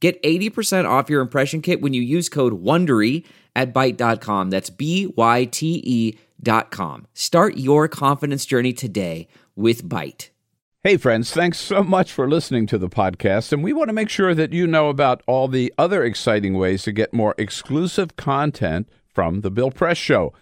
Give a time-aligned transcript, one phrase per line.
[0.00, 3.24] Get 80% off your impression kit when you use code WONDERY
[3.56, 4.50] at Byte.com.
[4.50, 7.06] That's B-Y-T-E dot com.
[7.14, 10.30] Start your confidence journey today with Byte.
[10.84, 13.52] Hey, friends, thanks so much for listening to the podcast.
[13.52, 16.84] And we want to make sure that you know about all the other exciting ways
[16.84, 20.32] to get more exclusive content from The Bill Press Show.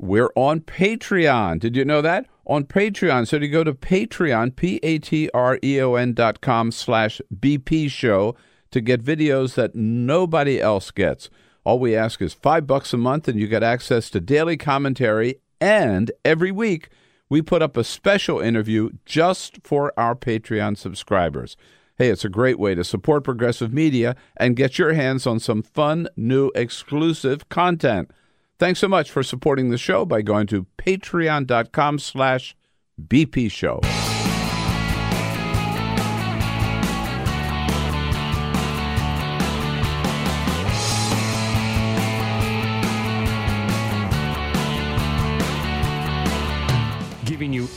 [0.00, 1.60] We're on Patreon.
[1.60, 2.26] Did you know that?
[2.46, 3.28] On Patreon.
[3.28, 8.34] So to go to Patreon, P-A-T-R-E-O-N dot com slash BP show
[8.74, 11.30] to get videos that nobody else gets.
[11.62, 15.36] All we ask is five bucks a month, and you get access to daily commentary.
[15.60, 16.88] And every week,
[17.28, 21.56] we put up a special interview just for our Patreon subscribers.
[21.98, 25.62] Hey, it's a great way to support progressive media and get your hands on some
[25.62, 28.10] fun, new, exclusive content.
[28.58, 32.56] Thanks so much for supporting the show by going to patreon.com slash
[33.00, 33.52] BP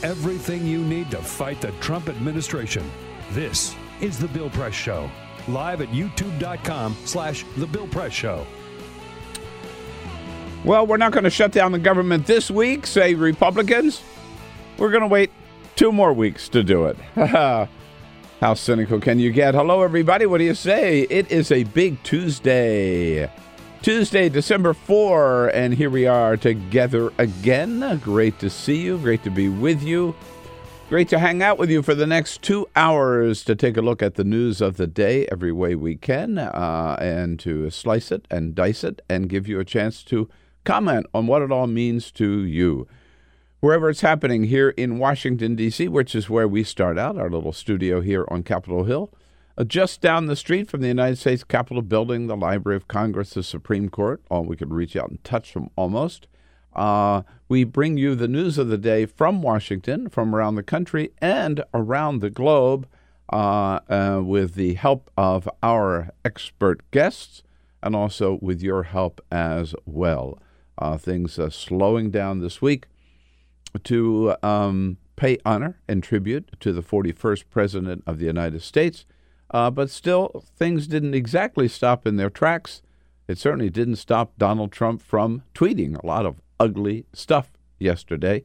[0.02, 2.88] everything you need to fight the Trump administration.
[3.32, 5.10] This is The Bill Press Show,
[5.48, 8.46] live at youtube.com slash The Bill Press Show.
[10.64, 14.02] Well, we're not going to shut down the government this week, say Republicans.
[14.76, 15.30] We're going to wait
[15.76, 16.96] two more weeks to do it.
[18.40, 19.54] How cynical can you get?
[19.54, 20.26] Hello, everybody.
[20.26, 21.00] What do you say?
[21.02, 23.28] It is a big Tuesday.
[23.82, 27.98] Tuesday, December 4, and here we are together again.
[27.98, 28.98] Great to see you.
[28.98, 30.16] Great to be with you.
[30.88, 34.02] Great to hang out with you for the next two hours to take a look
[34.02, 38.26] at the news of the day every way we can uh, and to slice it
[38.30, 40.28] and dice it and give you a chance to
[40.64, 42.88] comment on what it all means to you.
[43.60, 47.52] Wherever it's happening here in Washington, D.C., which is where we start out, our little
[47.52, 49.12] studio here on Capitol Hill.
[49.58, 53.30] Uh, just down the street from the United States Capitol building, the Library of Congress,
[53.30, 56.28] the Supreme Court, all we could reach out and touch them almost.
[56.76, 61.10] Uh, we bring you the news of the day from Washington, from around the country,
[61.20, 62.86] and around the globe
[63.32, 67.42] uh, uh, with the help of our expert guests
[67.82, 70.38] and also with your help as well.
[70.78, 72.86] Uh, things uh, slowing down this week
[73.82, 79.04] to um, pay honor and tribute to the 41st President of the United States.
[79.50, 82.82] Uh, but still, things didn't exactly stop in their tracks.
[83.26, 88.44] It certainly didn't stop Donald Trump from tweeting a lot of ugly stuff yesterday.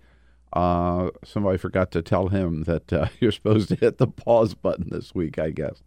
[0.51, 4.89] Uh, somebody forgot to tell him that uh, you're supposed to hit the pause button
[4.91, 5.81] this week, I guess.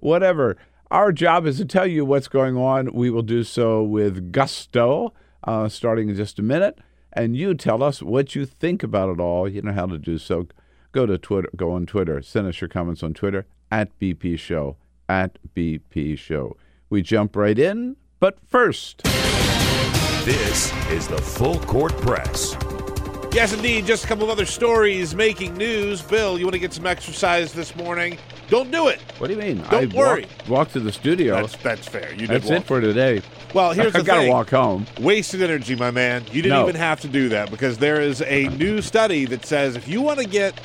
[0.00, 0.56] Whatever.
[0.90, 2.92] Our job is to tell you what's going on.
[2.92, 5.14] We will do so with gusto,
[5.44, 6.78] uh, starting in just a minute.
[7.14, 9.48] And you tell us what you think about it all.
[9.48, 10.48] You know how to do so.
[10.92, 11.48] Go to Twitter.
[11.56, 12.20] Go on Twitter.
[12.22, 14.76] Send us your comments on Twitter at BP Show.
[15.08, 16.56] At BP Show.
[16.90, 17.96] We jump right in.
[18.20, 19.02] But first,
[20.24, 22.54] This is the Full Court Press.
[23.32, 23.86] Yes, indeed.
[23.86, 26.02] Just a couple of other stories making news.
[26.02, 28.18] Bill, you want to get some exercise this morning?
[28.48, 29.00] Don't do it.
[29.16, 29.56] what do you mean?
[29.70, 30.22] Don't I worry.
[30.26, 31.36] Walked, walked to the studio.
[31.36, 32.10] That's that's fair.
[32.12, 32.60] You did That's walk.
[32.60, 33.22] it for today.
[33.54, 34.00] Well, here's the thing.
[34.02, 34.86] I've got to walk home.
[35.00, 36.22] Wasted energy, my man.
[36.26, 36.62] You didn't No.
[36.68, 40.02] even have to do that because there is a new study that says if you
[40.02, 40.60] want to get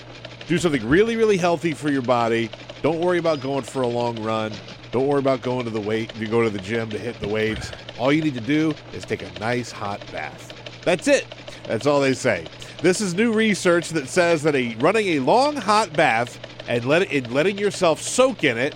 [0.48, 2.50] do something really, really healthy for your body,
[2.82, 4.52] don't worry about going for a long run.
[4.92, 6.16] Don't worry about going to the weight.
[6.18, 7.72] You go to the gym to hit the weights.
[8.00, 10.54] All you need to do is take a nice hot bath.
[10.86, 11.26] That's it.
[11.66, 12.46] That's all they say.
[12.82, 17.12] This is new research that says that a running a long hot bath and let
[17.12, 18.74] and letting yourself soak in it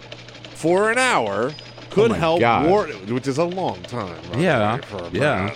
[0.56, 1.51] for an hour
[1.91, 2.68] could Oh help God.
[2.69, 4.15] ward, which is a long time.
[4.31, 4.80] right, Yeah,
[5.12, 5.54] yeah.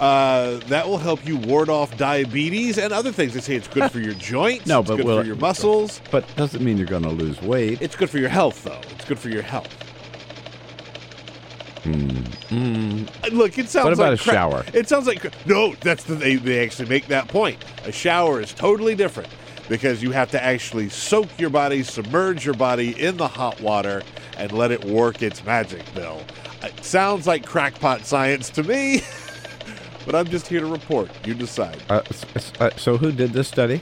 [0.00, 3.34] Uh, that will help you ward off diabetes and other things.
[3.34, 4.66] They say it's good for your joints.
[4.66, 6.00] No, it's but good will- for your muscles.
[6.10, 7.80] But doesn't mean you're going to lose weight.
[7.80, 8.80] It's good for your health, though.
[8.90, 9.68] It's good for your health.
[11.86, 11.90] Uh,
[13.32, 13.84] Look, it sounds Hmm.
[13.84, 14.34] What about like a crap.
[14.34, 14.64] shower?
[14.72, 15.74] It sounds like cra- no.
[15.80, 17.62] That's the they, they actually make that point.
[17.84, 19.28] A shower is totally different
[19.68, 24.02] because you have to actually soak your body, submerge your body in the hot water,
[24.38, 25.82] and let it work its magic.
[25.94, 26.22] Bill,
[26.62, 29.02] it sounds like crackpot science to me,
[30.06, 31.10] but I'm just here to report.
[31.26, 31.76] You decide.
[31.88, 32.02] Uh,
[32.60, 33.80] uh, so who did this study?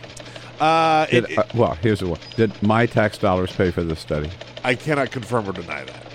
[0.61, 2.21] Uh, Did, it- uh, well, here's the one.
[2.37, 4.31] Did my tax dollars pay for this study?
[4.63, 6.07] I cannot confirm or deny that.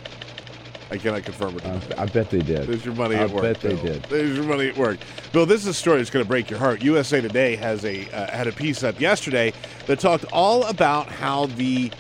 [0.89, 1.65] I cannot confirm it.
[1.65, 2.65] I, I bet they did.
[2.65, 3.41] There's your money I at work.
[3.43, 3.83] bet they Bill.
[3.83, 4.03] did.
[4.03, 4.99] There's your money at work.
[5.33, 6.81] Bill, this is a story that's going to break your heart.
[6.81, 9.51] USA Today has a uh, had a piece up yesterday
[9.87, 11.91] that talked all about how the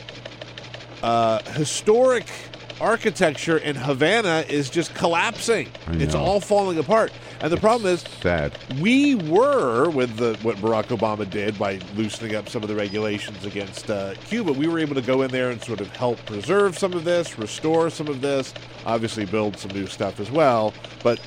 [1.03, 2.27] uh, historic
[2.79, 5.69] architecture in Havana is just collapsing.
[5.93, 7.11] It's all falling apart.
[7.39, 8.57] And the problem is, Sad.
[8.79, 13.45] we were with the what Barack Obama did by loosening up some of the regulations
[13.45, 14.53] against uh, Cuba.
[14.53, 17.37] We were able to go in there and sort of help preserve some of this,
[17.37, 18.53] restore some of this,
[18.85, 20.73] obviously build some new stuff as well.
[21.03, 21.19] But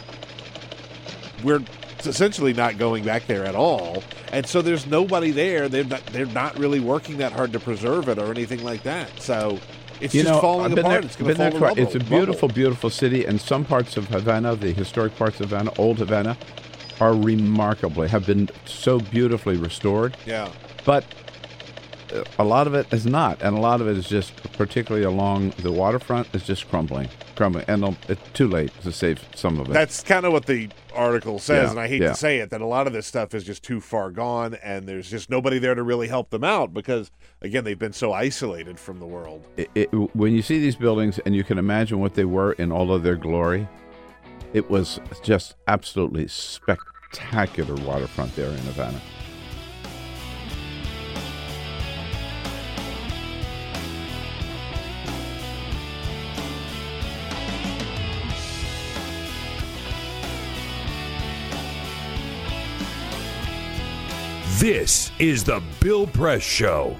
[1.44, 1.62] we're
[2.00, 4.02] essentially not going back there at all,
[4.32, 5.69] and so there's nobody there.
[5.69, 9.20] They're not, they're not really working that hard to preserve it or anything like that.
[9.20, 9.58] So
[10.00, 11.02] it's you just know, falling I've been apart.
[11.02, 11.76] there, it's been there twice.
[11.76, 12.55] It's a beautiful, rubble.
[12.55, 16.37] beautiful city, and some parts of Havana, the historic parts of Havana, old Havana,
[17.00, 20.17] are remarkably have been so beautifully restored.
[20.26, 20.50] Yeah.
[20.85, 21.05] But
[22.38, 25.50] a lot of it is not, and a lot of it is just, particularly along
[25.58, 29.68] the waterfront, is just crumbling, crumbling, and um, it's too late to save some of
[29.68, 29.72] it.
[29.72, 32.08] That's kind of what the article says, Yeah, and I hate yeah.
[32.10, 34.86] to say it, that a lot of this stuff is just too far gone, and
[34.86, 37.10] there's just nobody there to really help them out because,
[37.42, 39.46] again, they've been so isolated from the world.
[39.56, 39.86] it, it,
[40.16, 43.02] when you see these buildings and you can imagine what they were in all of
[43.02, 43.68] their glory,
[44.52, 49.00] it was just absolutely spectacular waterfront there in Havana.
[64.60, 66.94] This is the Bill Press Show.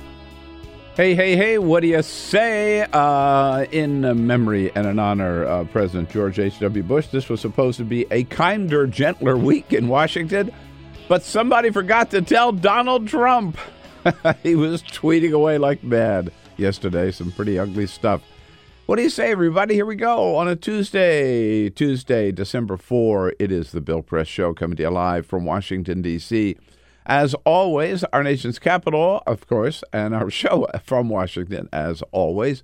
[0.97, 2.87] Hey, hey, hey, what do you say?
[2.91, 6.83] Uh, in memory and in honor of President George H.W.
[6.83, 10.51] Bush, this was supposed to be a kinder, gentler week in Washington,
[11.07, 13.59] but somebody forgot to tell Donald Trump.
[14.43, 18.23] he was tweeting away like mad yesterday, some pretty ugly stuff.
[18.87, 19.75] What do you say, everybody?
[19.75, 23.35] Here we go on a Tuesday, Tuesday, December 4.
[23.39, 26.57] It is the Bill Press Show coming to you live from Washington, D.C.
[27.07, 32.63] As always, our nation's capital, of course, and our show from Washington, as always,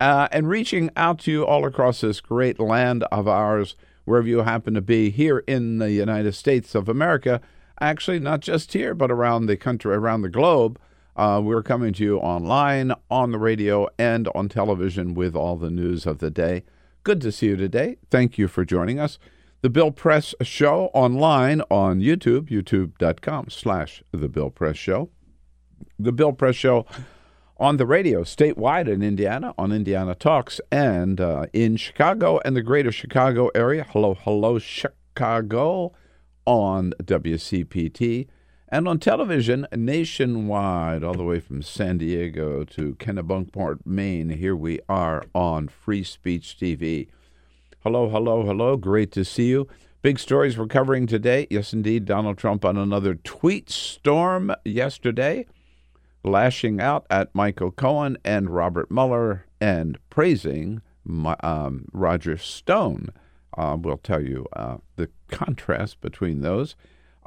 [0.00, 4.38] uh, and reaching out to you all across this great land of ours, wherever you
[4.38, 7.40] happen to be here in the United States of America.
[7.80, 10.78] Actually, not just here, but around the country, around the globe.
[11.14, 15.70] Uh, we're coming to you online, on the radio, and on television with all the
[15.70, 16.64] news of the day.
[17.04, 17.98] Good to see you today.
[18.10, 19.18] Thank you for joining us.
[19.62, 25.10] The Bill Press Show online on YouTube, youtube.com slash The Bill Press Show.
[26.00, 26.84] The Bill Press Show
[27.58, 32.62] on the radio statewide in Indiana, on Indiana Talks, and uh, in Chicago and the
[32.62, 33.86] greater Chicago area.
[33.88, 35.92] Hello, hello, Chicago
[36.44, 38.26] on WCPT.
[38.68, 44.80] And on television nationwide, all the way from San Diego to Kennebunkport, Maine, here we
[44.88, 47.06] are on Free Speech TV.
[47.84, 48.76] Hello, hello, hello.
[48.76, 49.66] Great to see you.
[50.02, 51.48] Big stories we're covering today.
[51.50, 52.04] Yes, indeed.
[52.04, 55.46] Donald Trump on another tweet storm yesterday,
[56.22, 60.80] lashing out at Michael Cohen and Robert Mueller and praising
[61.42, 63.08] um, Roger Stone.
[63.58, 66.76] Uh, we'll tell you uh, the contrast between those.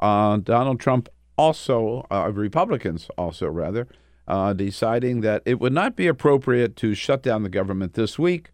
[0.00, 3.86] Uh, Donald Trump also, uh, Republicans also rather,
[4.26, 8.52] uh, deciding that it would not be appropriate to shut down the government this week.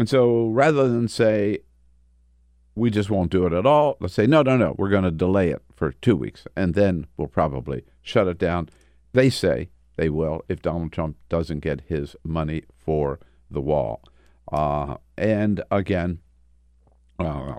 [0.00, 1.58] And so rather than say,
[2.74, 5.10] we just won't do it at all, let's say, no, no, no, we're going to
[5.10, 8.70] delay it for two weeks and then we'll probably shut it down.
[9.12, 14.02] They say they will if Donald Trump doesn't get his money for the wall.
[14.50, 16.20] Uh, and again,
[17.18, 17.56] uh,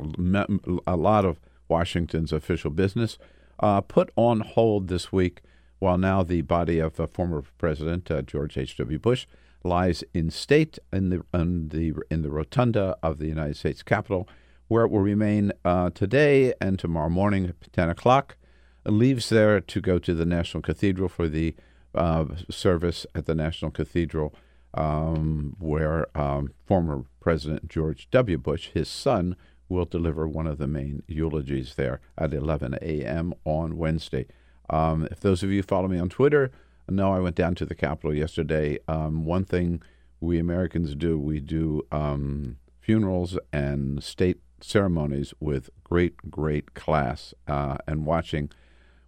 [0.88, 3.20] a lot of Washington's official business
[3.60, 5.42] uh, put on hold this week
[5.78, 8.98] while now the body of former President uh, George H.W.
[8.98, 9.28] Bush
[9.64, 14.28] lies in state in the, in the in the rotunda of the United States Capitol,
[14.68, 18.38] where it will remain uh, today and tomorrow morning at 10 o'clock.
[18.86, 21.56] It leaves there to go to the National Cathedral for the
[21.94, 24.34] uh, service at the National Cathedral,
[24.74, 28.38] um, where um, former President George W.
[28.38, 29.36] Bush, his son,
[29.70, 33.34] will deliver one of the main eulogies there at 11 a.m.
[33.46, 34.26] on Wednesday.
[34.70, 36.52] Um, if those of you follow me on Twitter
[36.92, 38.80] know I went down to the Capitol yesterday.
[38.88, 39.82] Um, one thing
[40.20, 47.34] we Americans do, we do um, funerals and state ceremonies with great, great class.
[47.48, 48.50] Uh, and watching,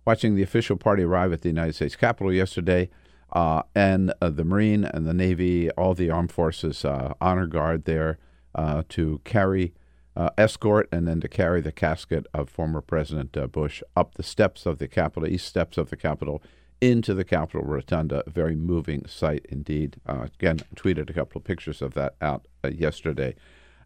[0.06, 2.90] watching the official party arrive at the United States Capitol yesterday,
[3.32, 7.86] uh, and uh, the Marine and the Navy, all the armed forces uh, honor guard
[7.86, 8.18] there
[8.56, 9.74] uh, to carry
[10.16, 14.24] uh, escort and then to carry the casket of former President uh, Bush up the
[14.24, 16.42] steps of the Capitol, east steps of the Capitol,
[16.84, 18.24] into the Capitol Rotunda.
[18.28, 19.96] A very moving sight indeed.
[20.06, 23.36] Uh, again, tweeted a couple of pictures of that out uh, yesterday.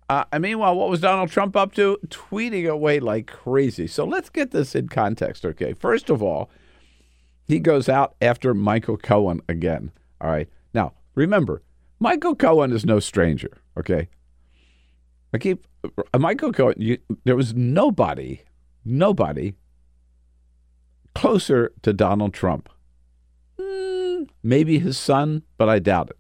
[0.10, 2.00] Uh, and meanwhile, what was Donald Trump up to?
[2.08, 3.86] Tweeting away like crazy.
[3.86, 5.74] So let's get this in context, okay?
[5.74, 6.50] First of all,
[7.46, 9.92] he goes out after Michael Cohen again.
[10.20, 10.50] All right.
[10.74, 11.62] Now, remember,
[12.00, 14.10] Michael Cohen is no stranger, okay?
[15.34, 16.76] I keep uh, Michael Cohen.
[16.78, 18.42] You, there was nobody,
[18.84, 19.54] nobody
[21.14, 22.70] closer to Donald Trump.
[23.60, 26.18] Mm, maybe his son, but I doubt it,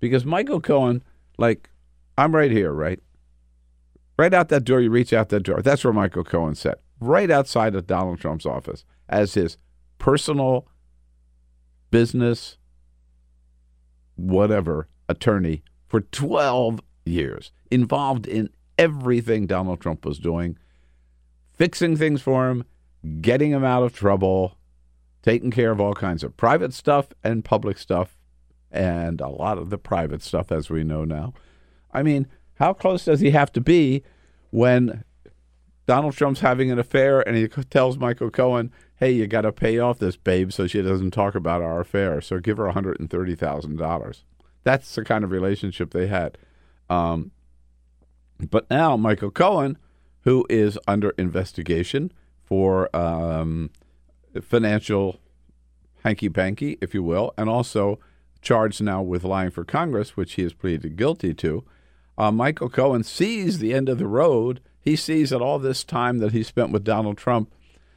[0.00, 1.02] because Michael Cohen,
[1.38, 1.70] like,
[2.16, 3.00] I'm right here, right,
[4.18, 4.80] right out that door.
[4.80, 5.62] You reach out that door.
[5.62, 9.56] That's where Michael Cohen sat, right outside of Donald Trump's office, as his
[9.98, 10.66] personal
[11.90, 12.56] business,
[14.16, 18.48] whatever attorney for 12 years, involved in
[18.78, 20.56] everything Donald Trump was doing,
[21.52, 22.64] fixing things for him,
[23.20, 24.56] getting him out of trouble,
[25.22, 28.16] taking care of all kinds of private stuff and public stuff,
[28.70, 31.32] and a lot of the private stuff, as we know now.
[31.92, 34.02] I mean, how close does he have to be
[34.50, 35.04] when
[35.86, 39.78] Donald Trump's having an affair and he tells Michael Cohen, hey, you got to pay
[39.78, 42.20] off this babe so she doesn't talk about our affair.
[42.20, 44.22] So give her $130,000.
[44.64, 46.38] That's the kind of relationship they had.
[46.88, 47.32] Um,
[48.50, 49.76] but now Michael Cohen,
[50.20, 52.12] who is under investigation
[52.44, 53.70] for um,
[54.40, 55.20] financial
[56.04, 57.98] hanky panky, if you will, and also
[58.40, 61.64] charged now with lying for Congress, which he has pleaded guilty to.
[62.18, 64.60] Uh, Michael Cohen sees the end of the road.
[64.80, 67.52] He sees that all this time that he spent with Donald Trump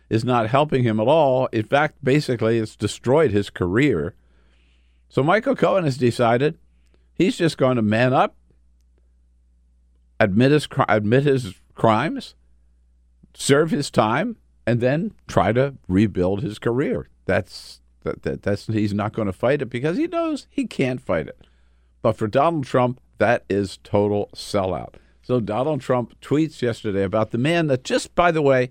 [0.10, 1.48] is not helping him at all.
[1.48, 4.14] In fact, basically, it's destroyed his career.
[5.10, 6.58] So Michael Cohen has decided
[7.14, 8.36] he's just going to man up,
[10.20, 12.36] admit his admit his crimes,
[13.34, 17.08] serve his time, and then try to rebuild his career.
[17.26, 21.02] That's that, that that's he's not going to fight it because he knows he can't
[21.02, 21.48] fight it.
[22.02, 24.96] But for Donald Trump, that is total sellout.
[25.22, 28.70] So Donald Trump tweets yesterday about the man that just by the way,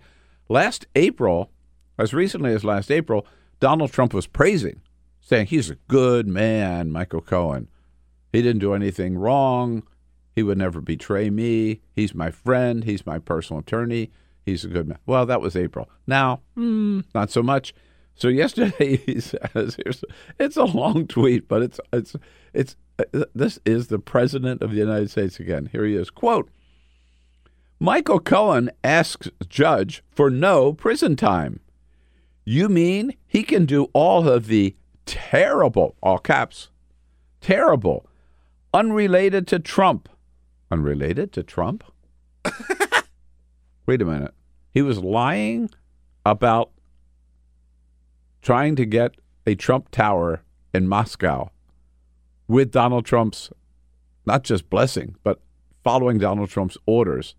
[0.49, 1.51] last April,
[1.99, 3.27] as recently as last April,
[3.59, 4.81] Donald Trump was praising,
[5.21, 7.69] saying he's a good man, Michael Cohen.
[8.33, 9.85] He didn't do anything wrong.
[10.35, 11.81] He would never betray me.
[11.93, 12.85] He's my friend.
[12.85, 14.11] He's my personal attorney.
[14.45, 14.99] He's a good man.
[15.07, 15.89] Well, that was April.
[16.07, 17.75] Now, mm, not so much.
[18.15, 19.77] So yesterday he says,
[20.39, 22.17] "It's a long tweet, but it's it's
[22.53, 22.77] it's
[23.35, 25.69] this is the president of the United States again.
[25.73, 26.11] Here he is.
[26.11, 26.51] Quote:
[27.81, 31.61] Michael Cohen asks judge for no prison time.
[32.45, 36.69] You mean he can do all of the terrible, all caps,
[37.41, 38.07] terrible,
[38.73, 40.09] unrelated to Trump,
[40.71, 41.85] unrelated to Trump?
[43.87, 44.35] Wait a minute.
[44.71, 45.71] He was lying
[46.25, 46.71] about
[48.43, 49.15] trying to get
[49.47, 51.51] a Trump tower in Moscow
[52.49, 53.51] with Donald Trump's
[54.27, 55.41] not just blessing, but
[55.83, 57.35] following Donald Trump's orders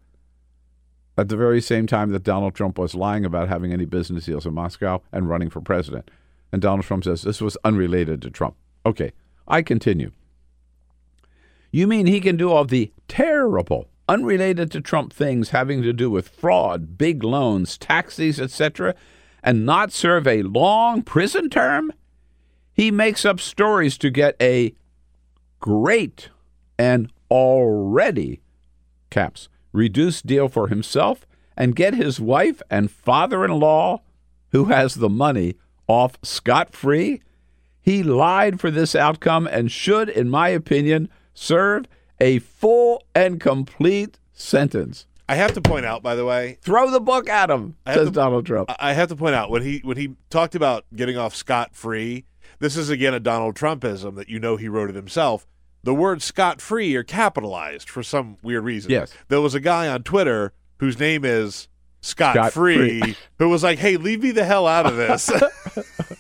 [1.17, 4.45] at the very same time that Donald Trump was lying about having any business deals
[4.45, 6.11] in Moscow and running for president.
[6.51, 8.55] And Donald Trump says this was unrelated to Trump.
[8.85, 9.13] Okay,
[9.47, 10.11] I continue.
[11.71, 16.09] You mean he can do all the terrible, unrelated to Trump things having to do
[16.09, 18.95] with fraud, big loans, taxes, etc.,
[19.43, 21.91] and not serve a long prison term?
[22.73, 24.73] He makes up stories to get a
[25.59, 26.29] great
[26.77, 28.41] and already
[29.09, 31.25] caps reduced deal for himself
[31.57, 34.01] and get his wife and father-in-law
[34.51, 35.55] who has the money
[35.87, 37.21] off scot-free
[37.81, 41.85] he lied for this outcome and should in my opinion serve
[42.19, 46.99] a full and complete sentence I have to point out, by the way, throw the
[46.99, 49.97] book at him says to, donald trump I have to point out when he when
[49.97, 52.25] he talked about getting off scot free.
[52.59, 55.47] This is again a Donald Trumpism that you know he wrote it himself.
[55.83, 58.91] The words scot free are capitalized for some weird reason.
[58.91, 59.13] Yes.
[59.27, 61.67] There was a guy on Twitter whose name is
[62.01, 65.29] Scott Free who was like, "Hey, leave me the hell out of this."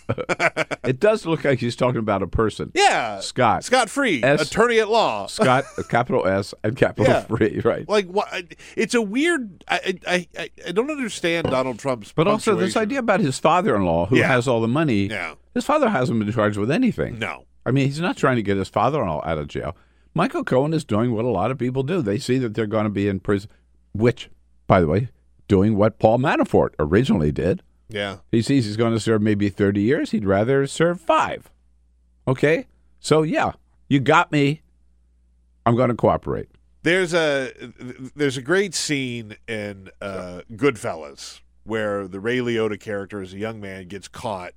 [0.87, 2.71] it does look like he's talking about a person.
[2.73, 3.63] yeah, Scott.
[3.63, 5.27] Scott Free, S- attorney at law.
[5.27, 7.21] Scott, capital S and capital Yeah.
[7.21, 7.87] free, right?
[7.87, 8.27] Like, what?
[8.75, 9.63] It's a weird.
[9.67, 12.11] I I I, I don't understand Donald Trump's.
[12.11, 14.27] But also this idea about his father-in-law who Yeah.
[14.27, 15.07] has all the money.
[15.07, 15.35] Yeah.
[15.53, 17.19] His father hasn't been charged with anything.
[17.19, 17.45] No.
[17.65, 19.75] I mean, he's not trying to get his father-in-law out of jail.
[20.13, 22.01] Michael Cohen is doing what a lot of people do.
[22.01, 23.49] They see that they're going to be in prison,
[23.93, 24.29] which,
[24.67, 25.09] by the way,
[25.47, 27.61] doing what Paul Manafort originally did.
[27.89, 28.17] Yeah.
[28.31, 30.11] He sees he's going to serve maybe 30 years.
[30.11, 31.51] He'd rather serve five.
[32.27, 32.67] Okay?
[32.99, 33.53] So, yeah,
[33.87, 34.61] you got me.
[35.65, 36.49] I'm going to cooperate.
[36.83, 37.51] There's a
[38.15, 43.59] there's a great scene in uh, Goodfellas where the Ray Liotta character as a young
[43.59, 44.53] man gets caught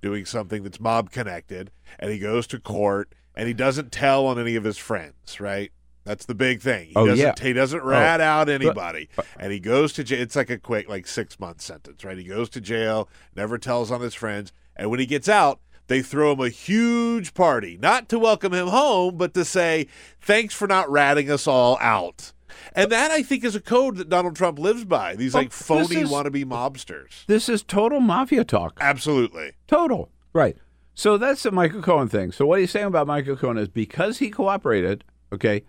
[0.00, 4.38] doing something that's mob connected, and he goes to court and he doesn't tell on
[4.38, 5.72] any of his friends, right?
[6.04, 6.88] That's the big thing.
[6.88, 7.34] He Oh, doesn't, yeah.
[7.40, 7.84] He doesn't oh.
[7.86, 8.24] rat Oh.
[8.24, 9.08] out anybody.
[9.38, 10.20] and he goes to jail.
[10.20, 12.18] It's like a quick, like six month sentence, right?
[12.18, 14.52] He goes to jail, never tells on his friends.
[14.76, 18.68] And when he gets out, they throw him a huge party, not to welcome him
[18.68, 19.86] home, but to say,
[20.20, 22.32] thanks for not ratting us all out.
[22.74, 25.14] And that, I think, is a code that Donald Trump lives by.
[25.16, 27.26] These like phony is- wannabe mobsters.
[27.26, 28.78] This is total mafia talk.
[28.80, 29.52] Absolutely.
[29.66, 30.10] Total.
[30.32, 30.56] Right.
[30.94, 32.32] So that's the Michael Cohen thing.
[32.32, 35.62] So what he's saying about Michael Cohen is because he cooperated, okay,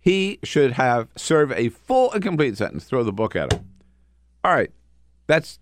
[0.00, 2.84] he should have served a full and complete sentence.
[2.84, 3.64] Throw the book at him.
[4.44, 4.70] All right.
[5.26, 5.58] That's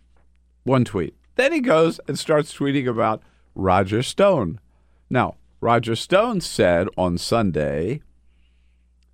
[0.64, 1.14] one tweet.
[1.36, 3.22] Then he goes and starts tweeting about
[3.54, 4.60] Roger Stone.
[5.10, 8.02] Now, Roger Stone said on Sunday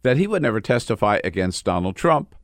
[0.03, 2.35] that he would never testify against Donald Trump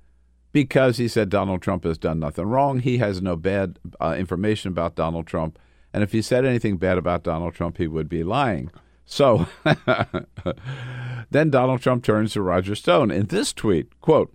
[0.53, 2.81] because he said Donald Trump has done nothing wrong.
[2.81, 5.59] He has no bad uh, information about Donald Trump.
[5.93, 8.71] And if he said anything bad about Donald Trump, he would be lying.
[9.05, 9.47] So
[11.31, 14.33] then Donald Trump turns to Roger Stone in this tweet, quote,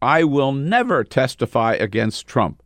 [0.00, 2.62] I will never testify against Trump.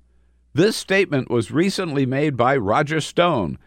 [0.55, 3.59] This statement was recently made by Roger Stone,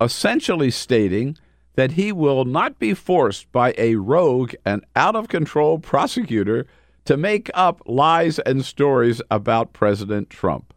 [0.00, 1.38] essentially stating
[1.76, 6.66] that he will not be forced by a rogue and out of control prosecutor
[7.04, 10.74] to make up lies and stories about President Trump.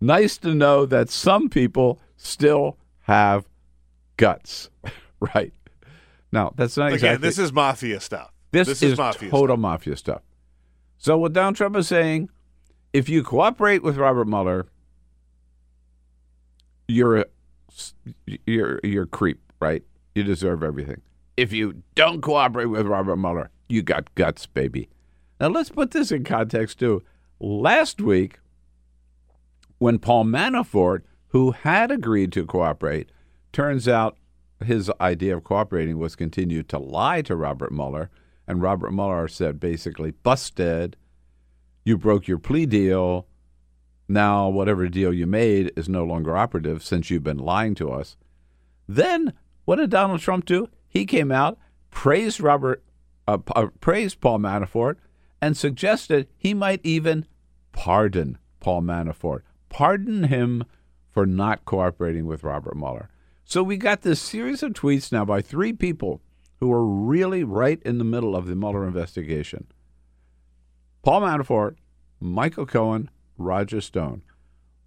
[0.00, 3.44] Nice to know that some people still have
[4.16, 4.70] guts.
[5.20, 5.52] right.
[6.32, 8.32] Now, that's not Again, exactly this is mafia stuff.
[8.50, 9.60] this, is, mafia total stuff.
[9.60, 10.22] mafia stuff.
[10.96, 12.30] So what Donald Trump is saying,
[12.92, 14.66] if you cooperate with Robert Mueller,
[16.88, 17.24] you're a
[18.46, 19.82] you're you're a creep, right?
[20.14, 21.00] You deserve everything.
[21.36, 24.88] If you don't cooperate with Robert Mueller, you got guts, baby.
[25.40, 27.02] Now let's put this in context too.
[27.40, 28.38] Last week,
[29.78, 33.10] when Paul Manafort, who had agreed to cooperate,
[33.52, 34.16] turns out
[34.62, 38.10] his idea of cooperating was continue to lie to Robert Mueller,
[38.46, 40.96] and Robert Mueller said basically, busted,
[41.84, 43.26] you broke your plea deal.
[44.08, 48.16] Now, whatever deal you made is no longer operative since you've been lying to us.
[48.88, 49.32] Then,
[49.64, 50.68] what did Donald Trump do?
[50.88, 51.58] He came out,
[51.90, 52.82] praised Robert,
[53.26, 54.96] uh, uh, praised Paul Manafort,
[55.40, 57.26] and suggested he might even
[57.72, 60.64] pardon Paul Manafort, pardon him
[61.10, 63.08] for not cooperating with Robert Mueller.
[63.44, 66.20] So we got this series of tweets now by three people
[66.60, 69.66] who are really right in the middle of the Mueller investigation.
[71.02, 71.76] Paul Manafort,
[72.20, 74.22] Michael Cohen, Roger Stone,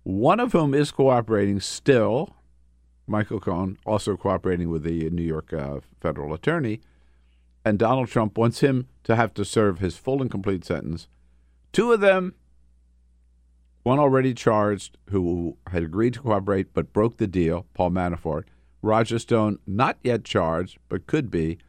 [0.03, 2.35] one of whom is cooperating still.
[3.07, 6.79] Michael Cohen also cooperating with the New York uh, federal attorney,
[7.65, 11.07] and Donald Trump wants him to have to serve his full and complete sentence.
[11.73, 12.33] Two of them,
[13.85, 18.45] one already charged who had agreed to cooperate but broke the deal, Paul Manafort.
[18.81, 21.59] Roger Stone, not yet charged but could be.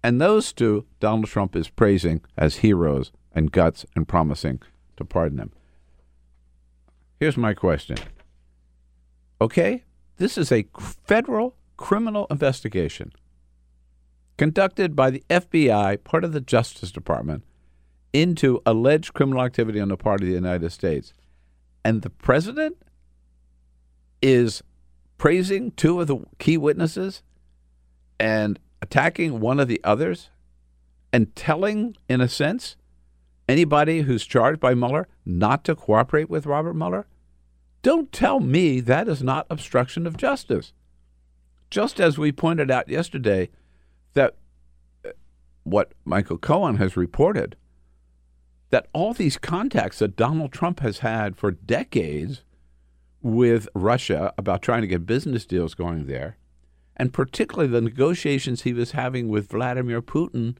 [0.00, 4.62] And those two, Donald Trump is praising as heroes and guts and promising
[4.96, 5.50] to pardon them.
[7.18, 7.96] Here's my question.
[9.40, 9.82] Okay,
[10.18, 13.10] this is a federal criminal investigation
[14.38, 17.42] conducted by the FBI, part of the Justice Department,
[18.12, 21.12] into alleged criminal activity on the part of the United States.
[21.84, 22.76] And the president
[24.22, 24.62] is
[25.18, 27.22] praising two of the key witnesses
[28.18, 30.30] and attacking one of the others
[31.12, 32.76] and telling, in a sense,
[33.48, 37.06] anybody who's charged by Mueller not to cooperate with Robert Mueller?
[37.82, 40.72] Don't tell me that is not obstruction of justice.
[41.70, 43.50] Just as we pointed out yesterday,
[44.14, 44.36] that
[45.04, 45.10] uh,
[45.64, 47.56] what Michael Cohen has reported
[48.74, 52.42] that all these contacts that Donald Trump has had for decades
[53.22, 56.38] with Russia about trying to get business deals going there,
[56.96, 60.56] and particularly the negotiations he was having with Vladimir Putin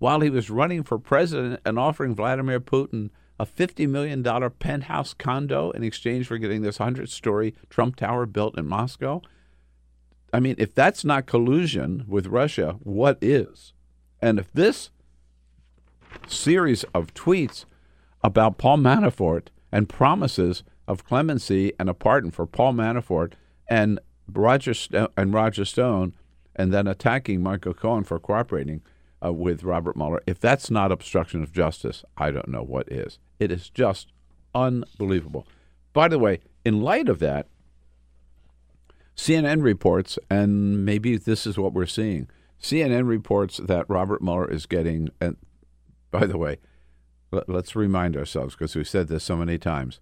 [0.00, 4.24] while he was running for president and offering Vladimir Putin a $50 million
[4.58, 9.22] penthouse condo in exchange for getting this 100 story Trump Tower built in Moscow.
[10.32, 13.74] I mean, if that's not collusion with Russia, what is?
[14.20, 14.90] And if this
[16.26, 17.64] series of tweets
[18.22, 23.32] about Paul Manafort and promises of clemency and a pardon for Paul Manafort
[23.68, 24.00] and
[24.32, 24.72] Roger
[25.16, 26.14] and Roger Stone,
[26.56, 28.82] and then attacking Michael Cohen for cooperating
[29.24, 30.22] uh, with Robert Mueller.
[30.26, 33.18] If that's not obstruction of justice, I don't know what is.
[33.38, 34.12] It is just
[34.54, 35.46] unbelievable.
[35.92, 37.48] By the way, in light of that,
[39.16, 42.28] CNN reports, and maybe this is what we're seeing.
[42.60, 45.36] CNN reports that Robert Mueller is getting, and
[46.14, 46.58] by the way,
[47.32, 49.98] let, us remind ourselves because we've said this so many times.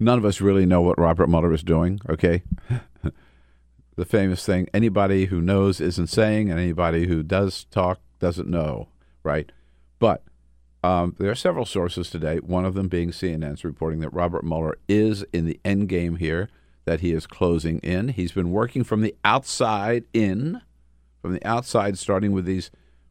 [0.00, 2.42] None of us really know what Robert Mueller is doing, okay?
[3.96, 8.88] the famous thing anybody who knows isn't saying, and anybody who does talk doesn't know,
[9.22, 9.52] right?
[9.98, 10.22] But
[10.82, 14.78] um, there are several sources today, one of them being CNN's reporting that Robert Mueller
[14.88, 16.48] is in the end game here,
[16.86, 18.08] that he is closing in.
[18.08, 20.62] He's been working from the outside in,
[21.20, 22.70] from the outside, starting with these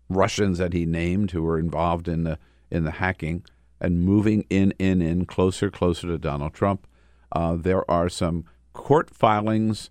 [0.10, 2.40] Russians that he named who were involved in the
[2.70, 3.44] in the hacking
[3.80, 6.88] and moving in, in, in, closer, closer to Donald Trump.
[7.32, 9.90] Uh, there are some court filings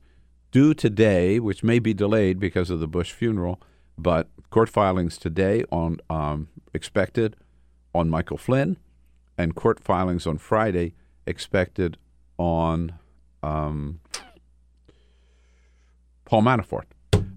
[0.50, 3.60] due today, which may be delayed because of the Bush funeral,
[3.96, 7.36] but court filings today on um, expected
[7.94, 8.76] on Michael Flynn,
[9.38, 10.94] and court filings on Friday
[11.26, 11.96] expected
[12.38, 12.94] on
[13.42, 14.00] um,
[16.24, 16.84] Paul Manafort.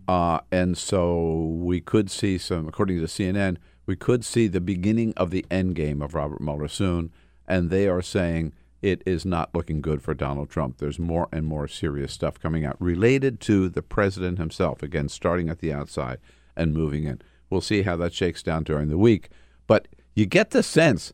[0.09, 5.13] Uh, and so we could see some, according to CNN, we could see the beginning
[5.15, 7.11] of the end game of Robert Mueller soon.
[7.47, 10.79] And they are saying it is not looking good for Donald Trump.
[10.79, 15.47] There's more and more serious stuff coming out related to the president himself, again, starting
[15.47, 16.17] at the outside
[16.55, 17.21] and moving in.
[17.51, 19.29] We'll see how that shakes down during the week.
[19.67, 21.13] But you get the sense,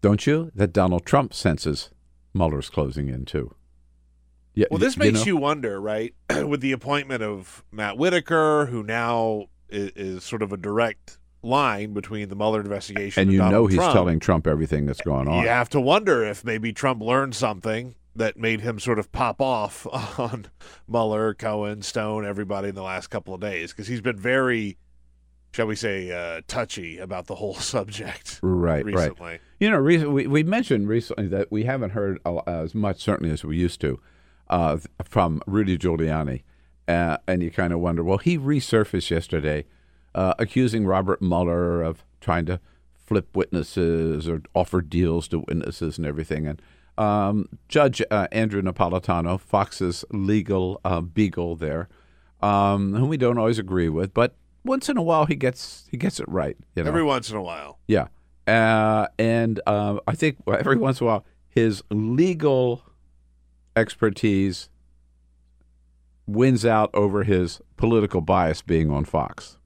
[0.00, 1.90] don't you, that Donald Trump senses
[2.34, 3.54] Mueller's closing in too.
[4.54, 5.26] Yeah, well, this you makes know?
[5.26, 6.14] you wonder, right?
[6.46, 11.92] With the appointment of Matt Whitaker, who now is, is, sort of a direct line
[11.92, 15.00] between the Mueller investigation and, and you Donald know he's Trump, telling Trump everything that's
[15.00, 15.42] going on.
[15.42, 19.40] You have to wonder if maybe Trump learned something that made him sort of pop
[19.40, 19.86] off
[20.18, 20.46] on
[20.88, 24.76] Mueller, Cohen, Stone, everybody in the last couple of days because he's been very,
[25.52, 28.40] shall we say, uh, touchy about the whole subject.
[28.42, 29.26] Right, recently.
[29.26, 29.40] right.
[29.58, 33.56] You know, we we mentioned recently that we haven't heard as much certainly as we
[33.56, 34.00] used to
[34.50, 36.42] uh, from Rudy Giuliani,
[36.86, 39.64] uh, and you kind of wonder, well, he resurfaced yesterday
[40.14, 42.60] uh, accusing Robert Mueller of trying to
[42.92, 46.46] flip witnesses or offer deals to witnesses and everything.
[46.46, 46.60] And
[46.98, 51.88] um, Judge uh, Andrew Napolitano, Fox's legal uh, beagle there,
[52.42, 54.34] um, whom we don't always agree with, but
[54.64, 56.56] once in a while he gets he gets it right.
[56.74, 56.88] You know?
[56.88, 58.08] Every once in a while, yeah.
[58.46, 62.82] Uh, and uh, I think every once in a while his legal
[63.76, 64.68] expertise
[66.26, 69.58] wins out over his political bias being on Fox.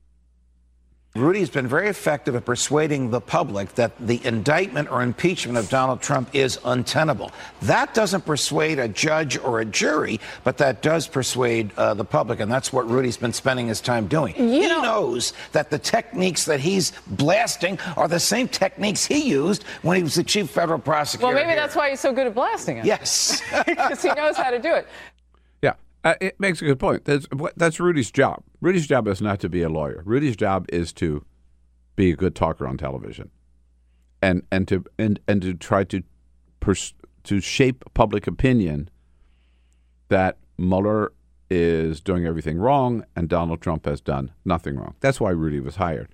[1.16, 6.02] Rudy's been very effective at persuading the public that the indictment or impeachment of Donald
[6.02, 7.30] Trump is untenable.
[7.62, 12.40] That doesn't persuade a judge or a jury, but that does persuade uh, the public,
[12.40, 14.34] and that's what Rudy's been spending his time doing.
[14.36, 19.20] You he know, knows that the techniques that he's blasting are the same techniques he
[19.20, 21.26] used when he was the chief federal prosecutor.
[21.26, 21.54] Well, maybe here.
[21.54, 22.86] that's why he's so good at blasting it.
[22.86, 24.88] Yes, because he knows how to do it.
[26.04, 27.06] Uh, it makes a good point.
[27.06, 28.44] That's that's Rudy's job.
[28.60, 30.02] Rudy's job is not to be a lawyer.
[30.04, 31.24] Rudy's job is to
[31.96, 33.30] be a good talker on television,
[34.20, 36.02] and and to and and to try to
[36.60, 38.90] pers- to shape public opinion
[40.08, 41.12] that Mueller
[41.50, 44.94] is doing everything wrong and Donald Trump has done nothing wrong.
[45.00, 46.08] That's why Rudy was hired.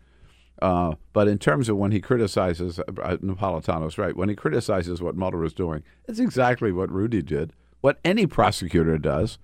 [0.60, 4.14] Uh, but in terms of when he criticizes, uh, Napolitano's right.
[4.16, 7.54] When he criticizes what Mueller is doing, it's exactly what Rudy did.
[7.80, 9.38] What any prosecutor does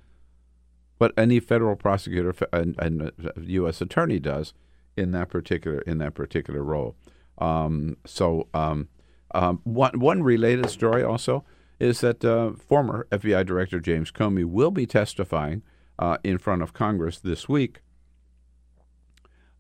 [0.99, 3.81] what any federal prosecutor and, and U.S.
[3.81, 4.55] attorney does
[4.97, 6.97] in that particular in that particular role.
[7.39, 8.89] Um, so um,
[9.35, 11.45] um, one one related story also
[11.79, 15.63] is that uh, former FBI Director James Comey will be testifying
[15.99, 17.81] uh, in front of Congress this week.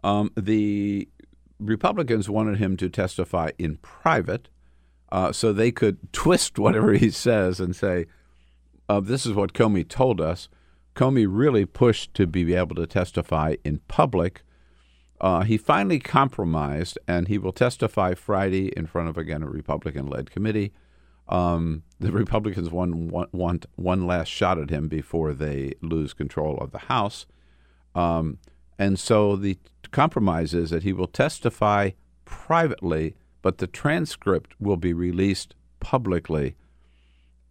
[0.02, 1.08] Um, the
[1.58, 4.48] Republicans wanted him to testify in private,
[5.12, 8.06] uh, so they could twist whatever he says and say,
[8.88, 10.48] uh, "This is what Comey told us."
[10.96, 14.42] Comey really pushed to be able to testify in public.
[15.20, 20.30] Uh, he finally compromised, and he will testify Friday in front of again a Republican-led
[20.30, 20.72] committee.
[21.28, 26.56] Um, the Republicans want, want, want one last shot at him before they lose control
[26.58, 27.26] of the House,
[27.94, 28.38] um,
[28.78, 29.58] and so the
[29.90, 31.90] compromise is that he will testify
[32.24, 36.56] privately, but the transcript will be released publicly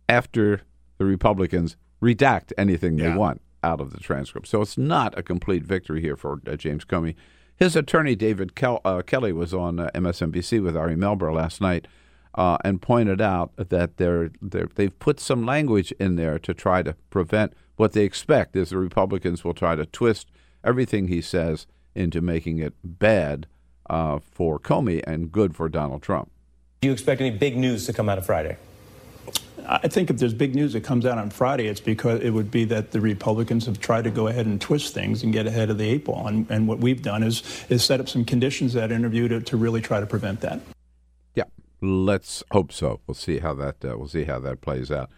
[0.07, 0.61] after
[0.97, 3.09] the Republicans redact anything yeah.
[3.09, 4.47] they want out of the transcript.
[4.47, 7.15] So it's not a complete victory here for uh, James Comey.
[7.55, 11.87] His attorney, David Kel- uh, Kelley, was on uh, MSNBC with Ari Melber last night
[12.35, 16.83] uh, and pointed out that they're, they're, they've put some language in there to try
[16.83, 20.27] to prevent what they expect is the Republicans will try to twist
[20.63, 23.47] everything he says into making it bad
[23.89, 26.31] uh, for Comey and good for Donald Trump.
[26.81, 28.57] Do you expect any big news to come out of Friday?
[29.67, 32.51] I think if there's big news that comes out on Friday, it's because it would
[32.51, 35.69] be that the Republicans have tried to go ahead and twist things and get ahead
[35.69, 36.27] of the eight ball.
[36.27, 39.57] And, and what we've done is is set up some conditions that interview to, to
[39.57, 40.59] really try to prevent that.
[41.35, 41.45] Yeah,
[41.81, 42.99] let's hope so.
[43.07, 45.09] We'll see how that uh, we'll see how that plays out.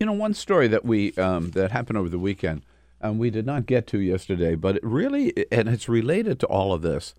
[0.00, 2.62] You know, one story that we um, that happened over the weekend.
[3.04, 6.72] and we did not get to yesterday, but it really, and it's related to all
[6.72, 7.14] of this.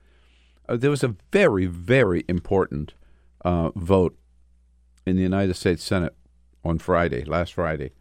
[0.68, 2.94] Uh, there was a very, very important
[3.46, 4.18] uh, vote
[5.06, 6.16] in the United States Senate
[6.66, 7.92] on Friday, last Friday,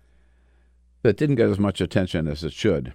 [1.03, 2.95] that didn't get as much attention as it should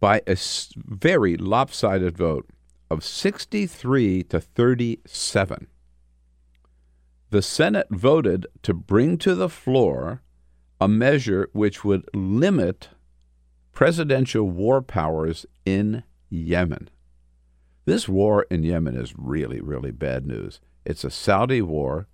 [0.00, 0.36] by a
[0.76, 2.48] very lopsided vote
[2.90, 5.66] of 63 to 37.
[7.30, 10.22] The Senate voted to bring to the floor
[10.80, 12.88] a measure which would limit
[13.72, 16.88] presidential war powers in Yemen.
[17.84, 20.60] This war in Yemen is really, really bad news.
[20.84, 22.06] It's a Saudi war,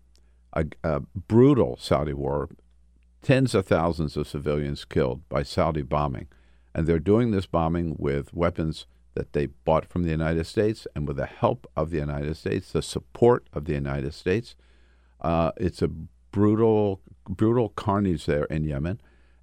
[0.53, 2.49] a, a brutal Saudi war,
[3.25, 6.29] tens of thousands of civilians killed by Saudi bombing.
[6.75, 11.09] And they're doing this bombing with weapons that they bought from the United States and
[11.09, 14.55] with the help of the United States, the support of the United States.
[15.21, 19.01] Uh, it's a brutal, brutal carnage there in Yemen.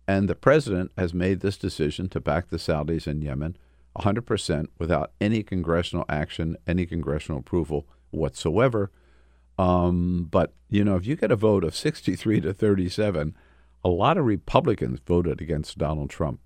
[0.07, 3.57] And the president has made this decision to back the Saudis in Yemen
[3.97, 8.91] 100% without any congressional action, any congressional approval whatsoever.
[9.57, 13.35] Um, but, you know, if you get a vote of 63 to 37,
[13.83, 16.39] a lot of Republicans voted against Donald Trump.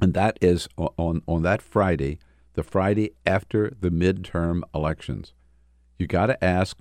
[0.00, 2.18] And that is on, on that Friday,
[2.54, 5.32] the Friday after the midterm elections.
[5.98, 6.76] You got to ask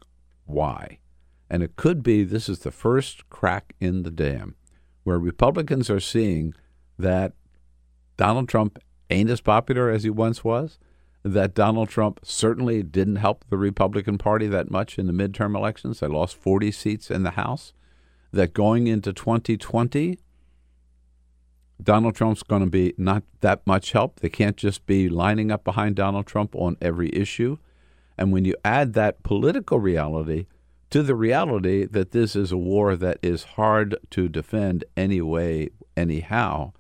[0.45, 0.99] why.
[1.49, 4.55] And it could be this is the first crack in the dam
[5.03, 6.53] where Republicans are seeing
[6.97, 7.33] that
[8.17, 10.79] Donald Trump ain't as popular as he once was,
[11.23, 15.99] that Donald Trump certainly didn't help the Republican Party that much in the midterm elections.
[15.99, 17.73] They lost 40 seats in the House.
[18.36, 20.19] That going into 2020,
[21.82, 24.19] Donald Trump's going to be not that much help.
[24.19, 27.60] They can't just be lining up behind Donald Trump on every issue.
[28.17, 30.48] And when you add that political reality
[30.89, 36.74] to the reality that this is a war that is hard to defend anyway, anyhow,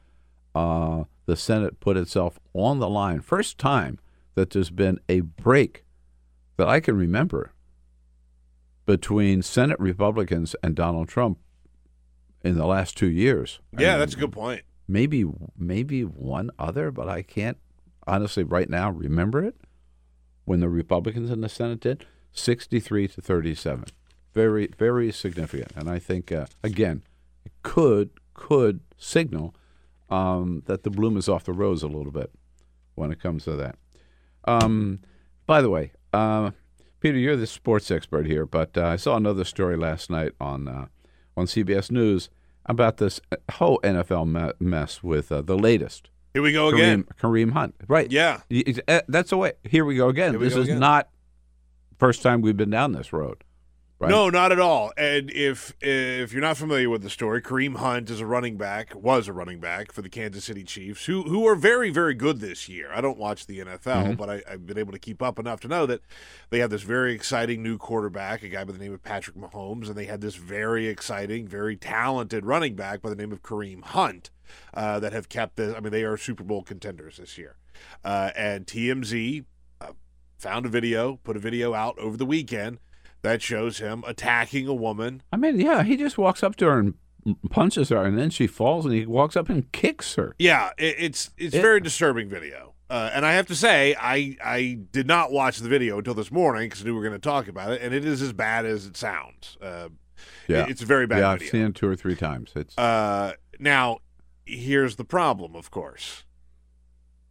[0.53, 3.21] uh, the Senate put itself on the line.
[3.21, 3.97] First time
[4.33, 5.85] that there's been a break
[6.57, 7.53] that I can remember
[8.85, 11.39] between Senate Republicans and Donald Trump
[12.45, 13.59] in the last two years.
[13.77, 14.61] Yeah, that's a good point.
[14.87, 15.25] Maybe
[15.57, 17.57] maybe one other, but I can't
[18.05, 19.55] honestly right now remember it.
[20.45, 23.85] When the Republicans in the Senate did sixty-three to thirty-seven,
[24.33, 27.01] very very significant, and I think uh, again
[27.43, 29.55] it could could signal
[30.11, 32.29] um, that the bloom is off the rose a little bit
[32.93, 33.75] when it comes to that.
[34.47, 34.99] Um,
[35.47, 36.51] by the way, uh,
[36.99, 40.67] Peter, you're the sports expert here, but uh, I saw another story last night on
[40.67, 40.85] uh,
[41.37, 42.29] on CBS News
[42.65, 43.21] about this
[43.53, 46.09] whole NFL mess with uh, the latest.
[46.33, 47.07] Here we go Kareem, again.
[47.21, 48.11] Kareem Hunt, right?
[48.11, 48.41] Yeah.
[48.87, 49.53] Uh, That's the way.
[49.63, 50.33] Here we go again.
[50.37, 50.79] We this go is again.
[50.79, 51.09] not
[51.97, 53.44] first time we've been down this road.
[53.97, 54.11] Right?
[54.11, 54.91] No, not at all.
[54.97, 58.93] And if if you're not familiar with the story, Kareem Hunt is a running back,
[58.93, 62.41] was a running back for the Kansas City Chiefs, who who are very very good
[62.41, 62.89] this year.
[62.93, 64.13] I don't watch the NFL, Mm-hmm.
[64.15, 66.01] but I, I've been able to keep up enough to know that
[66.49, 69.87] they have this very exciting new quarterback, a guy by the name of Patrick Mahomes,
[69.87, 73.81] and they had this very exciting, very talented running back by the name of Kareem
[73.81, 74.29] Hunt.
[74.75, 75.73] Uh, that have kept this.
[75.75, 77.55] I mean, they are Super Bowl contenders this year.
[78.03, 79.43] Uh, and TMZ
[79.81, 79.93] uh,
[80.37, 82.77] found a video, put a video out over the weekend
[83.25, 85.21] that shows him attacking a woman.
[85.31, 86.93] I mean, yeah, he just walks up to her and
[87.49, 90.35] punches her, and then she falls, and he walks up and kicks her.
[90.39, 92.73] Yeah, it, it's it's It- very disturbing video.
[92.87, 96.31] Uh, and I have to say, I I did not watch the video until this
[96.31, 98.31] morning because I knew we were going to talk about it, and it is as
[98.31, 99.57] bad as it sounds.
[99.59, 99.89] Uh,
[100.47, 102.51] Yeah, it's a very bad Yeah, I've seen it two or three times.
[102.55, 103.99] It's Uh, now,
[104.45, 105.55] here's the problem.
[105.55, 106.25] Of course,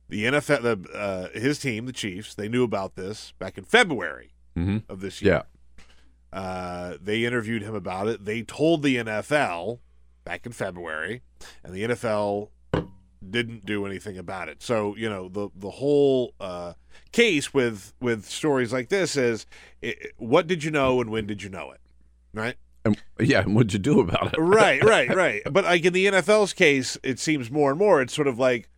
[0.08, 4.34] the NFL, the uh, his team, the Chiefs, they knew about this back in February
[4.56, 4.82] Mhm.
[4.88, 5.34] of this year.
[5.34, 5.42] yeah.
[6.34, 8.24] Uh, they interviewed him about it.
[8.24, 9.78] They told the NFL
[10.24, 11.22] back in February,
[11.62, 12.48] and the NFL
[13.30, 14.60] didn't do anything about it.
[14.60, 16.72] So you know the the whole uh,
[17.12, 19.46] case with with stories like this is,
[19.82, 21.80] i what did you know and when did you know it,
[22.32, 22.56] right?
[22.84, 24.38] And, yeah, and what'd you do about it?
[24.40, 25.42] right, right, right.
[25.48, 28.02] But like in the NFL's case, it seems more and more.
[28.02, 28.68] It's sort of like,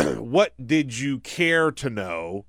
[0.16, 2.46] what did you care to know,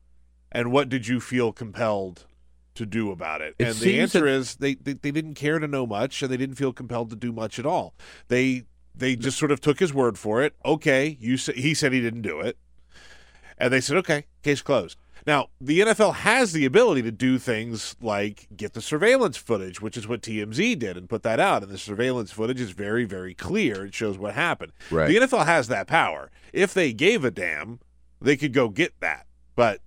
[0.54, 2.26] and what did you feel compelled
[2.75, 3.55] to do about it?
[3.59, 6.31] It and the answer that- is they, they they didn't care to know much, and
[6.31, 7.93] they didn't feel compelled to do much at all.
[8.27, 8.63] They
[8.95, 10.55] they just sort of took his word for it.
[10.65, 12.57] Okay, you sa- he said he didn't do it,
[13.57, 14.97] and they said okay, case closed.
[15.25, 19.95] Now, the NFL has the ability to do things like get the surveillance footage, which
[19.95, 21.63] is what TMZ did and put that out.
[21.63, 23.86] And the surveillance footage is very, very clear.
[23.86, 24.73] It shows what happened.
[24.91, 25.07] Right.
[25.07, 26.29] The NFL has that power.
[26.51, 27.79] If they gave a damn,
[28.21, 29.25] they could go get that.
[29.55, 29.79] But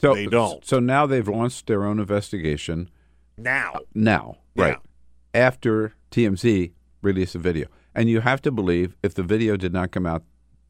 [0.00, 0.64] So They don't.
[0.64, 2.88] So now they've launched their own investigation.
[3.36, 4.64] now, uh, Now, Yeah.
[4.64, 4.76] right
[5.34, 9.90] after TMZ released a video, and you have to believe if the video did not
[9.90, 10.22] come out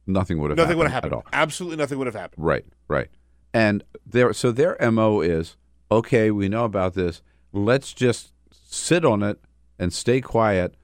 [0.06, 1.32] nothing would have Nothing would happened have happened.
[1.34, 1.44] at all.
[1.44, 2.42] Absolutely nothing would have happened.
[2.44, 3.08] Right, right.
[3.52, 5.56] And their so their MO is
[5.90, 7.22] okay, we know about this.
[7.52, 9.38] Let's just sit on it
[9.78, 10.74] and stay quiet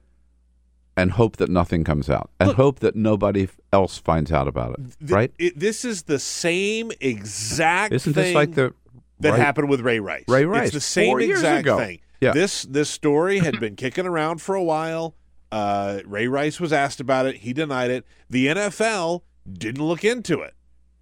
[0.97, 4.99] and hope that nothing comes out and hope that nobody else finds out about it.
[4.99, 5.31] Th- right?
[5.37, 8.73] it- this is the same exact Isn't thing this like the
[9.19, 10.23] that right- happened with Ray Rice.
[10.27, 11.77] Ray Rice, It's the same four years exact ago.
[11.77, 11.99] thing.
[12.21, 12.31] Yeah.
[12.31, 15.15] This this story had been kicking around for a while.
[15.51, 17.37] Uh, Ray Rice was asked about it.
[17.37, 18.05] He denied it.
[18.29, 20.53] The NFL didn't look into it.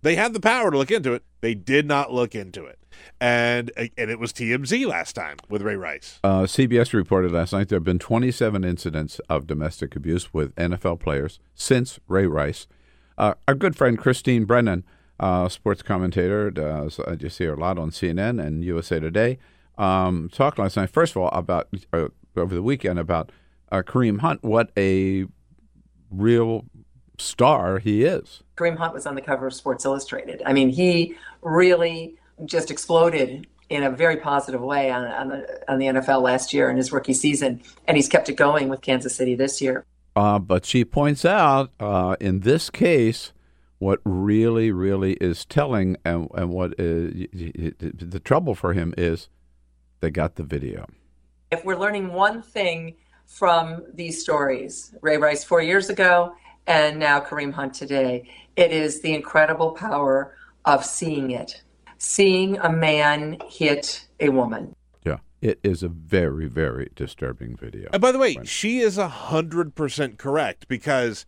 [0.04, 1.24] They had the power to look into it.
[1.40, 2.78] They did not look into it.
[3.20, 6.20] And and it was TMZ last time with Ray Rice.
[6.24, 11.00] Uh, CBS reported last night there have been 27 incidents of domestic abuse with NFL
[11.00, 12.68] players since Ray Rice.
[13.18, 14.84] Uh, our good friend Christine Brennan,
[15.20, 19.38] uh, sports commentator, does, uh, you see her a lot on CNN and USA Today,
[19.78, 23.32] um, talked last night, first of all, about uh, over the weekend about
[23.72, 25.26] uh, Kareem Hunt, what a
[26.12, 26.66] real
[27.18, 28.43] star he is.
[28.56, 30.42] Kareem Hunt was on the cover of Sports Illustrated.
[30.46, 35.80] I mean, he really just exploded in a very positive way on, on, the, on
[35.80, 39.16] the NFL last year in his rookie season, and he's kept it going with Kansas
[39.16, 39.86] City this year.
[40.16, 43.34] Uh, but she points out uh, in this case,
[43.80, 49.28] what really, really is telling, and, and what is, the trouble for him is
[50.00, 50.88] they got the video.
[51.52, 56.36] If we're learning one thing from these stories, Ray Rice four years ago
[56.68, 60.36] and now Kareem Hunt today, it is the incredible power
[60.66, 61.62] of seeing it,
[61.98, 64.76] seeing a man hit a woman.
[65.06, 67.90] Yeah, it is a very, very disturbing video.
[67.92, 71.26] And by the way, she is hundred percent correct because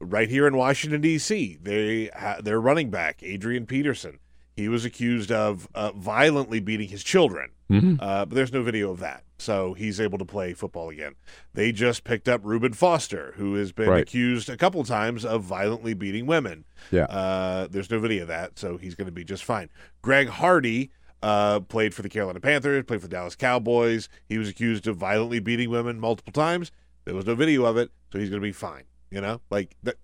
[0.00, 4.18] right here in Washington D.C., they ha- their running back Adrian Peterson,
[4.56, 7.98] he was accused of uh, violently beating his children, Mhm.
[8.00, 11.14] uh, but there's no video of that, so he's able to play football again.
[11.52, 14.02] They just picked up Reuben Foster, who has been Right.
[14.02, 16.64] accused a couple times of violently beating women.
[16.90, 17.04] Yeah.
[17.04, 19.68] Uh, there's no video of that, so he's going to be just fine.
[20.02, 24.08] Greg Hardy uh, played for the Carolina Panthers, played for the Dallas Cowboys.
[24.28, 26.70] He was accused of violently beating women multiple times.
[27.04, 28.84] There was no video of it, so he's going to be fine.
[29.10, 29.96] You know, like that.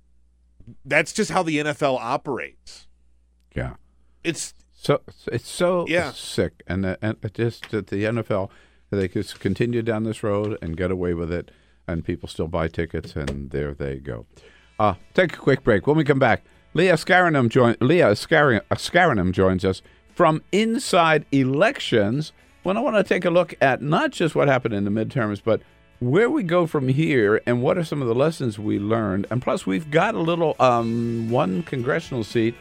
[0.85, 2.89] That's just how the NFL operates.
[3.55, 3.75] Yeah.
[4.25, 5.01] It's So
[5.33, 6.13] it's so Yeah.
[6.13, 8.51] sick, and uh, and just that the NFL
[8.91, 11.51] they could continue down this road and get away with it,
[11.89, 14.27] and people still buy tickets, and there they go.
[14.79, 15.87] Uh, take a quick break.
[15.87, 16.45] When we come back,
[16.75, 19.81] Leah Askarinam join Leah Scarin, uh, Askarinam joins us
[20.15, 22.33] from Inside Elections.
[22.63, 25.41] When I want to take a look at not just what happened in the midterms,
[25.43, 25.61] but
[26.01, 29.27] where we go from here and what are some of the lessons we learned.
[29.31, 32.55] And plus, we've got a little um, one congressional seat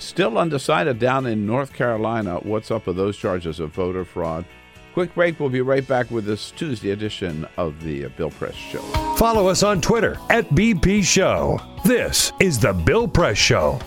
[0.00, 2.36] Still undecided down in North Carolina.
[2.36, 4.46] What's up with those charges of voter fraud?
[4.94, 5.38] Quick break.
[5.38, 8.80] We'll be right back with this Tuesday edition of the Bill Press Show.
[9.16, 11.60] Follow us on Twitter at BP Show.
[11.84, 13.78] This is The Bill Press Show.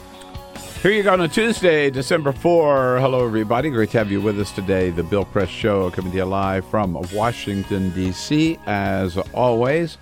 [0.84, 3.00] Here you go on a Tuesday, December 4.
[3.00, 3.72] Hello, everybody.
[3.72, 4.92] Great to have you with us today.
[4.92, 9.98] The Bill Press Show coming to you live from Washington, D.C., as always.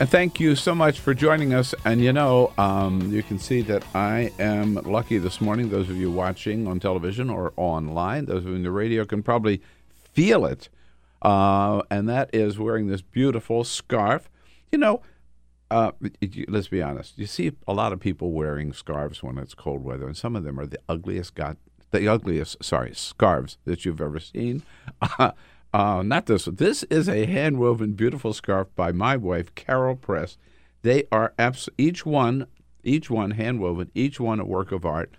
[0.00, 1.74] And thank you so much for joining us.
[1.84, 5.68] And you know, um, you can see that I am lucky this morning.
[5.68, 9.22] Those of you watching on television or online, those of you in the radio can
[9.22, 9.62] probably
[10.12, 10.68] feel it.
[11.20, 14.28] Uh, and that is wearing this beautiful scarf.
[14.70, 15.02] You know,
[15.70, 15.92] uh,
[16.48, 17.16] let's be honest.
[17.16, 20.44] You see a lot of people wearing scarves when it's cold weather, and some of
[20.44, 21.56] them are the ugliest got
[21.92, 24.62] the ugliest sorry scarves that you've ever seen.
[25.72, 26.56] Uh, not this one.
[26.56, 30.36] This is a hand woven beautiful scarf by my wife Carol Press.
[30.82, 32.46] They are abs- each one
[32.84, 35.14] each one hand woven, each one a work of art.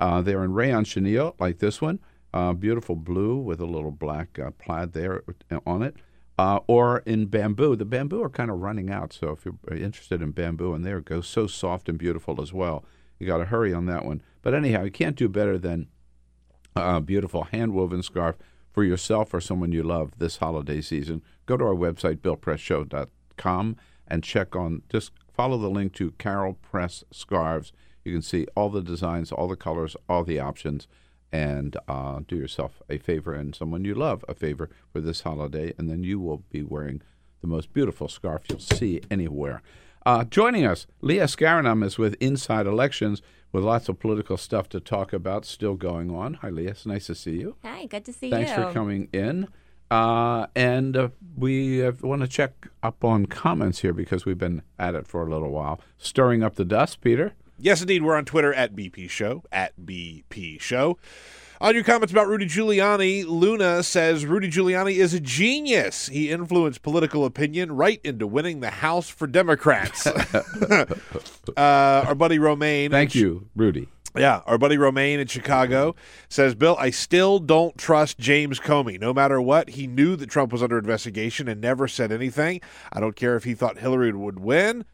[0.00, 2.00] Uh, they're in rayon chenille like this one,
[2.34, 5.22] uh, beautiful blue with a little black uh, plaid there
[5.66, 5.96] on it,
[6.38, 7.76] uh, or in bamboo.
[7.76, 10.98] The bamboo are kind of running out, so if you're interested in bamboo, and there
[10.98, 12.84] it goes, so soft and beautiful as well.
[13.18, 14.22] You got to hurry on that one.
[14.40, 15.86] But anyhow, you can't do better than
[16.74, 18.36] a beautiful hand woven scarf
[18.72, 21.22] for yourself or someone you love this holiday season.
[21.46, 23.76] Go to our website, billpressshow.com,
[24.08, 27.72] and check on, just follow the link to Carol Press Scarves.
[28.04, 30.88] You can see all the designs, all the colors, all the options,
[31.30, 35.72] and uh, do yourself a favor and someone you love a favor for this holiday,
[35.78, 37.00] and then you will be wearing
[37.40, 39.62] the most beautiful scarf you'll see anywhere.
[40.04, 43.22] Uh, joining us, Leah Askarinam is with Inside Elections
[43.52, 46.34] with lots of political stuff to talk about still going on.
[46.34, 46.70] Hi, Leah.
[46.70, 47.56] It's nice to see you.
[47.62, 48.56] Hi, good to see Thanks you.
[48.56, 49.48] Thanks for coming in.
[49.90, 54.62] Uh, and uh, we uh, want to check up on comments here because we've been
[54.78, 55.80] at it for a little while.
[55.98, 57.34] Stirring up the dust, Peter.
[57.58, 58.02] Yes, indeed.
[58.02, 60.98] We're on Twitter at BP Show, at BP Show.
[61.62, 66.08] On your comments about Rudy Giuliani, Luna says Rudy Giuliani is a genius.
[66.08, 70.04] He influenced political opinion right into winning the House for Democrats.
[70.08, 70.86] uh,
[71.56, 72.90] our buddy Romaine.
[72.90, 73.86] Thank you, Rudy.
[74.16, 75.94] Yeah, our buddy Romaine in Chicago
[76.28, 79.00] says, Bill, I still don't trust James Comey.
[79.00, 82.60] No matter what, he knew that Trump was under investigation and never said anything.
[82.92, 84.84] I don't care if he thought Hillary would win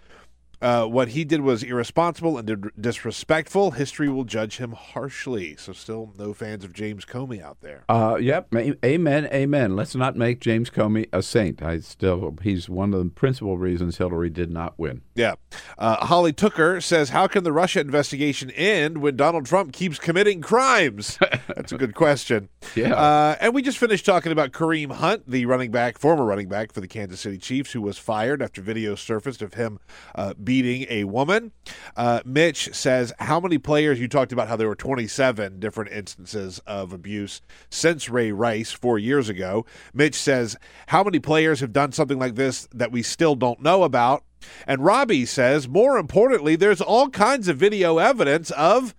[0.61, 3.73] uh, what he did was irresponsible and disrespectful.
[3.73, 5.57] History will judge him harshly.
[5.57, 7.85] So, still no fans of James Comey out there.
[7.89, 8.53] Uh, yep.
[8.55, 9.29] Amen.
[9.33, 9.77] Amen.
[9.77, 11.63] Let's not make James Comey a saint.
[11.63, 15.03] I still, he's one of the principal reasons Hillary did not win.
[15.15, 15.35] Yeah.
[15.77, 20.41] Uh, Holly Tooker says, "How can the Russia investigation end when Donald Trump keeps committing
[20.41, 22.49] crimes?" That's a good question.
[22.75, 22.95] Yeah.
[22.95, 26.73] Uh, and we just finished talking about Kareem Hunt, the running back, former running back
[26.73, 29.79] for the Kansas City Chiefs, who was fired after video surfaced of him
[30.15, 31.53] uh, beating a woman.
[31.95, 34.01] Uh, Mitch says, How many players?
[34.01, 38.99] You talked about how there were 27 different instances of abuse since Ray Rice four
[38.99, 39.67] years ago.
[39.93, 43.83] Mitch says, How many players have done something like this that we still don't know
[43.83, 44.25] about?
[44.67, 48.95] And Robbie says, More importantly, there's all kinds of video evidence of.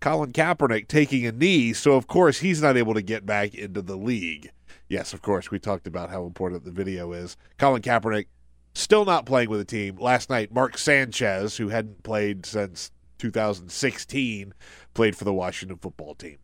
[0.00, 3.82] Colin Kaepernick taking a knee, so of course he's not able to get back into
[3.82, 4.50] the league.
[4.88, 7.36] Yes, of course, we talked about how important the video is.
[7.58, 8.26] Colin Kaepernick
[8.74, 9.96] still not playing with the team.
[9.96, 14.52] Last night, Mark Sanchez, who hadn't played since 2016,
[14.94, 16.38] played for the Washington football team.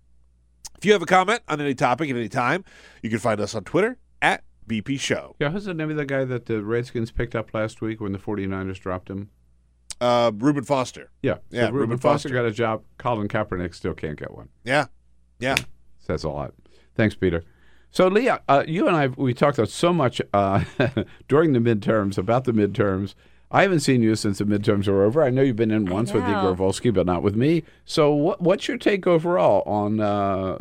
[0.78, 2.64] If you have a comment on any topic at any time,
[3.02, 5.36] you can find us on Twitter at BP Show.
[5.38, 8.12] Yeah, who's the name of the guy that the Redskins picked up last week when
[8.12, 9.30] the 49ers dropped him?
[10.00, 11.10] Uh, Reuben Foster.
[11.22, 11.38] Yeah.
[11.50, 12.34] Yeah, so Reuben Reuben Foster Foster.
[12.42, 12.82] got a job.
[12.96, 14.48] Colin Kaepernick still can't get one.
[14.64, 14.86] Yeah.
[15.38, 15.56] Yeah.
[15.98, 16.54] Says a lot.
[16.94, 17.44] Thanks, Peter.
[17.92, 20.64] So, Leah, uh, you and I, we talked about so much uh,
[21.28, 23.14] during the midterms about the midterms.
[23.52, 25.24] I haven't seen you since the midterms are over.
[25.24, 26.54] I know you've been in once with Igor.
[26.54, 27.64] Volsky, but not with me.
[27.84, 30.56] So, what, what's your take overall on uh,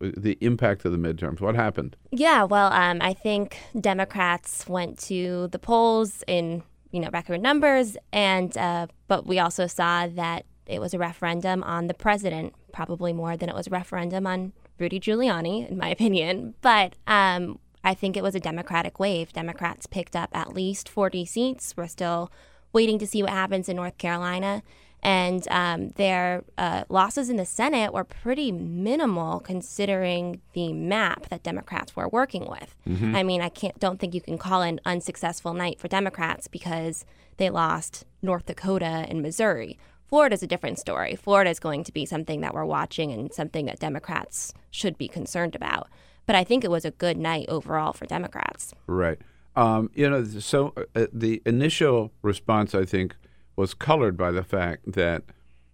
[0.00, 1.42] the impact of the midterms?
[1.42, 1.94] What happened?
[2.10, 7.98] Yeah, well, um, I think Democrats went to the polls in you know record numbers,
[8.14, 13.12] and uh, but we also saw that it was a referendum on the president, probably
[13.12, 16.54] more than it was a referendum on Rudy Giuliani, in my opinion.
[16.60, 19.32] But um, I think it was a Democratic wave.
[19.32, 21.74] Democrats picked up at least 40 seats.
[21.76, 22.30] We're still
[22.72, 24.62] waiting to see what happens in North Carolina.
[25.02, 31.42] And um, their uh, losses in the Senate were pretty minimal considering the map that
[31.42, 32.74] Democrats were working with.
[32.88, 33.14] Mhm.
[33.14, 37.04] I mean, I can't don't think you can call an unsuccessful night for Democrats because
[37.36, 39.78] they lost North Dakota and Missouri.
[40.08, 41.16] Florida's a different story.
[41.16, 45.08] Florida is going to be something that we're watching and something that Democrats should be
[45.08, 45.88] concerned about.
[46.26, 48.74] But I think it was a good night overall for Democrats.
[48.86, 49.18] Right.
[49.56, 53.16] Um, you know, so uh, the initial response, I think,
[53.56, 55.22] was colored by the fact that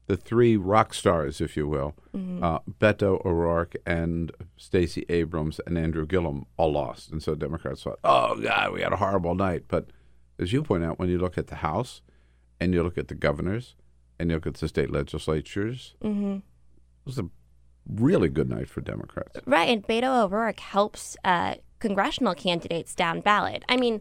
[0.07, 2.43] the three rock stars, if you will, Mhm.
[2.43, 7.13] uh, Beto O'Rourke and Stacey Abrams and Andrew Gillum, all lost.
[7.13, 9.65] And so Democrats thought, oh, God, we had a horrible night.
[9.69, 9.87] But
[10.39, 12.03] as you point out, when you look at the House
[12.61, 13.77] and you look at the governors
[14.21, 16.35] and you look at the state legislatures, Mm-hmm.
[16.37, 16.43] it
[17.05, 17.29] was a
[17.87, 19.41] really good night for Democrats.
[19.47, 23.65] Right, and Beto O'Rourke helps uh, congressional candidates down ballot.
[23.69, 24.01] I mean,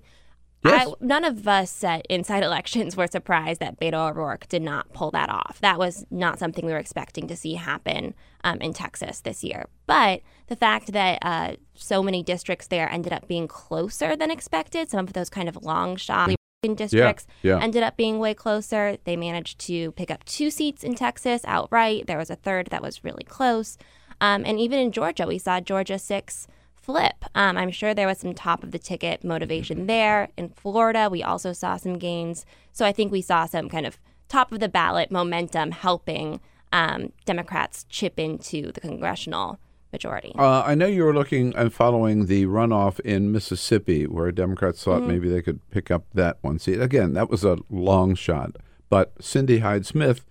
[0.65, 5.09] I, none of us at Inside Elections were surprised that Beto O'Rourke did not pull
[5.11, 5.59] that off.
[5.61, 8.13] That was not something we were expecting to see happen
[8.43, 9.67] um, in Texas this year.
[9.87, 14.89] But the fact that uh, so many districts there ended up being closer than expected,
[14.89, 16.29] some of those kind of long shot
[16.61, 17.57] districts yeah.
[17.61, 18.97] ended up being way closer.
[19.05, 22.07] They managed to pick up two seats in Texas outright.
[22.07, 23.77] There was a third that was really close.
[24.19, 27.23] Um, and even in Georgia, we saw Georgia 6 flip.
[27.33, 30.29] Um, I'm sure there was some top of the ticket motivation there.
[30.35, 32.45] In Florida, we also saw some gains.
[32.73, 33.97] So I think we saw some kind of
[34.27, 36.41] top of the ballot momentum helping
[36.73, 39.59] um, Democrats chip into the congressional
[39.91, 40.33] majority.
[40.37, 45.01] Uh, I know you were looking and following the runoff in Mississippi, where Democrats thought
[45.01, 45.07] Mhm.
[45.07, 46.79] maybe they could pick up that one seat.
[46.81, 48.57] Again, that was a long shot,
[48.89, 50.25] but Cindy Hyde Smith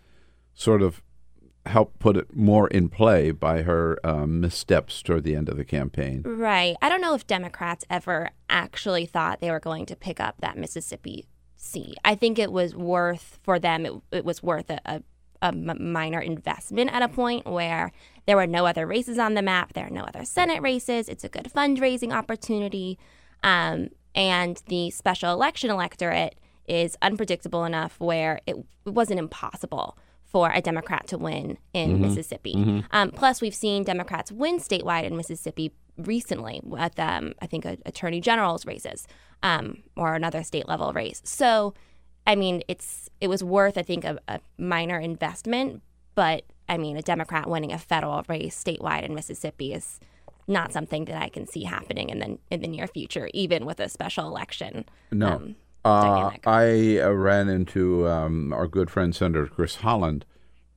[0.54, 1.02] sort of
[1.66, 5.64] helped put it more in play by her um, missteps toward the end of the
[5.64, 6.22] campaign.
[6.24, 6.76] Right.
[6.80, 10.56] I don't know if Democrats ever actually thought they were going to pick up that
[10.56, 11.96] Mississippi seat.
[12.04, 13.84] I think it was worth for them.
[13.84, 15.02] It, it was worth a, a,
[15.42, 17.92] a m- minor investment at a point where
[18.28, 19.72] there were no other races on the map.
[19.72, 21.08] There are no other Senate races.
[21.08, 22.98] It's a good fundraising opportunity,
[23.42, 28.54] um, and the special election electorate is unpredictable enough where it,
[28.84, 32.00] it wasn't impossible for a Democrat to win in Mhm.
[32.00, 32.54] Mississippi.
[32.54, 32.84] Mhm.
[32.90, 37.78] Um, plus, we've seen Democrats win statewide in Mississippi recently with, um, I think, a,
[37.86, 39.06] attorney general's races
[39.42, 41.22] um, or another state level race.
[41.24, 41.72] So,
[42.26, 45.80] I mean, it's it was worth, I think, a, a minor investment,
[46.14, 50.00] but I mean, a Democrat winning a federal race statewide in Mississippi is
[50.46, 53.80] not something that I can see happening in the in the near future, even with
[53.80, 54.84] a special election.
[55.10, 55.28] No.
[55.28, 56.30] um, Uh.
[56.46, 60.24] I uh, ran into um, our good friend Senator Chris Holland,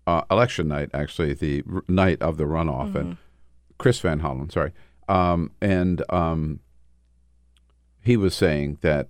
[0.07, 3.17] uh, election night, actually, the r- night of the runoff, and
[3.77, 4.71] Chris Van Hollen, sorry.
[5.09, 6.59] Um, and um,
[8.01, 9.09] he was saying that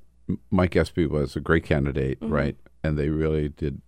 [0.50, 2.56] Mike Espy was a great candidate, right?
[2.84, 3.82] And they really did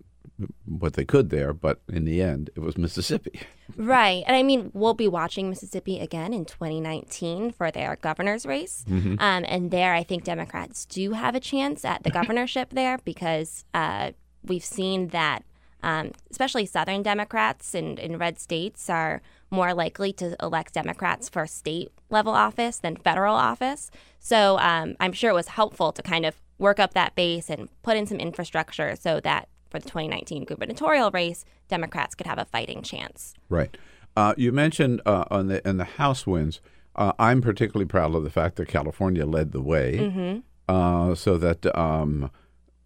[0.65, 3.41] what they could there, but in the end, it was Mississippi.
[3.77, 4.23] Right.
[4.27, 8.83] And I mean, we'll be watching Mississippi again in 2019 for their governor's race.
[9.19, 13.63] Um, and there, I think Democrats do have a chance at the governorship there because
[13.73, 14.11] uh,
[14.43, 15.43] we've seen that,
[15.81, 21.47] um, especially Southern Democrats in, in red states are more likely to elect Democrats for
[21.47, 23.91] state level office than federal office.
[24.19, 27.69] So um, I'm sure it was helpful to kind of work up that base and
[27.81, 32.45] put in some infrastructure so that for the 2019 gubernatorial race, Democrats could have a
[32.45, 33.33] fighting chance.
[33.49, 33.75] Right.
[34.15, 36.61] Uh, you mentioned uh, on the in the House wins.
[36.95, 40.39] Uh, I'm particularly proud of the fact that California led the way, Mm-hmm.
[40.73, 42.29] uh, so that um,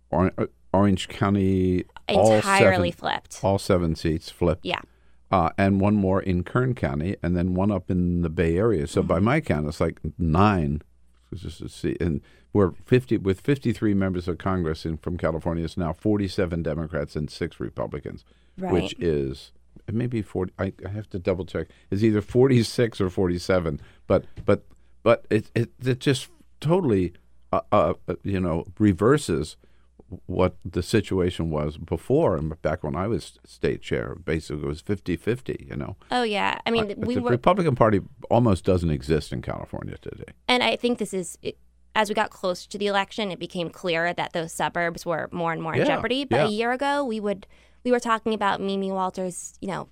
[0.09, 0.31] or-
[0.71, 3.39] Orange County all seven, flipped.
[3.43, 4.65] all seven seats flipped.
[4.65, 4.79] Yeah.
[5.29, 8.87] Uh, and one more in Kern County, and then one up in the Bay Area.
[8.87, 9.07] So Mm-hmm.
[9.09, 10.81] by my count, it's like nine.
[11.35, 12.21] Just to see, and
[12.53, 15.63] we're fifty with fifty-three members of Congress in, from California.
[15.63, 18.23] It's now forty-seven Democrats and six Republicans,
[18.57, 19.51] which is
[19.91, 20.53] maybe forty.
[20.57, 21.67] I, I have to double check.
[21.91, 23.81] It's either forty-six or forty-seven.
[24.07, 24.63] But but
[25.03, 26.29] but it it, it just
[26.59, 27.13] totally
[27.51, 29.57] uh, uh, uh, you know reverses
[30.25, 34.15] what the situation was before and back when I was state chair.
[34.15, 35.97] Basically, it was 50-50, you know.
[36.11, 36.59] Oh yeah.
[36.65, 40.31] I mean, But we the were, Republican Party almost doesn't exist in California today.
[40.47, 41.37] and I think this is.
[41.97, 45.51] As we got closer to the election, it became clear that those suburbs were more
[45.51, 46.25] and more in Yeah, jeopardy.
[46.25, 46.45] But yeah.
[46.45, 47.47] a year ago, we would
[47.83, 49.89] we were talking about Mimi Walters, you know,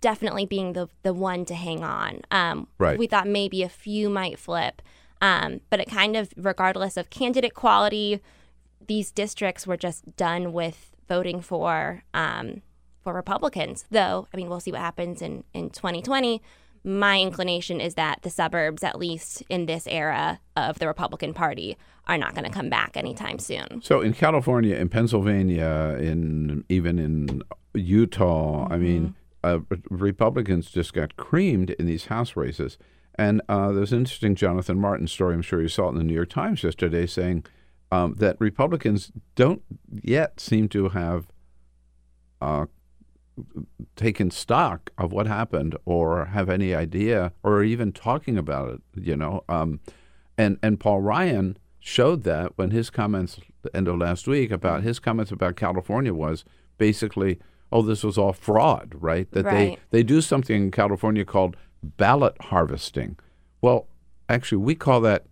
[0.00, 2.22] definitely being the the one to hang on.
[2.32, 2.98] Um, Right.
[2.98, 4.82] We thought maybe a few might flip,
[5.20, 8.20] um, but it kind of, regardless of candidate quality,
[8.84, 12.62] these districts were just done with voting for um,
[13.04, 13.86] for Republicans.
[13.88, 16.42] Though, I mean, we'll see what happens in in 2020.
[16.86, 21.76] My inclination is that the suburbs, at least in this era of the Republican Party,
[22.06, 23.82] are not going to come back anytime soon.
[23.82, 27.42] So in California, in Pennsylvania, in even in
[27.74, 29.58] Utah, I mean, uh,
[29.90, 32.78] Republicans just got creamed in these House races.
[33.16, 35.34] And uh, there's an interesting Jonathan Martin story.
[35.34, 37.46] I'm sure you saw it in the New York Times yesterday, saying
[37.90, 41.26] um, that Republicans don't yet seem to have
[42.40, 42.66] uh,
[43.96, 48.80] taken stock of what happened or have any idea or even talking about it.
[48.94, 49.80] You know, um,
[50.38, 54.82] and and Paul Ryan showed that when his comments the end of last week about
[54.82, 56.44] his comments about California was
[56.78, 57.38] basically,
[57.72, 59.30] oh, this was all fraud, right?
[59.32, 59.54] That Right.
[59.90, 63.16] they they do something in California called ballot harvesting.
[63.62, 63.86] Well,
[64.28, 65.24] actually, we call that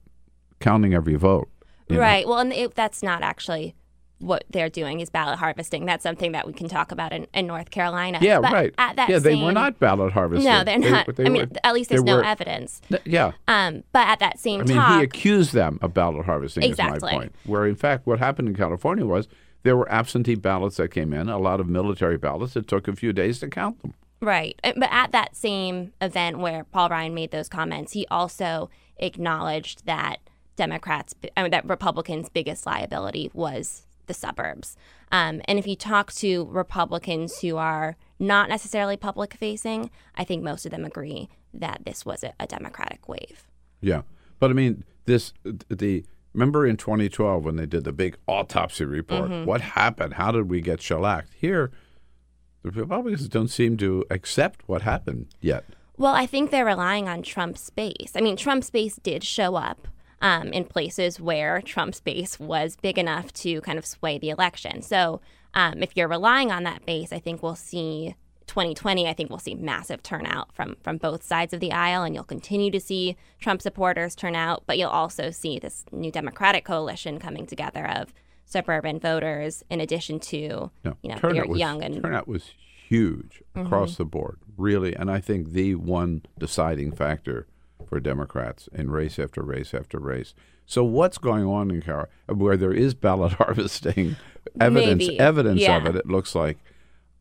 [0.61, 1.49] counting every vote.
[1.89, 2.03] you know?
[2.03, 2.27] Right.
[2.27, 3.75] Well, and it, that's not actually
[4.19, 5.85] what they're doing is ballot harvesting.
[5.87, 8.19] That's something that we can talk about in, in North Carolina.
[8.23, 8.75] Yeah, But right.
[8.79, 10.51] At that yeah, they were not ballot harvesting.
[10.51, 11.15] No, they're not.
[11.17, 12.81] they I mean, were- at least there's no were- evidence.
[12.89, 13.33] Th- Yeah.
[13.49, 16.63] Um, but at that same time, I mean, talk, he accused them of ballot harvesting.
[16.63, 17.13] Is Exactly.
[17.13, 17.35] my point.
[17.45, 19.29] Where in fact, what happened in California was
[19.63, 22.55] there were absentee ballots that came in, a lot of military ballots.
[22.57, 23.95] It took a few days to count them.
[24.21, 24.59] Right.
[24.63, 30.19] But at that same event where Paul Ryan made those comments, he also acknowledged that
[30.57, 34.77] Democrats, I mean, that Republicans' biggest liability was the suburbs.
[35.13, 40.43] Um, and if you talk to Republicans who are not necessarily public facing, I think
[40.43, 43.45] most of them agree that this was a, a Democratic wave.
[43.81, 44.03] Yeah,
[44.39, 45.33] but I mean, this
[45.69, 49.31] the remember in 2012 when they did the big autopsy report.
[49.31, 49.47] Mm-hmm.
[49.47, 50.15] What happened?
[50.15, 51.35] How did we get shellacked?
[51.35, 51.71] Here,
[52.63, 55.65] the Republicans don't seem to accept what happened yet.
[55.97, 58.13] Well, I think they're relying on Trump's base.
[58.17, 59.87] I mean, Trump's base did show up
[60.25, 64.83] um, in places where Trump's base was big enough to kind of sway the election.
[64.83, 65.21] So
[65.53, 68.17] um, if you're relying on that base, I think we'll see
[68.47, 69.07] 2020.
[69.07, 72.25] I think we'll see massive turnout from from both sides of the aisle, and you'll
[72.25, 74.65] continue to see Trump supporters turn out.
[74.67, 78.13] But you'll also see this new Democratic coalition coming together of
[78.47, 82.51] suburban voters, in addition to No, you know turnout was, young and turnout was
[82.89, 83.67] huge Mm-hmm.
[83.67, 87.47] across the board, really, and I think the one deciding factor
[87.85, 90.35] for Democrats in race after race after race.
[90.67, 94.17] So what's going on in Car where there is ballot harvesting
[94.61, 95.97] evidence Maybe, evidence of it?
[95.97, 96.59] It looks like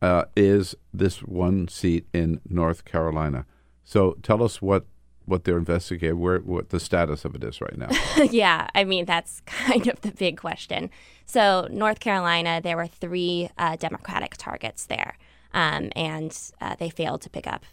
[0.01, 3.45] uh, is this one seat in North Carolina.
[3.83, 4.85] So tell us what
[5.25, 7.89] what they're investigating, where what the status of it is right now.
[8.31, 10.89] yeah, I mean, that's kind of the big question.
[11.25, 15.17] So, North Carolina, there were three uh, Democratic targets there.
[15.53, 17.63] um, and uh, they failed to pick up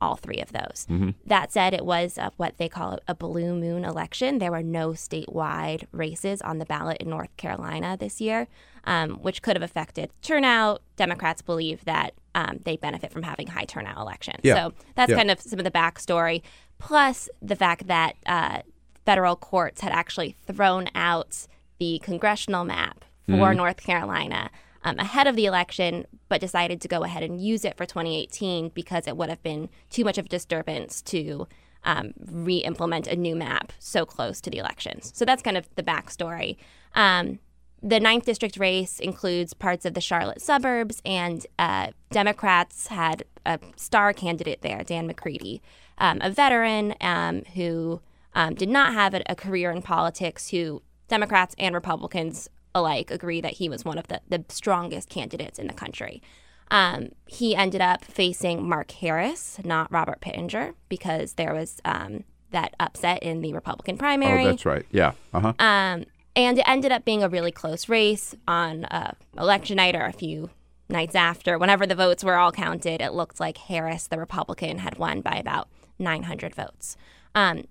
[0.00, 0.86] all three of those.
[0.88, 1.10] Mm-hmm.
[1.26, 4.38] That said, it was uh, what they call a blue moon election.
[4.38, 8.46] There were no statewide races on the ballot in North Carolina this year,
[8.84, 10.82] um, which could have affected turnout.
[10.96, 14.40] Democrats believe that um, they benefit from having high turnout elections.
[14.44, 14.54] Yeah.
[14.54, 15.16] So that's Yeah.
[15.16, 16.42] kind of some of the backstory,
[16.78, 18.62] plus the fact that uh,
[19.04, 21.46] federal courts had actually thrown out
[21.78, 23.56] the congressional map for Mhm.
[23.56, 24.50] North Carolina
[24.84, 28.70] um, ahead of the election, but decided to go ahead and use it for 2018
[28.70, 31.46] because it would have been too much of a disturbance to
[31.84, 35.12] um, re implement a new map so close to the elections.
[35.14, 36.56] So that's kind of the backstory.
[36.94, 37.38] Um,
[37.82, 43.60] the ninth district race includes parts of the Charlotte suburbs, and uh, Democrats had a
[43.76, 45.62] star candidate there, Dan McCready,
[45.98, 48.00] um, a veteran um, who
[48.34, 53.40] um, did not have a, a career in politics, who Democrats and Republicans alike agree
[53.40, 56.22] that he was one of the, the strongest candidates in the country.
[56.70, 62.74] Um, he ended up facing Mark Harris, not Robert Pittenger, because there was um, that
[62.78, 64.44] upset in the Republican primary.
[64.44, 64.84] Oh, that's right.
[64.90, 65.12] Yeah.
[65.32, 65.52] Uh huh.
[65.58, 66.04] Um,
[66.36, 70.12] and it ended up being a really close race on uh, election night or a
[70.12, 70.50] few
[70.88, 71.58] nights after.
[71.58, 75.32] Whenever the votes were all counted, it looked like Harris, the Republican, had won by
[75.32, 76.96] about 900 votes.
[77.34, 77.64] Um,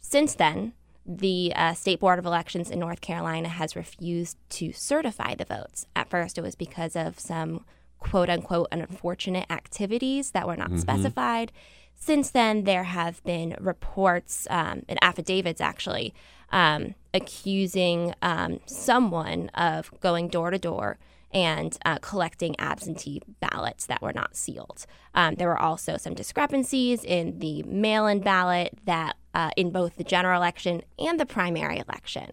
[0.00, 0.72] since then,
[1.08, 5.86] the uh, State Board of Elections in North Carolina has refused to certify the votes.
[5.96, 7.64] At first, it was because of some
[7.98, 10.80] quote unquote unfortunate activities that were not Mhm.
[10.80, 11.50] specified.
[11.96, 16.14] Since then, there have been reports um, and affidavits actually
[16.52, 20.98] um, accusing um, someone of going door to door
[21.30, 24.86] and uh, collecting absentee ballots that were not sealed.
[25.14, 29.92] Um, there were also some discrepancies in the mail in ballot that uh, in both
[29.96, 32.28] the general election and the primary election.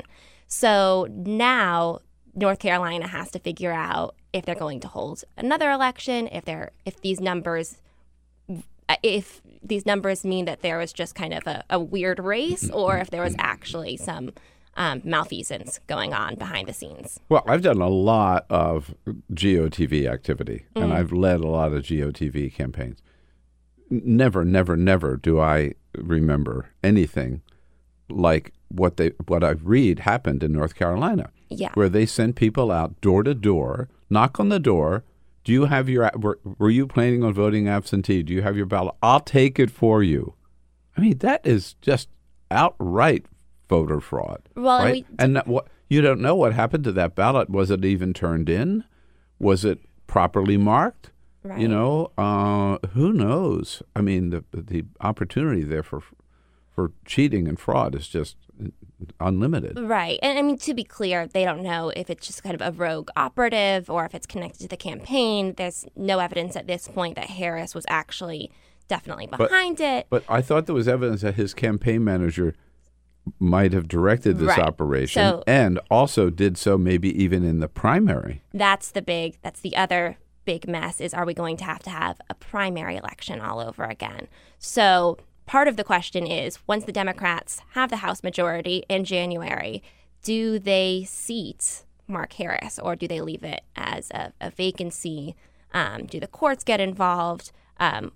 [0.48, 2.00] So now
[2.34, 6.72] North Carolina has to figure out if they're going to hold another election, if they're
[6.84, 7.68] if these numbers
[9.04, 12.98] if these numbers mean that there was just kind of a, a weird race or
[12.98, 14.32] if there was actually some
[14.78, 17.20] um, malfeasance going on behind the scenes.
[17.30, 18.94] Well, I've done a lot of
[19.34, 20.96] GOTV activity, and Mhm.
[20.96, 23.00] I've led a lot of GOTV campaigns.
[23.90, 27.42] Never, never, never do I remember anything
[28.10, 31.30] like what they what I read happened in North Carolina.
[31.48, 31.70] Yeah.
[31.76, 35.04] where they sent people out door to door, knock on the door.
[35.44, 36.10] Do you have your?
[36.18, 38.24] Were, were you planning on voting absentee?
[38.24, 38.96] Do you have your ballot?
[39.04, 40.34] I'll take it for you.
[40.98, 42.10] I mean, that is just
[42.50, 43.28] outright
[43.70, 44.42] voter fraud.
[44.56, 45.06] Well, and right?
[45.08, 47.50] we- and that, what you don't know what happened to that ballot.
[47.50, 48.84] Was it even turned in?
[49.38, 51.12] Was it properly marked?
[51.46, 51.60] Right.
[51.60, 53.84] You know, uh, who knows?
[53.96, 56.02] I mean, the the opportunity there for
[56.74, 58.36] for cheating and fraud is just
[59.20, 59.80] unlimited.
[59.80, 60.18] Right.
[60.24, 62.76] And I mean, to be clear, they don't know if it's just kind of a
[62.76, 65.54] rogue operative or if it's connected to the campaign.
[65.56, 68.52] There's no evidence at this point that Harris was actually
[68.88, 70.08] definitely But- behind it.
[70.10, 72.56] But I thought there was evidence that his campaign manager
[73.40, 74.60] might have directed this Right.
[74.60, 78.42] operation So- and also did so maybe even in the primary.
[78.54, 81.90] That's the big, that's the other big mess is are we going to have to
[81.90, 84.28] have a primary election all over again?
[84.60, 89.84] So part of the question is once the Democrats have the House majority in January,
[90.24, 95.36] do they seat Mark Harris or do they leave it as a, a vacancy?
[95.74, 97.52] Um, do the courts get involved?
[97.80, 98.12] Um,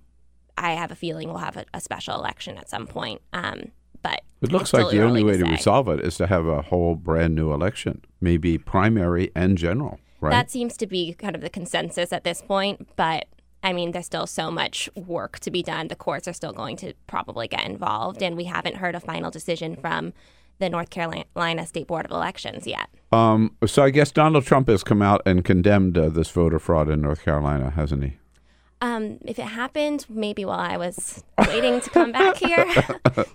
[0.58, 3.22] I have a feeling we'll have a, a special election at some point.
[3.34, 3.72] Um,
[4.02, 5.52] but It looks like the only way to say.
[5.52, 10.32] resolve it is to have a whole brand new election, maybe primary and general, right?
[10.32, 13.28] That seems to be kind of the consensus at this point, but
[13.62, 15.90] I mean, there's still so much work to be done.
[15.90, 19.32] The courts are still going to probably get involved, and we haven't heard a final
[19.32, 20.14] decision from
[20.60, 22.90] the North Carolina State Board of Elections yet.
[23.12, 26.90] um, so I guess Donald Trump has come out and condemned uh, this voter fraud
[26.90, 28.18] in North Carolina, hasn't he?
[28.82, 32.66] Um, if it happened, maybe while I was waiting to come back here,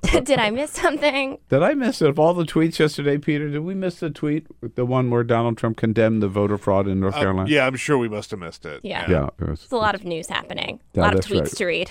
[0.22, 1.36] did I miss something?
[1.50, 2.08] Did I miss it?
[2.08, 5.58] Of all the tweets yesterday, Peter, did we miss the tweet, the one where Donald
[5.58, 7.50] Trump condemned the voter fraud in North Uh, Carolina?
[7.50, 8.80] yeah, I'm sure we must have missed it.
[8.82, 9.10] Yeah.
[9.10, 11.56] Yeah, it was- It's a lot of news happening, a lot of tweets right.
[11.56, 11.90] to read.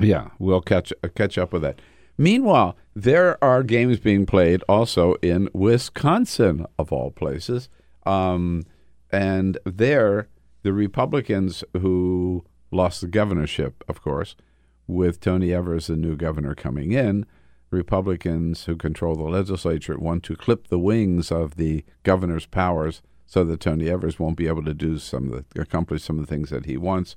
[0.00, 1.80] Yeah, we'll catch uh, catch up with that.
[2.18, 7.68] Meanwhile, there are games being played also in Wisconsin, of all places,
[8.04, 8.64] um,
[9.10, 10.28] and there
[10.62, 14.36] the Republicans who lost the governorship, of course,
[14.86, 17.26] with Tony Evers, the new governor, coming in.
[17.70, 23.42] Republicans who control the legislature want to clip the wings of the governor's powers so
[23.44, 26.32] that Tony Evers won't be able to do some of the accomplish some of the
[26.32, 27.16] things that he wants.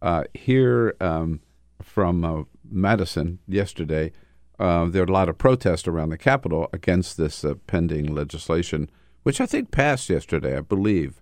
[0.00, 1.40] Uh, here um,
[1.82, 4.12] from uh, Madison yesterday,
[4.58, 8.88] uh, there are a lot of protests around the Capitol against this uh, pending legislation,
[9.24, 11.20] which I think passed yesterday, I believe.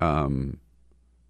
[0.00, 0.60] Um,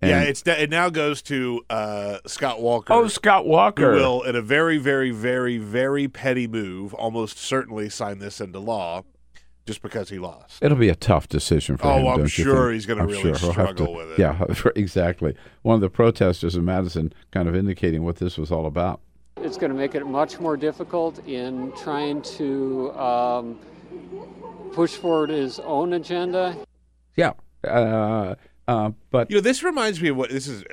[0.02, 2.92] And- yeah, it's it now goes to uh, Scott Walker.
[2.92, 3.92] Oh, Scott Walker.
[3.92, 8.58] who will, in a very, very, very, very petty move, almost certainly sign this into
[8.58, 9.04] law,
[9.66, 10.62] just because he lost.
[10.62, 12.06] It'll be a tough decision for Oh, him.
[12.08, 12.74] I'm don't you sure think?
[12.74, 14.18] he's gonna I'm really sure he'll have struggle to- with it.
[14.18, 14.44] Yeah,
[14.76, 15.34] exactly.
[15.62, 19.00] One of the protesters in Madison kind of indicating what this was all about.
[19.38, 23.58] It's going to make it much more difficult in trying to um,
[24.72, 26.56] push forward his own agenda.
[27.16, 27.32] Yeah,
[27.64, 28.34] uh,
[28.68, 30.64] uh, but You know, this reminds me of what this is.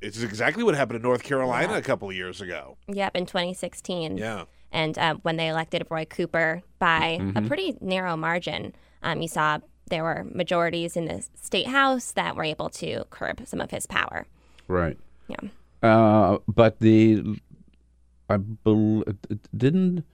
[0.00, 2.76] It's exactly what happened in North Carolina a couple of years ago.
[2.88, 4.18] Yep, in 2016.
[4.18, 4.44] Yeah.
[4.72, 7.46] And uh, when they elected Roy Cooper by a Mhm.
[7.46, 12.42] pretty narrow margin, um, you saw there were majorities in the state house that were
[12.44, 14.26] able to curb some of his power.
[14.68, 14.98] right.
[15.28, 15.48] Yeah.
[15.82, 17.22] Uh, but the
[18.28, 19.04] I bel
[19.56, 20.04] didn't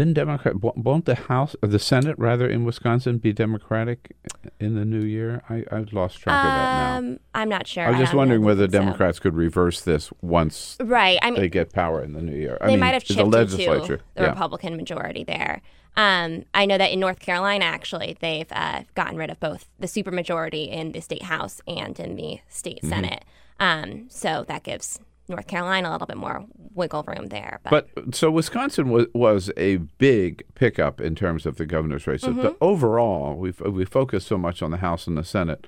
[0.00, 4.16] didn't Democrat won't the House or the Senate rather in Wisconsin be Democratic
[4.58, 5.42] in the new year?
[5.48, 6.96] I I've lost track of that now.
[6.98, 7.84] Um, I'm not sure.
[7.86, 11.40] I was just don't wondering whether So- Democrats could reverse this once Right, I mean-
[11.40, 12.56] they get power in the new year.
[12.60, 13.96] I they mean, might have the shifted legislature.
[13.98, 14.28] to the yeah.
[14.30, 15.60] Republican majority there.
[15.96, 19.88] Um, I know that in North Carolina, actually, they've uh, gotten rid of both the
[19.88, 22.88] supermajority in the state house and in the state Mhm.
[22.88, 23.24] senate.
[23.58, 25.00] Um, so that gives
[25.30, 27.60] North Carolina a little bit more wiggle room there.
[27.64, 32.30] But, But so Wisconsin was was a big pickup in terms of the governor's races.
[32.30, 32.42] Mhm.
[32.42, 35.66] But overall, we we focused so much on the House and the Senate.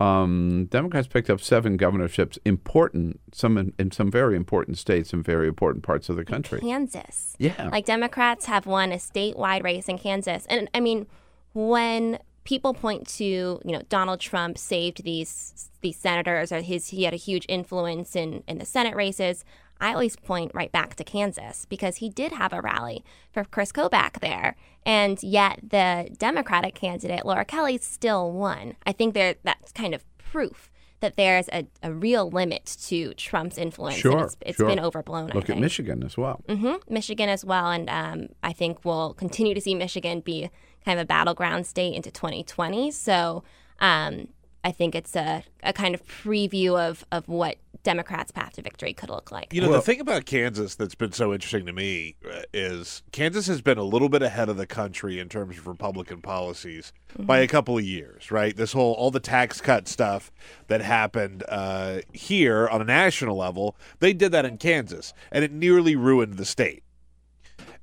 [0.00, 5.24] Um, Democrats picked up seven governorships, important some in, in some very important states and
[5.24, 6.60] very important parts of the country.
[6.60, 7.36] Kansas.
[7.38, 7.68] Yeah.
[7.70, 10.46] Like Democrats have won a statewide race in Kansas.
[10.46, 11.06] And I mean,
[11.52, 17.04] when people point to, you know, Donald Trump saved these these senators or his he
[17.04, 19.44] had a huge influence in in the Senate races,
[19.80, 23.72] I always point right back to Kansas because he did have a rally for Chris
[23.72, 24.56] Kobach there.
[24.86, 28.76] And yet the Democratic candidate, Laura Kelly, still won.
[28.86, 30.70] I think there that's kind of proof
[31.00, 33.96] that there's a, a real limit to Trump's influence.
[33.96, 34.68] Sure, it's, it's sure.
[34.68, 35.30] been overblown.
[35.34, 35.58] Look at.
[35.58, 36.42] Michigan as well.
[36.48, 40.50] hmm Michigan as well, and um, I think we'll continue to see Michigan be
[40.84, 42.90] kind of a battleground state into 2020.
[42.90, 43.42] So
[43.80, 44.28] um,
[44.62, 48.94] I think it's a, a kind of preview of, of what Democrats' path to victory
[48.94, 49.52] could look like.
[49.52, 53.46] You know, the thing about Kansas that's been so interesting to me uh, is Kansas
[53.46, 57.40] has been a little bit ahead of the country in terms of Republican policies by
[57.40, 58.56] a couple of years, right?
[58.56, 60.32] This whole all the tax cut stuff
[60.68, 65.52] that happened uh, here on a national level, they did that in Kansas, and it
[65.52, 66.83] nearly ruined the state.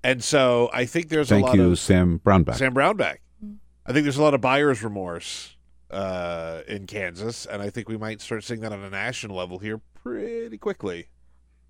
[0.04, 2.56] And so I think there's Thank a lot you, of Sam Brownback.
[2.56, 3.18] Sam Brownback.
[3.86, 5.56] I think there's a lot of buyer's remorse
[5.90, 9.60] uh, in Kansas, and I think we might start seeing that on a national level
[9.60, 11.08] here pretty quickly.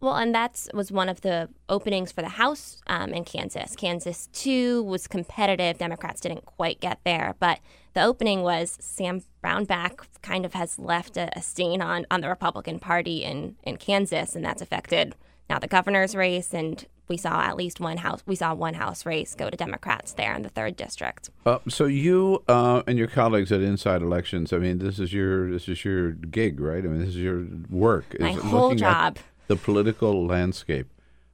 [0.01, 3.75] Well, and that's was one of the openings for the House um, in Kansas.
[3.75, 5.77] Kansas two was competitive.
[5.77, 7.59] Democrats didn't quite get there, but
[7.93, 12.29] the opening was Sam Brownback kind of has left a, a stain on on the
[12.29, 15.15] Republican Party in in Kansas, and that's affected
[15.49, 16.51] now the governor's race.
[16.51, 18.24] And we saw at least one house.
[18.26, 21.30] We saw one House race go to Democrats there in the third district.
[21.45, 25.51] Uh, so you uh, and your colleagues at Inside Elections, I mean, this is your
[25.51, 26.84] this is your gig, right?
[26.86, 28.05] I mean, this is your work.
[28.18, 29.18] My is whole looking at job.
[29.47, 30.88] the political landscape.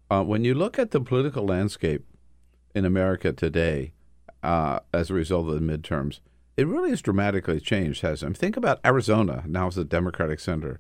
[0.10, 2.04] Uh, when you look at the political landscape
[2.74, 3.94] in America today,
[4.42, 6.22] uh, as a result of the midterms,
[6.56, 8.40] it really has dramatically changed, hasn't it?
[8.40, 10.80] Think about Arizona now as a Democratic center.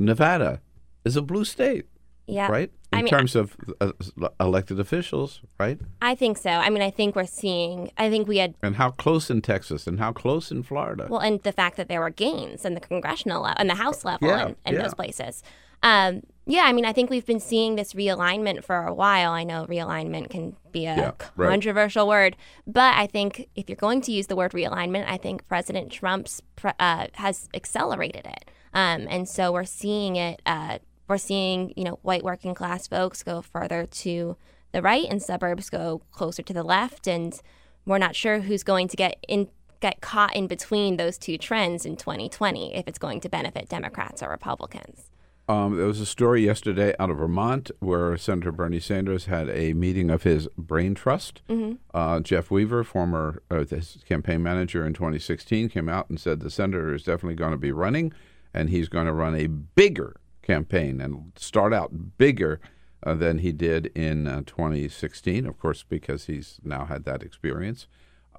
[0.00, 0.60] Nevada
[1.04, 1.86] is a blue state,
[2.26, 2.72] Yeah, right?
[2.90, 3.92] In I mean, terms of uh,
[4.40, 5.78] elected officials, right?
[6.00, 6.50] I think so.
[6.50, 7.90] I mean, I think we're seeing.
[7.98, 11.06] I think we had And how close in Texas and how close in Florida.
[11.10, 14.04] Well, and the fact that there were gains in the congressional level and the House
[14.06, 14.82] level Yeah, in, in yeah.
[14.82, 15.42] those places.
[15.82, 19.32] Um, yeah, I mean, I think we've been seeing this realignment for a while.
[19.32, 21.50] I know realignment can be a Yeah, right.
[21.50, 22.36] controversial word,
[22.66, 26.40] but I think if you're going to use the word realignment, I think President Trump's
[26.64, 30.40] uh, has accelerated it, um, and so we're seeing it.
[30.46, 30.78] Uh,
[31.08, 34.36] we're seeing you know white working class folks go further to
[34.72, 37.40] the right and suburbs go closer to the left, and
[37.86, 39.48] we're not sure who's going to get in
[39.80, 44.22] get caught in between those two trends in 2020 if it's going to benefit Democrats
[44.22, 45.08] or Republicans.
[45.48, 49.72] Um, there was a story yesterday out of Vermont where Senator Bernie Sanders had a
[49.72, 51.40] meeting of his brain trust.
[51.48, 51.78] Mhm.
[51.94, 53.64] Uh, Jeff Weaver, former uh,
[54.06, 57.72] campaign manager in 2016, came out and said the senator is definitely going to be
[57.72, 58.12] running,
[58.52, 60.16] and he's going to run a bigger
[60.48, 62.60] campaign and start out bigger
[63.04, 65.46] uh, than he did in uh, 2016.
[65.46, 67.86] Of course, because he's now had that experience.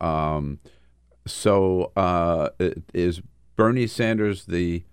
[0.01, 0.59] Um,
[1.25, 2.49] so, uh,
[2.93, 3.21] is
[3.55, 4.83] Bernie Sanders the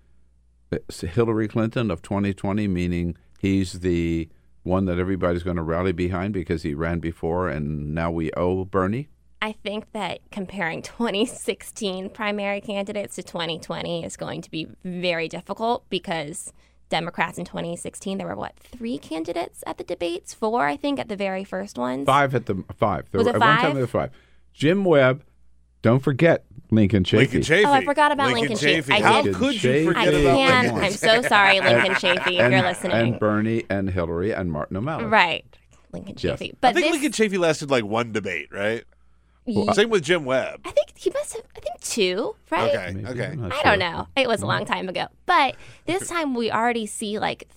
[1.01, 4.29] Hillary Clinton of 2020, meaning he's the
[4.63, 8.65] one that everybody's going to rally behind because he ran before, and now we owe
[8.65, 9.09] Bernie.
[9.41, 15.89] I think that comparing 2016 primary candidates to 2020 is going to be very difficult
[15.89, 16.53] because
[16.89, 20.33] Democrats in 2016, there were what, three candidates at the debates?
[20.35, 22.07] Four, I think, at the very first ones?
[22.07, 23.07] Five at the five.
[23.11, 23.75] There Was were, it At one time five?
[23.75, 24.11] there were five.
[24.53, 25.23] Jim Webb.
[25.83, 27.17] Don't forget Lincoln Chafee.
[27.19, 27.65] Lincoln Chafee.
[27.65, 28.91] Oh, I forgot about Lincoln Chafee.
[28.93, 29.85] I How did- could you Chafee.
[29.87, 30.67] forget I about can't.
[30.69, 30.85] Lincoln?
[30.85, 32.93] I'm so sorry, Lincoln Chafee, if and, you're listening.
[32.93, 35.05] And Bernie and Hillary and Martin O'Malley.
[35.05, 35.45] right.
[35.93, 36.41] Lincoln Yes.
[36.41, 36.51] Chafee.
[36.53, 38.85] I But think this, Lincoln Chafee lasted like one debate, right?
[39.47, 40.61] Ye- Same with Jim Webb.
[40.65, 42.75] I think he must have, I think two, right?
[42.75, 43.27] Okay, Maybe, okay.
[43.33, 43.65] I'm not I sure.
[43.65, 44.09] don't know.
[44.17, 45.07] It was a long time ago.
[45.25, 47.49] But this time we already see like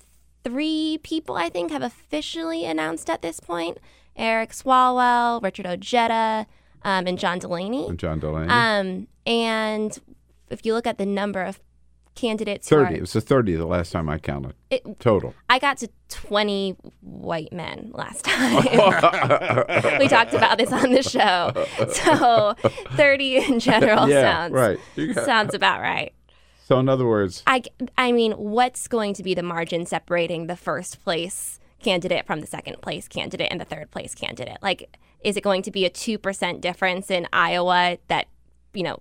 [0.44, 3.78] three people, I think, have officially announced at this point
[4.16, 6.46] Eric Swalwell, Richard Ojeda,
[6.84, 7.88] um, and John Delaney.
[7.88, 8.48] And John Delaney.
[8.50, 9.98] Um, and
[10.50, 11.60] if you look at the number of
[12.16, 12.94] candidates who 30.
[12.94, 14.54] are- It was the 30 the last time I counted.
[14.70, 15.34] It- Total.
[15.50, 18.64] I got to 20 white men last time.
[20.00, 21.54] we talked about this on the show.
[21.94, 22.56] So
[22.96, 24.80] 30 in general Yeah, sounds right.
[24.96, 26.14] Got- sounds about right.
[26.66, 27.64] So, in other words, I,
[27.98, 32.48] I mean, what's going to be the margin separating the first place candidate from the
[32.48, 34.58] second place candidate and the third place candidate?
[34.62, 38.28] Like, is it going to be a 2% difference in Iowa that,
[38.74, 39.00] you know,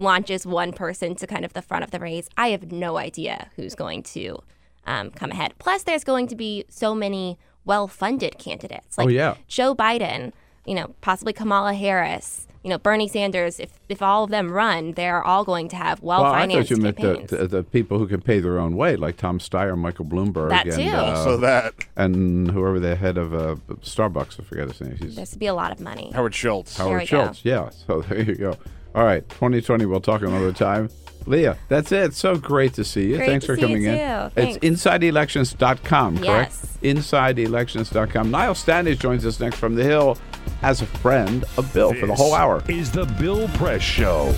[0.00, 2.28] launches one person to kind of the front of the race?
[2.36, 4.42] I have no idea who's going to
[4.86, 5.52] um, come ahead.
[5.58, 8.98] Plus, there's going to be so many well funded candidates.
[8.98, 9.34] Like Oh, yeah.
[9.46, 10.32] Joe Biden,
[10.66, 12.46] you know, possibly Kamala Harris.
[12.62, 16.02] You know, Bernie Sanders, if, if all of them run, they're all going to have
[16.02, 18.58] well financed well, I thought you meant the, the, the people who can pay their
[18.58, 20.90] own way, like Tom Steyer, Michael Bloomberg, That and, too.
[20.90, 24.96] uh, Also that and whoever the head of uh, Starbucks, I forget his name.
[25.00, 26.10] He's There's to be a lot of money.
[26.14, 26.76] Howard Schultz.
[26.76, 27.24] Howard we go.
[27.24, 27.44] Schultz.
[27.46, 27.70] Yeah.
[27.70, 28.56] So there you go.
[28.94, 29.86] All right, 2020.
[29.86, 30.90] We'll talk another time.
[31.26, 32.14] Leah, that's it.
[32.14, 33.16] So great to see you.
[33.16, 34.30] Great Thanks to for see you coming in.
[34.30, 34.32] too.
[34.36, 34.82] It's Thanks.
[34.84, 36.52] InsideElections.com, correct?
[36.52, 36.78] Yes.
[36.82, 38.30] InsideElections.com.
[38.30, 40.16] Niall Stanage joins us next from the Hill
[40.62, 42.62] as a friend of Bill for the whole hour.
[42.68, 44.34] Is the Bill Press Show.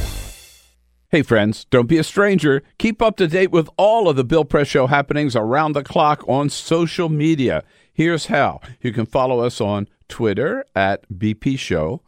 [1.09, 2.63] Hey, friends, don't be a stranger.
[2.79, 6.25] Keep up to date with all of the Bill Press Show happenings around the clock
[6.27, 7.65] on social media.
[7.93, 12.03] Here's how you can follow us on Twitter at BP Show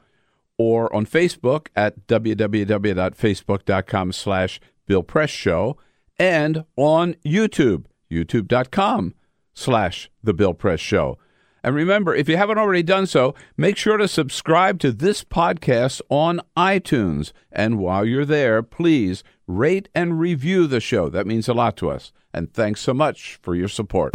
[0.58, 5.78] or on Facebook at www.facebook.com slash Bill Press Show
[6.18, 9.14] and on YouTube, youtube.com
[9.52, 11.18] slash The Bill Press Show.
[11.62, 16.02] And remember, if you haven't already done so, make sure to subscribe to this podcast
[16.10, 17.32] on iTunes.
[17.50, 21.08] And while you're there, please rate and review the show.
[21.08, 22.12] That means a lot to us.
[22.34, 24.14] And thanks so much for your support.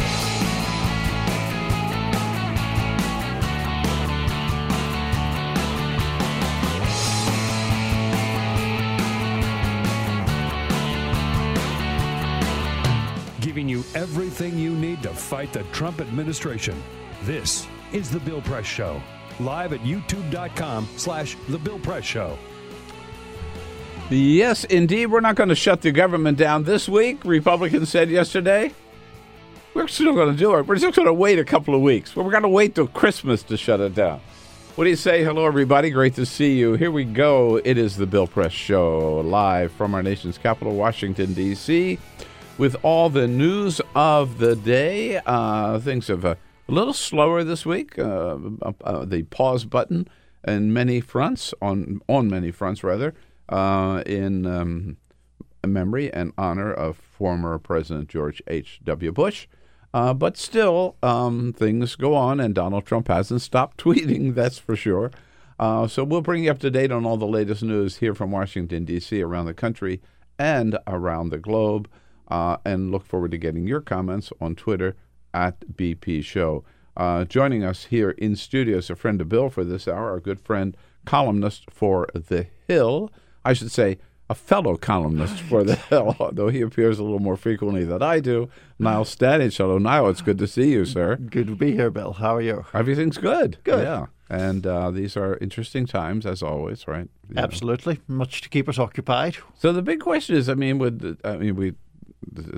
[14.39, 16.81] Everything you need to fight the Trump administration.
[17.23, 19.01] This is The Bill Press Show.
[19.41, 22.37] Live at youtube.com slash The Bill Press Show.
[24.09, 27.25] Yes, indeed, we're not going to shut the government down this week.
[27.25, 28.71] Republicans said yesterday.
[29.73, 30.67] We're still going to do it.
[30.67, 32.15] We're just going to wait a couple of weeks.
[32.15, 34.21] We're going to wait till Christmas to shut it down.
[34.75, 35.21] What do you say?
[35.21, 35.89] Hello, everybody.
[35.89, 36.75] Great to see you.
[36.75, 37.57] Here we go.
[37.57, 41.99] It is the Bill Press Show, live from our nation's capital, Washington, D.C.,
[42.59, 45.19] with all the news of the day.
[45.25, 46.35] Uh, things have uh,
[46.67, 47.97] a little slower this week.
[47.97, 48.37] Uh,
[48.83, 50.07] uh, the pause button
[50.45, 53.15] in many fronts, on on many fronts rather,
[53.47, 54.97] uh, in um,
[55.65, 58.81] memory and honor of former President George H.
[58.83, 59.11] W.
[59.13, 59.47] Bush.
[59.91, 64.35] Uh, but still, um, things go on, and Donald Trump hasn't stopped tweeting.
[64.35, 65.11] That's for sure.
[65.59, 68.85] So we'll bring you up to date on all the latest news here from Washington
[68.85, 70.01] D.C., around the country,
[70.37, 71.89] and around the globe.
[72.29, 74.95] Uh, and look forward to getting your comments on Twitter
[75.33, 76.63] at BP Show.
[76.95, 80.19] Uh, joining us here in studio is a friend of Bill for this hour, our
[80.19, 80.75] good friend,
[81.05, 83.11] columnist for The Hill.
[83.45, 83.97] I should say,
[84.29, 88.19] a fellow columnist for The Hill, although he appears a little more frequently than I
[88.19, 88.49] do.
[88.77, 89.57] Niall Stanage.
[89.57, 90.09] Hello, Niall.
[90.09, 91.15] It's good to see you, sir.
[91.15, 92.13] Good to be here, Bill.
[92.13, 92.65] How are you?
[92.73, 93.57] Everything's good.
[93.63, 93.83] Good.
[93.83, 94.07] Yeah.
[94.29, 97.09] And uh, these are interesting times, as always, right?
[97.27, 97.41] You know.
[97.41, 97.99] Absolutely.
[98.07, 99.37] Much to keep us occupied.
[99.57, 101.73] So the big question is, I mean, with I mean, we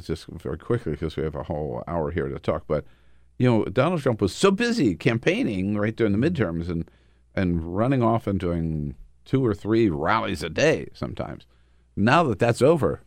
[0.03, 2.63] just very quickly because we have a whole hour here to talk.
[2.67, 2.85] But
[3.37, 6.89] you know, Donald Trump was so busy campaigning right during the midterms and
[7.35, 8.95] and running off and doing
[9.25, 11.45] two or three rallies a day sometimes.
[11.95, 13.01] Now that that's over,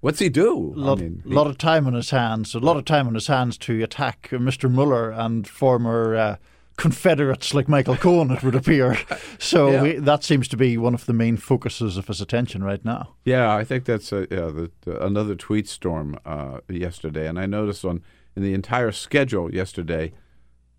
[0.00, 0.72] what's he do?
[0.76, 2.54] A lot, I mean, he- lot of time on his hands.
[2.54, 4.70] A lot of time on his hands to attack Mr.
[4.70, 6.36] Mueller and former uh,
[6.76, 8.96] Confederates like Michael Cohen, it would appear.
[9.38, 9.82] So Yeah.
[9.82, 13.14] we, that seems to be one of the main focuses of his attention right now.
[13.24, 17.46] Yeah, I think that's a, yeah, the, the, another tweet storm uh, yesterday, and I
[17.46, 18.02] noticed on
[18.36, 20.12] in the entire schedule yesterday,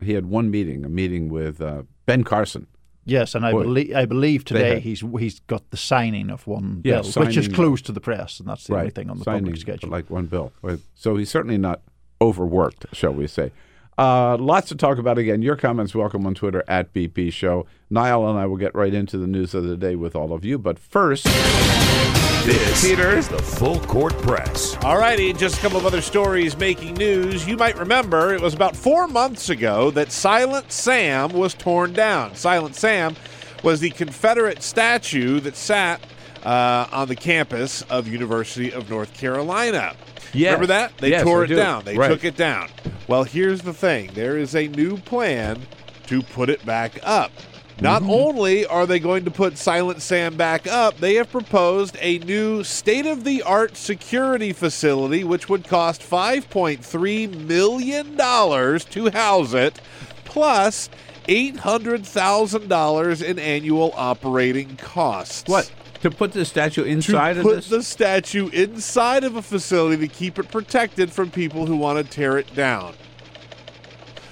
[0.02, 2.68] he had one meeting, a meeting with uh, Ben Carson,
[3.06, 6.82] Yes, and I believe I believe today had- he's he's got the signing of one
[6.86, 9.26] Yeah, bill, which is closed to the press, and that's the only thing on the
[9.26, 9.90] signing public schedule.
[9.90, 10.54] like one bill.
[10.96, 11.82] So he's certainly not
[12.22, 13.52] overworked, shall we say.
[13.98, 15.42] Uh, lots to talk about again.
[15.42, 17.66] Your comments welcome on Twitter at BP Show.
[17.90, 20.44] Niall and I will get right into the news of the day with all of
[20.44, 20.58] you.
[20.58, 21.26] But first,
[22.46, 23.16] This Peter.
[23.16, 24.76] is the Full Court Press.
[24.84, 27.48] All righty, just a couple of other stories making news.
[27.48, 32.36] You might remember it was about four months ago that Silent Sam was torn down.
[32.36, 33.16] Silent Sam
[33.64, 36.02] was the Confederate statue that sat
[36.44, 39.96] uh, on the campus of University of North Carolina.
[40.34, 40.54] Yes.
[40.54, 40.98] Remember that?
[40.98, 41.56] They Yes, tore it do.
[41.56, 41.84] down.
[41.86, 42.10] They Right.
[42.10, 42.70] took it down.
[43.08, 45.62] Well, here's the thing there is a new plan
[46.08, 47.32] to put it back up.
[47.82, 48.12] Not Mm-hmm.
[48.12, 52.64] only are they going to put Silent Sam back up, they have proposed a new
[52.64, 59.82] state of the art security facility, which would cost $5.3 million to house it,
[60.24, 60.90] plus
[61.28, 65.50] $800,000 in annual operating costs.
[65.50, 65.72] what
[66.04, 67.70] to put the statue inside to of put this?
[67.70, 72.04] the statue inside of a facility to keep it protected from people who want to
[72.10, 72.94] tear it down.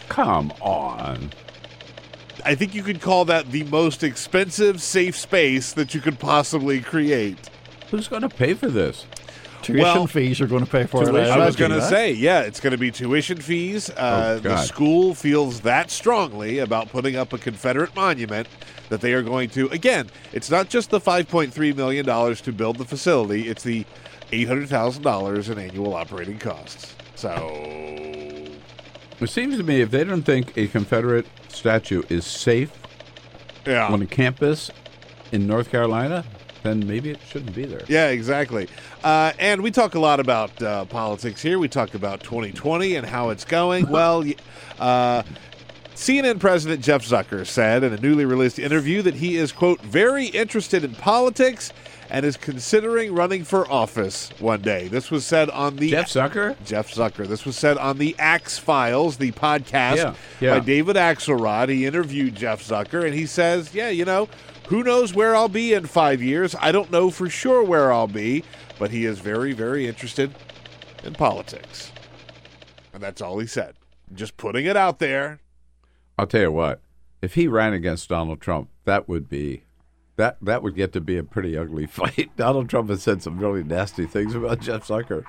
[0.10, 1.32] Come on.
[2.44, 6.82] I think you could call that the most expensive safe space that you could possibly
[6.82, 7.50] create.
[7.90, 9.06] Who's going to pay for this?
[9.62, 11.16] Tuition well, fees are going to pay for it.
[11.16, 13.90] I was going to say, yeah, it's going to be tuition fees.
[13.92, 18.48] Uh, the school feels that strongly about putting up a Confederate monument
[18.90, 19.68] that they are going to.
[19.70, 22.06] Again, it's not just the $5.3 million
[22.36, 23.86] to build the facility, it's the
[24.32, 26.96] $800,000 in annual operating costs.
[27.16, 27.32] So,
[29.20, 32.72] It seems to me if they don't think a Confederate statue is safe
[33.66, 33.88] yeah.
[33.88, 34.72] on a campus
[35.32, 36.26] in North Carolina,
[36.64, 37.84] then maybe it shouldn't be there.
[37.88, 38.68] Yeah, exactly.
[39.04, 41.60] Uh, and we talk a lot about uh, politics here.
[41.60, 43.88] We talk about 2020 and how it's going.
[43.90, 44.24] well,
[44.80, 45.24] uh,
[45.96, 50.28] CNN President Jeff Zucker said in a newly released interview that he is, quote, very
[50.28, 51.74] interested in politics
[52.10, 54.88] and is considering running for office one day.
[54.90, 56.56] This was said on the Jeff Zucker?
[56.66, 57.26] Jeff Zucker.
[57.26, 60.60] This was said on the Axe Files, the podcast Yeah, yeah.
[60.60, 61.70] by David Axelrod.
[61.70, 64.28] He interviewed Jeff Zucker, and he says, "Yeah, you know,
[64.72, 66.56] who knows where I'll be in five years?
[66.60, 68.46] I don't know for sure where I'll be,
[68.80, 70.34] but he is very, very interested
[71.04, 71.92] in politics."
[72.94, 73.76] And that's all he said.
[74.14, 75.42] Just putting it out there.
[76.18, 76.80] I'll tell you what,
[77.22, 79.64] if he ran against Donald Trump, that would be
[80.16, 82.32] that that would get to be a pretty ugly fight.
[82.38, 85.26] Donald Trump has said some really nasty things about Jeff Zucker,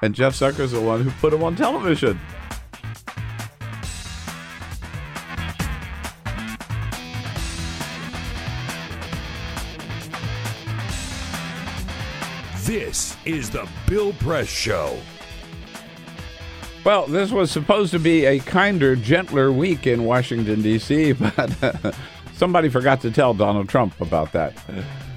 [0.00, 2.18] and Jeff Zucker's the one who put him on television.
[12.68, 14.98] This is the Bill Press Show.
[16.84, 21.92] Well, this was supposed to be a kinder, gentler week in Washington, D.C., but uh,
[22.34, 24.52] somebody forgot to tell Donald Trump about that.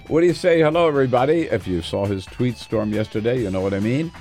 [0.07, 0.61] What do you say?
[0.61, 1.41] Hello, everybody.
[1.41, 4.13] If you saw his tweet storm yesterday, you know what I mean.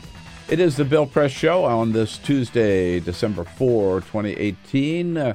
[0.48, 5.16] It is the Bill Press Show on this Tuesday, December 4, 2018.
[5.16, 5.34] Uh,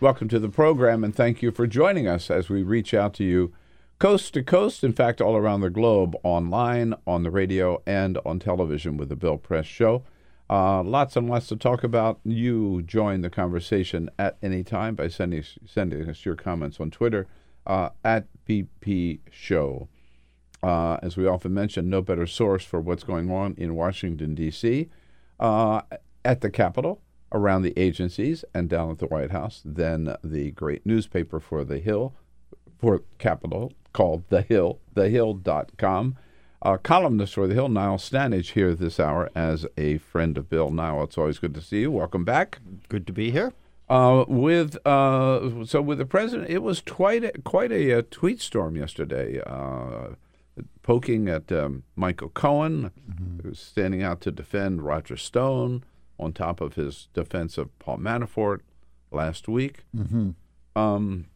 [0.00, 3.22] welcome to the program, and thank you for joining us as we reach out to
[3.22, 3.52] you
[3.98, 8.38] coast to coast, in fact, all around the globe, online, on the radio, and on
[8.38, 10.04] television with the Bill Press Show.
[10.50, 12.20] Uh, lots and lots to talk about.
[12.24, 17.26] You join the conversation at any time by sending sending us your comments on Twitter
[17.66, 19.88] uh, at BP Show.
[20.62, 24.88] Uh, as we often mention, no better source for what's going on in Washington D.C.
[25.38, 25.82] Uh,
[26.24, 30.86] at the Capitol, around the agencies, and down at the White House than the great
[30.86, 32.14] newspaper for the Hill,
[32.78, 36.16] for Capitol called The Hill, thehill.com.
[36.62, 40.70] Uh, columnist for The Hill, Niall Stanage, here this hour as a friend of Bill.
[40.70, 41.90] Niall, it's always good to see you.
[41.90, 42.60] Welcome back.
[42.88, 43.52] Good to be here.
[43.88, 48.40] Uh, with uh, so with the president, it was quite a, quite a, uh tweet
[48.40, 50.10] storm yesterday, uh,
[50.82, 52.92] poking at um, Michael Cohen,
[53.42, 55.82] who was standing out to defend Roger Stone,
[56.20, 58.60] on top of his defense of Paul Manafort
[59.10, 59.82] last week.
[59.96, 60.30] Mm-hmm.
[60.78, 61.26] Um,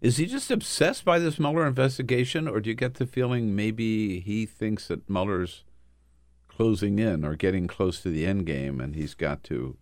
[0.00, 4.20] is he just obsessed by this Mueller investigation, or do you get the feeling maybe
[4.20, 5.64] he thinks that Mueller's
[6.48, 9.76] closing in or getting close to the end game, and he's got to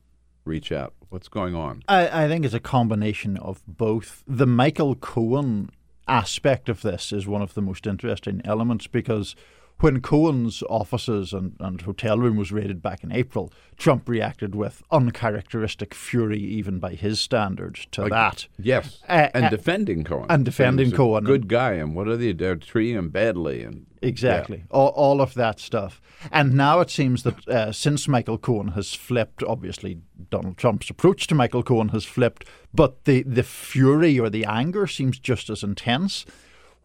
[0.44, 0.94] reach out?
[1.08, 1.82] What's going on?
[1.88, 4.22] I, I think it's a combination of both.
[4.26, 5.70] The Michael Cohen
[6.08, 9.36] aspect of this is one of the most interesting elements because
[9.82, 14.82] when Cohen's offices and, and hotel room was raided back in April, Trump reacted with
[14.90, 18.46] uncharacteristic fury, even by his standards, to that.
[18.58, 21.24] Yes, Uh, and uh, defending Cohen, and defending Cohen.
[21.24, 22.32] good guy, and what are they?
[22.32, 24.64] They're treating him badly, and Exactly.
[24.70, 26.00] All, all of that stuff.
[26.30, 29.98] And now it seems that uh, since Michael Cohen has flipped, obviously
[30.30, 34.86] Donald Trump's approach to Michael Cohen has flipped, but the, the fury or the anger
[34.86, 36.24] seems just as intense,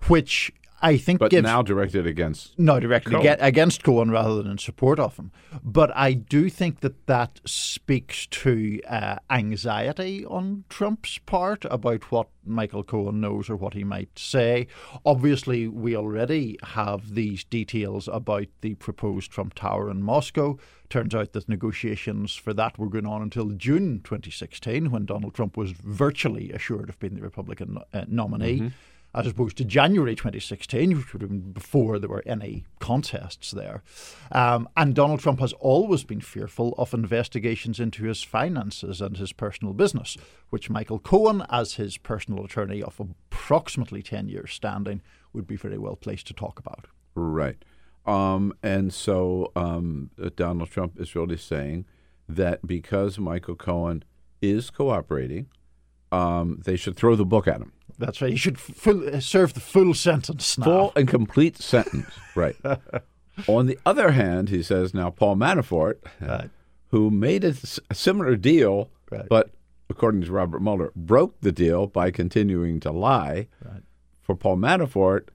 [0.08, 1.44] which I think but gives.
[1.44, 3.38] now directed against No, directly Cohen.
[3.40, 5.32] against Cohen rather than in support of him.
[5.64, 12.28] But I do think that that speaks to uh, anxiety on Trump's part about what
[12.46, 14.68] Michael Cohen knows or what he might say.
[15.06, 20.58] Obviously, we already have these details about the proposed Trump Tower in Moscow.
[20.90, 25.58] Turns out that negotiations for that were going on until June 2016, when Donald Trump
[25.58, 28.68] was virtually assured of being the Republican uh, nominee Mm-hmm.
[29.18, 33.82] As opposed to January 2016, which would have been before there were any contests there.
[34.32, 39.34] Um, and Donald Trump has always been fearful of investigations into his finances and his
[39.34, 40.18] personal business,
[40.52, 45.02] which Michael Cohen, as his personal attorney of approximately 10 years standing,
[45.34, 46.86] would be very well placed to talk about.
[47.16, 47.58] Right.
[48.06, 51.86] Um, and so um, Donald Trump is really saying
[52.30, 54.04] that because Michael Cohen
[54.42, 55.48] is cooperating,
[56.12, 57.72] um, they should throw the book at him.
[58.00, 58.32] That's right.
[58.32, 60.66] He should full, serve the full sentence now.
[60.66, 62.08] Full and complete sentence.
[62.36, 62.56] Right.
[63.48, 65.96] On the other hand, he says now Paul Manafort,
[66.90, 67.54] who made a
[67.94, 68.92] similar deal,
[69.28, 69.50] but
[69.90, 73.48] according to Robert Mueller, broke the deal by continuing to lie.
[74.22, 75.30] For Paul Manafort,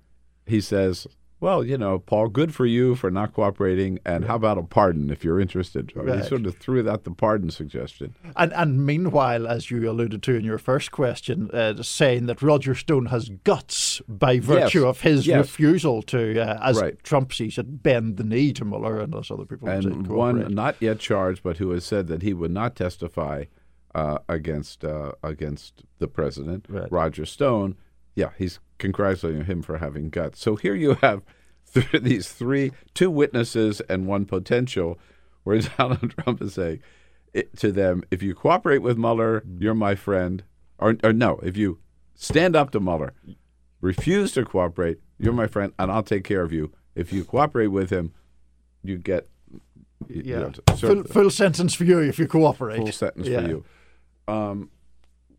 [0.46, 1.08] he says,
[1.42, 5.10] well, you know, Paul, good for you for not cooperating, and how about a pardon
[5.10, 5.94] if you're interested?
[5.96, 8.14] Mean, He sort of threw out the pardon suggestion.
[8.36, 12.76] And, and meanwhile, as you alluded to in your first question, uh, saying that Roger
[12.76, 15.38] Stone has guts by virtue Yes, of his yes.
[15.38, 17.02] refusal to, uh, as Right.
[17.02, 20.76] Trump sees it, bend the knee to Mueller and as other people and one not
[20.78, 23.46] yet charged, but who has said that he would not testify
[23.96, 27.76] uh, against uh, against the president, Roger Stone.
[28.14, 30.40] Yeah, he's congratulating him for having guts.
[30.40, 31.22] So here you have
[31.72, 34.98] th- these three, two witnesses and one potential,
[35.44, 36.80] where Donald Trump is saying
[37.32, 40.42] it, to them, "If you cooperate with Mueller, you're my friend,"
[40.78, 41.78] or, or no, if you
[42.14, 43.14] stand up to Mueller,
[43.80, 46.72] refuse to cooperate, you're my friend, and I'll take care of you.
[46.94, 48.12] If you cooperate with him,
[48.82, 49.28] you get
[50.08, 50.38] you yeah.
[50.40, 52.78] know, full, full sentence for you if you cooperate.
[52.78, 53.40] full sentence Yeah.
[53.42, 53.64] for you.
[54.26, 54.70] Um,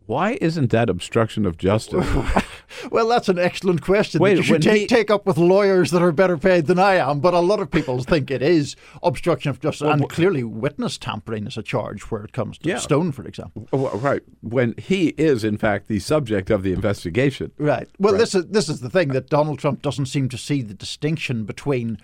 [0.06, 2.08] why isn't that obstruction of justice?
[2.92, 5.92] Well, that's an excellent question Wait, that you should take, he- take up with lawyers
[5.92, 7.20] that are better paid than I am.
[7.20, 11.46] But a lot of people think it is obstruction of justice, and clearly witness tampering
[11.48, 12.80] is a charge where it comes to Yeah.
[12.80, 13.68] Stone, for example.
[13.72, 14.22] Well, right.
[14.42, 17.52] When he is, in fact, the subject of the investigation.
[17.58, 17.88] Right.
[18.00, 20.74] Well, this is this is the thing that Donald Trump doesn't seem to see the
[20.74, 22.00] distinction between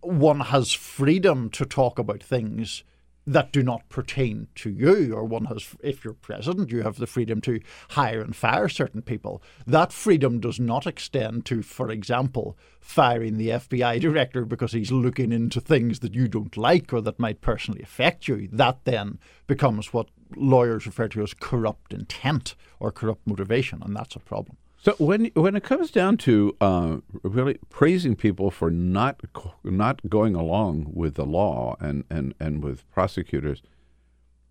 [0.00, 2.82] one has freedom to talk about things
[3.26, 7.06] that do not pertain to you, or one has, if you're president, you have the
[7.06, 7.60] freedom to
[7.90, 9.42] hire and fire certain people.
[9.66, 15.32] That freedom does not extend to, for example, firing the FBI director because he's looking
[15.32, 18.48] into things that you don't like or that might personally affect you.
[18.52, 24.16] That then becomes what lawyers refer to as corrupt intent or corrupt motivation, and that's
[24.16, 24.56] a problem.
[24.84, 29.22] So when when it comes down to uh, really praising people for not
[29.64, 33.62] not going along with the law and, and, and with prosecutors,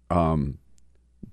[0.10, 0.58] um,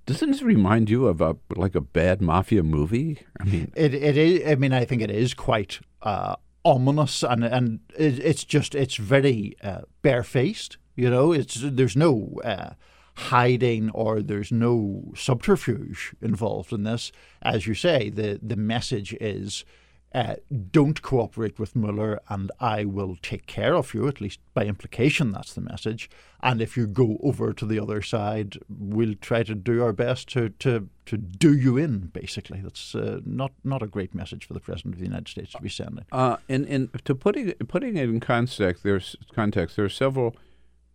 [0.05, 3.25] doesn't this remind you of a like a bad mafia movie?
[3.41, 4.47] I mean, It it is.
[4.47, 8.97] I mean, I think it is quite uh, ominous, and and it, it's just it's
[8.97, 10.77] very uh, barefaced.
[10.95, 12.75] You know, it's there's no uh,
[13.15, 17.13] hiding or there's no subterfuge involved in this.
[17.43, 19.65] As you say, the the message is.
[20.13, 20.35] Uh,
[20.73, 24.09] don't cooperate with Mueller, and I will take care of you.
[24.09, 26.11] At least by implication, that's the message.
[26.43, 30.29] And if you go over to the other side, we'll try to do our best
[30.31, 32.11] to to, to do you in.
[32.13, 35.53] Basically, that's uh, not not a great message for the president of the United States
[35.53, 36.05] to be sending.
[36.11, 39.77] Uh, in in to putting putting it in context, there's context.
[39.77, 40.35] There are several.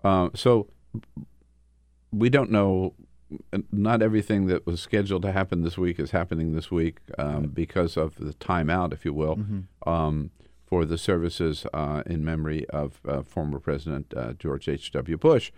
[0.03, 0.67] Uh, so
[2.17, 2.93] we don't know.
[3.71, 7.97] Not everything that was scheduled to happen this week is happening this week um, because
[7.97, 9.35] of the timeout, if you will,
[9.85, 10.29] um,
[10.65, 14.91] for the services uh, in memory of uh, former President uh, George H.
[14.91, 15.17] W.
[15.17, 15.51] Bush.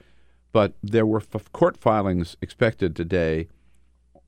[0.53, 3.47] But there were f- court filings expected today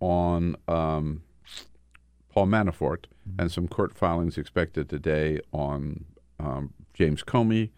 [0.01, 1.23] on um,
[2.29, 3.05] Paul Manafort,
[3.39, 6.05] and some court filings expected today on
[6.39, 7.69] um, James Comey.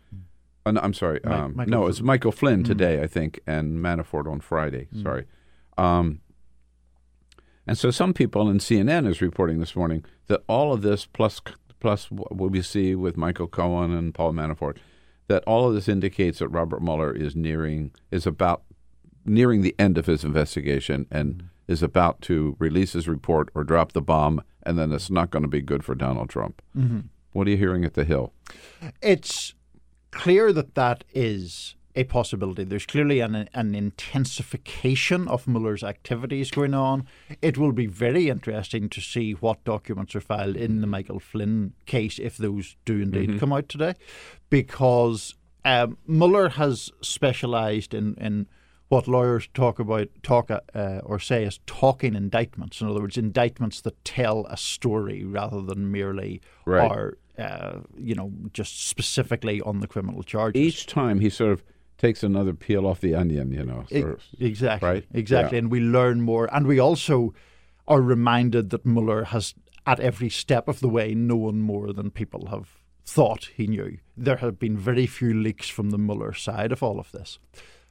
[0.66, 1.20] Uh, no, I'm sorry.
[1.26, 2.66] Mi- Um, no, Fl- it's Michael Flynn Mm.
[2.68, 4.88] today, I think, and Manafort on Friday.
[4.96, 5.04] Mm.
[5.04, 5.26] Sorry.
[5.78, 6.22] Um,
[7.68, 11.42] and so some people in CNN is reporting this morning that all of this plus
[11.80, 14.78] plus what we see with Michael Cohen and Paul Manafort,
[15.28, 18.62] that all of this indicates that Robert Mueller is nearing is about
[19.26, 23.94] nearing the end of his investigation and is about to release his report or drop
[23.94, 26.62] the bomb, and then it's not going to be good for Donald Trump.
[26.78, 27.06] Mhm.
[27.32, 28.32] What are you hearing at the Hill?
[29.02, 29.56] It's
[30.12, 32.64] clear that that is a possibility.
[32.64, 37.06] There's clearly an, an intensification of Mueller's activities going on.
[37.42, 41.74] It will be very interesting to see what documents are filed in the Michael Flynn
[41.86, 43.40] case if those do indeed Mhm.
[43.40, 43.96] come out today,
[44.50, 45.36] because
[45.66, 48.48] um, Mueller has specialised in in
[48.90, 52.82] what lawyers talk about talk uh, or say as talking indictments.
[52.82, 56.92] In other words, indictments that tell a story rather than merely Right.
[56.92, 60.62] are uh, you know just specifically on the criminal charges.
[60.62, 61.64] Each time he sort of
[62.02, 63.86] takes another peel off the onion, you know.
[63.92, 64.90] Of, exactly.
[64.90, 65.06] Right?
[65.14, 65.56] Exactly.
[65.56, 65.60] Yeah.
[65.60, 66.50] And we learn more.
[66.54, 67.34] And we also
[67.88, 69.54] are reminded that Mueller has,
[69.86, 73.98] at every step of the way, known more than people have thought he knew.
[74.18, 77.38] There have been very few leaks from the Mueller side of all of this.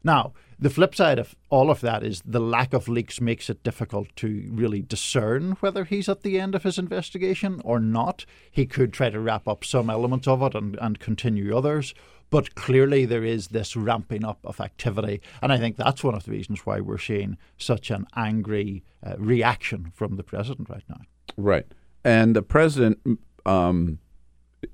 [0.03, 3.63] Now, the flip side of all of that is the lack of leaks makes it
[3.63, 8.27] difficult to really discern whether he's at the end of his investigation or not.
[8.51, 11.95] He could try to wrap up some elements of it and, and continue others.
[12.29, 15.21] But clearly, there is this ramping up of activity.
[15.43, 19.17] And I think that's one of the reasons why we're seeing such an angry uh,
[19.19, 21.01] reaction from the president right now.
[21.37, 21.67] Right.
[22.05, 23.99] And the president, um,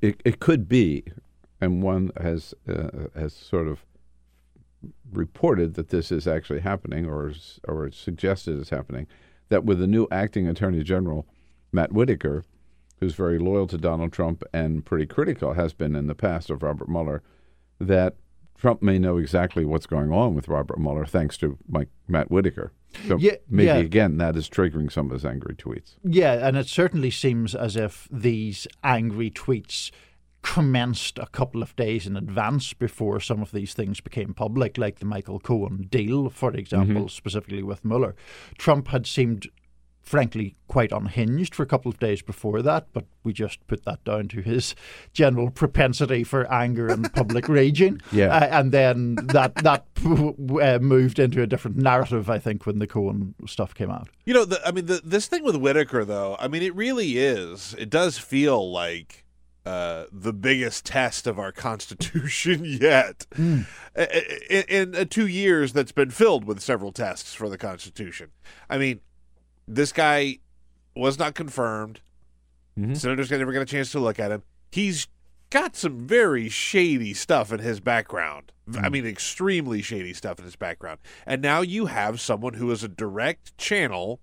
[0.03, 1.05] it, it could be,
[1.61, 3.87] and one has uh, has sort of
[5.13, 7.33] reported that this is actually happening, or
[7.67, 9.07] or suggested is happening,
[9.49, 11.27] that with the new acting attorney general,
[11.73, 12.45] Matt Whitaker,
[13.01, 16.63] who's very loyal to Donald Trump and pretty critical, has been in the past of
[16.63, 17.23] Robert Mueller,
[17.79, 18.17] that
[18.59, 22.73] Trump may know exactly what's going on with Robert Mueller thanks to Mike Matt Whitaker.
[23.07, 23.77] So Yeah, maybe yeah.
[23.77, 25.97] again that is triggering some of his angry tweets.
[26.03, 29.91] Yeah, and it certainly seems as if these angry tweets
[30.47, 35.01] commenced a couple of days in advance before some of these things became public, like
[35.01, 37.11] the Michael Cohen deal, for example, Mhm.
[37.11, 38.15] specifically with Mueller.
[38.57, 39.49] Trump had seemed,
[40.03, 44.05] frankly, quite unhinged for a couple of days before that, but we just put that
[44.05, 44.77] down to his
[45.13, 48.01] general propensity for anger and public raging.
[48.13, 48.29] Yeah.
[48.29, 52.87] Uh, and then that that uh, moved into a different narrative, I think, when the
[52.87, 54.09] Cohen stuff came out.
[54.25, 57.19] You know, the, I mean, the, this thing with Whitaker, though, I mean, it really
[57.19, 57.75] is.
[57.79, 59.25] It does feel like
[59.67, 63.27] uh, the biggest test of our Constitution yet.
[63.37, 68.31] I- In, in uh, two years, that's been filled with several tests for the Constitution.
[68.71, 69.01] I mean,
[69.67, 70.39] this guy
[70.95, 72.01] was not confirmed.
[72.95, 74.43] Senators never got a chance to look at him.
[74.71, 75.09] He's
[75.49, 78.53] got some very shady stuff in his background.
[78.79, 80.99] I mean, extremely shady stuff in his background.
[81.25, 84.21] And now you have someone who is a direct channel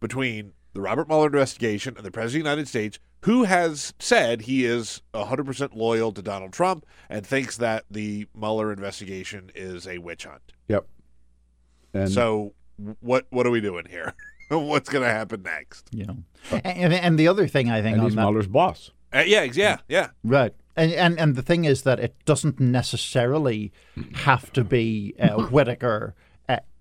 [0.00, 4.42] between the Robert Mueller investigation and the President of the United States, who has said
[4.42, 9.98] he is 100% loyal to Donald Trump and thinks that the Mueller investigation is a
[9.98, 10.52] witch hunt.
[10.68, 10.86] Yep.
[11.92, 12.54] And so,
[13.00, 14.14] what what are we doing here?
[14.48, 15.88] What's going to happen next?
[15.90, 16.06] Yeah.
[16.06, 16.16] know,
[16.52, 18.92] and, and the other thing I think and on he's that, Mueller's boss.
[19.12, 20.10] Uh, yeah, yeah, yeah.
[20.22, 20.54] Right.
[20.76, 23.72] And, and and the thing is that it doesn't necessarily
[24.14, 26.14] have to be uh, Whitaker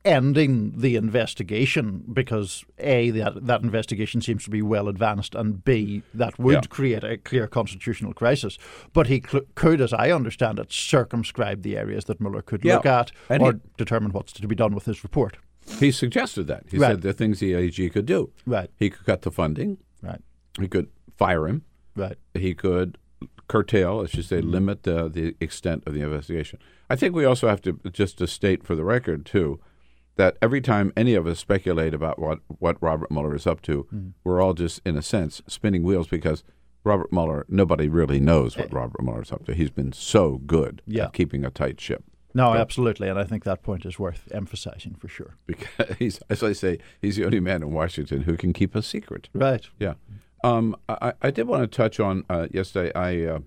[0.06, 6.04] ending the investigation because a that that investigation seems to be well advanced and b
[6.14, 6.62] that would Yeah.
[6.70, 8.58] create a clear constitutional crisis.
[8.94, 12.76] But he cl- could, as I understand it, circumscribe the areas that Mueller could Yeah.
[12.76, 15.38] look at And or he- determine what's to be done with his report.
[15.80, 16.66] He suggested that.
[16.70, 16.92] He Right.
[16.92, 18.30] said the things the AG could do.
[18.46, 18.70] Right.
[18.78, 19.78] He could cut the funding.
[20.04, 20.22] Right.
[20.60, 21.64] He could fire him.
[21.96, 22.18] Right.
[22.36, 23.00] He could
[23.48, 26.60] curtail, I should say, limit uh, the extent of the investigation.
[26.92, 29.60] I think we also have to just to state for the record too
[30.18, 33.86] that every time any of us speculate about what what Robert Mueller is up to,
[33.94, 34.14] Mm.
[34.24, 36.44] we're all just in a sense spinning wheels because
[36.84, 39.54] Robert Mueller, nobody really knows what Robert Mueller is up to.
[39.54, 41.06] He's been so good Yeah.
[41.06, 42.04] at keeping a tight ship.
[42.34, 45.36] No, So- absolutely, and I think that point is worth emphasizing for sure.
[45.48, 48.82] because he's, as I say, he's the only man in Washington who can keep a
[48.82, 49.30] secret.
[49.34, 49.68] Right.
[49.80, 49.94] Yeah.
[50.44, 52.92] Um, I, I did want to touch on uh, yesterday.
[52.94, 53.40] I uh,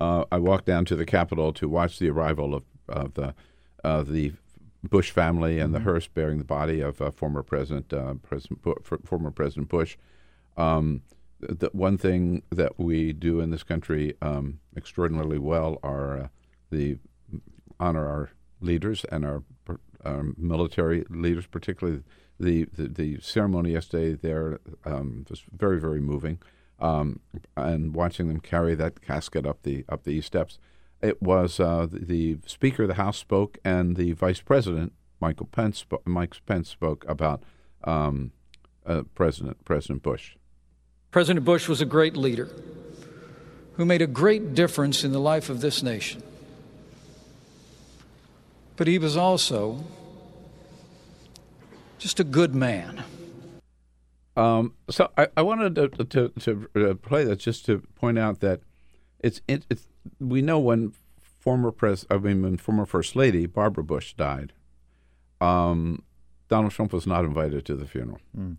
[0.00, 3.34] uh, I walked down to the Capitol to watch the arrival of, of the
[3.84, 4.32] of the
[4.82, 8.98] Bush family and the hearse bearing the body of uh, former President uh, President Bu-
[9.04, 9.96] former President Bush.
[10.56, 11.02] Um,
[11.40, 16.28] the one thing that we do in this country um, extraordinarily well are uh,
[16.70, 16.98] the
[17.78, 18.30] honor our
[18.60, 19.42] leaders and our,
[20.04, 22.02] our military leaders, particularly
[22.38, 26.38] the, the, the ceremony yesterday there um, was very very moving,
[26.78, 27.20] um,
[27.56, 30.58] and watching them carry that casket up the up the steps.
[31.02, 35.46] It was uh, the, the Speaker of the House spoke, and the Vice President Michael
[35.46, 37.42] Pence Mike Pence spoke about
[37.84, 38.32] um,
[38.86, 40.36] uh, President President Bush.
[41.10, 42.48] President Bush was a great leader
[43.74, 46.22] who made a great difference in the life of this nation.
[48.76, 49.84] But he was also
[51.98, 53.04] just a good man.
[54.36, 58.40] Um, so I, I wanted to to, to uh, play that just to point out
[58.40, 58.60] that
[59.18, 59.86] it's it, it's
[60.18, 64.52] we know when former pres I mean when former first lady Barbara Bush died,
[65.40, 66.02] um,
[66.48, 68.18] Donald Trump was not invited to the funeral.
[68.36, 68.56] Mm.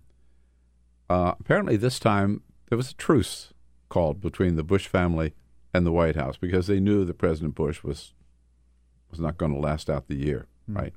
[1.10, 3.54] Uh, apparently, this time there was a truce
[3.90, 5.34] called between the Bush family
[5.74, 8.14] and the White House because they knew that President Bush was
[9.10, 10.78] was not going to last out the year, Mm.
[10.78, 10.94] right?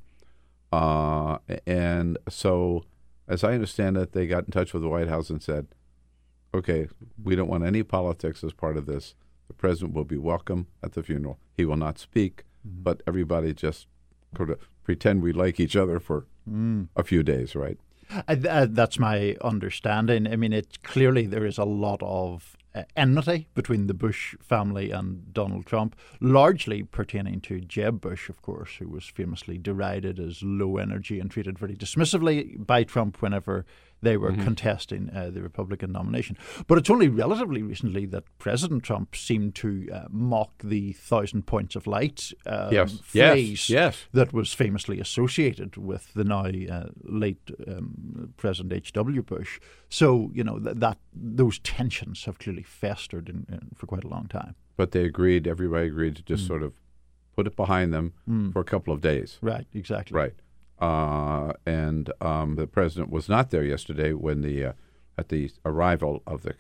[0.72, 2.84] Uh, and so,
[3.28, 5.66] as I understand it, they got in touch with the White House and said,
[6.52, 6.88] "Okay,
[7.22, 9.14] we don't want any politics as part of this.
[9.48, 11.38] The president will be welcome at the funeral.
[11.56, 13.86] He will not speak, but everybody just
[14.36, 16.88] sort of pretend we like each other for Mm.
[16.96, 17.78] a few days, right?"
[18.28, 20.26] Th- uh, that's my understanding.
[20.26, 24.90] I mean, it clearly there is a lot of uh, enmity between the Bush family
[24.90, 30.42] and Donald Trump, largely pertaining to Jeb Bush, of course, who was famously derided as
[30.42, 33.64] low energy and treated very dismissively by Trump whenever
[34.02, 34.44] they were Mhm.
[34.44, 36.36] contesting uh, the Republican nomination.
[36.66, 41.74] But it's only relatively recently that President Trump seemed to uh, mock the thousand points
[41.76, 43.00] of light uh, Yes.
[43.12, 43.32] Yes.
[43.32, 44.06] phrase Yes.
[44.12, 49.22] that was famously associated with the now uh, late um, President H.W.
[49.22, 49.58] Bush.
[49.88, 54.08] So you know that, that those tensions have clearly festered in, in, for quite a
[54.08, 54.54] long time.
[54.76, 55.46] But they agreed.
[55.46, 56.48] Everybody agreed to just Mm.
[56.48, 56.72] sort of
[57.36, 58.52] put it behind them Mm.
[58.52, 59.38] for a couple of days.
[59.40, 60.14] Right, exactly.
[60.16, 60.34] Right.
[60.80, 64.72] Uh, and um, the president was not there yesterday when the uh,
[65.16, 66.54] at the arrival of the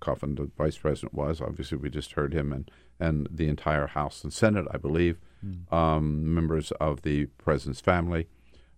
[0.00, 0.36] coffin.
[0.36, 1.40] The vice president was.
[1.40, 5.70] Obviously, we just heard him and and the entire House and Senate, I believe, Mm.
[5.72, 8.26] um, members of the president's family.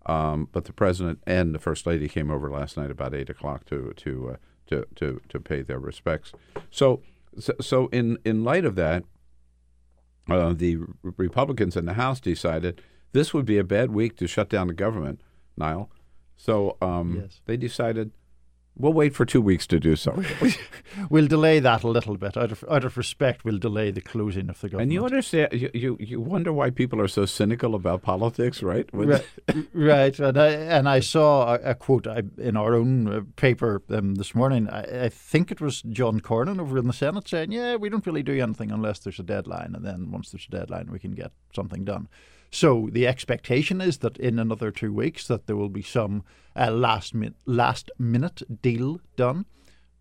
[0.06, 3.64] Um, but the president and the first lady came over last night about eight o'clock
[3.66, 4.36] to to uh,
[4.66, 6.32] to, to to pay their respects.
[6.70, 7.02] So
[7.38, 9.04] so, so in in light of that,
[10.28, 10.78] uh, the
[11.16, 12.82] Republicans in the House decided
[13.12, 15.20] this would be a bad week to shut down the government,
[15.56, 15.90] Niall.
[16.36, 17.40] So um, Yes.
[17.46, 18.12] they decided
[18.80, 20.22] we'll wait for two weeks to do so.
[21.10, 23.44] We'll delay that a little bit out of out of respect.
[23.44, 24.82] We'll delay the closing of the government.
[24.84, 28.88] and you understand, you, you you wonder why people are so cynical about politics, right?
[28.92, 29.24] Right,
[29.74, 33.82] right, and I and I saw a, a quote I, in our own uh, paper
[33.90, 34.68] um, this morning.
[34.68, 38.06] I, I think it was John Cornyn over in the Senate saying, "Yeah, we don't
[38.06, 41.12] really do anything unless there's a deadline, and then once there's a deadline, we can
[41.12, 42.08] get something done."
[42.50, 46.24] So the expectation is that in another two weeks that there will be some
[46.56, 49.44] uh, last min- last minute deal done,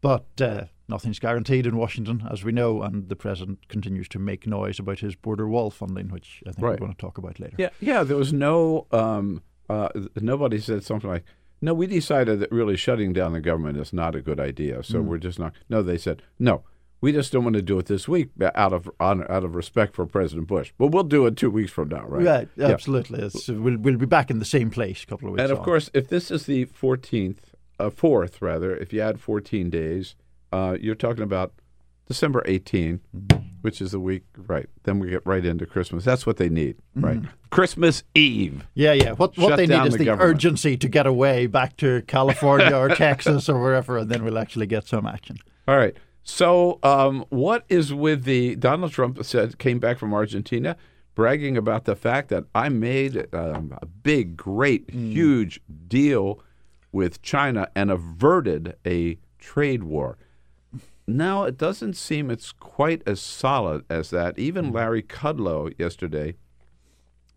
[0.01, 4.47] but uh, nothing's guaranteed in Washington, as we know, and the president continues to make
[4.47, 6.71] noise about his border wall funding, which I think Right.
[6.79, 7.55] we're going to talk about later.
[7.57, 8.03] Yeah, yeah.
[8.03, 9.89] There was no um, uh,
[10.21, 11.25] nobody said something like,
[11.61, 14.99] "No, we decided that really shutting down the government is not a good idea, so
[15.01, 15.05] Mm.
[15.05, 16.63] we're just not." No, they said, "No,
[17.01, 19.95] we just don't want to do it this week out of on, out of respect
[19.95, 22.67] for President Bush, but we'll do it two weeks from now, right?" Right, Yeah.
[22.67, 23.19] absolutely.
[23.23, 25.59] It's, we'll, we'll be back in the same place a couple of weeks And of
[25.59, 25.65] on.
[25.65, 30.15] course, if this is the fourteenth, uh, fourth rather, if you add fourteen days,
[30.51, 31.53] uh, you're talking about
[32.07, 33.37] December 18, Mm-hmm.
[33.61, 34.67] which is the week, right?
[34.83, 36.05] Then we get right into Christmas.
[36.05, 37.21] That's what they need, right?
[37.21, 37.29] Mhm.
[37.49, 38.65] Christmas Eve.
[38.75, 39.11] Yeah, yeah.
[39.11, 42.87] What what they need is the the, urgency to get away back to California or
[43.05, 45.37] Texas or wherever, and then we'll actually get some action.
[45.67, 45.95] All right.
[46.29, 50.75] So, um, what is with the Donald Trump said came back from Argentina,
[51.15, 56.43] bragging about the fact that I made um, a big, great, huge deal
[56.91, 60.17] with China and averted a trade war.
[61.07, 64.37] Now it doesn't seem it's quite as solid as that.
[64.37, 66.35] Even Larry Kudlow yesterday,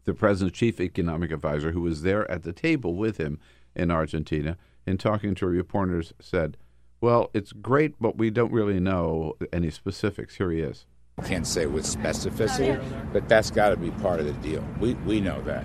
[0.05, 3.39] the president's chief economic advisor, who was there at the table with him
[3.77, 6.57] in Argentina, in talking to reporters, said,
[7.01, 10.87] "Well, it's great, but we don't really know any specifics." Here he is.
[11.25, 12.83] Can't say with specificity,
[13.13, 14.65] but that's got to be part of the deal.
[14.79, 15.65] We we know that.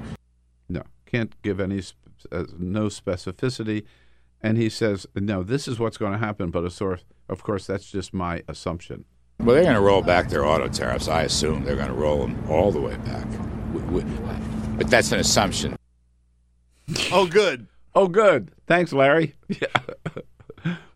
[0.67, 1.81] No, can't give any
[2.31, 3.83] uh, no specificity,
[4.41, 7.67] and he says, "No, this is what's going to happen." But of course, of course,
[7.67, 9.05] that's just my assumption.
[9.39, 11.07] Well, they're going to roll back their auto tariffs.
[11.07, 13.27] I assume they're going to roll them all the way back.
[13.73, 14.03] We, we,
[14.77, 15.75] but that's an assumption.
[17.11, 17.67] Oh, good.
[17.93, 18.51] Oh, good.
[18.67, 19.35] Thanks, Larry.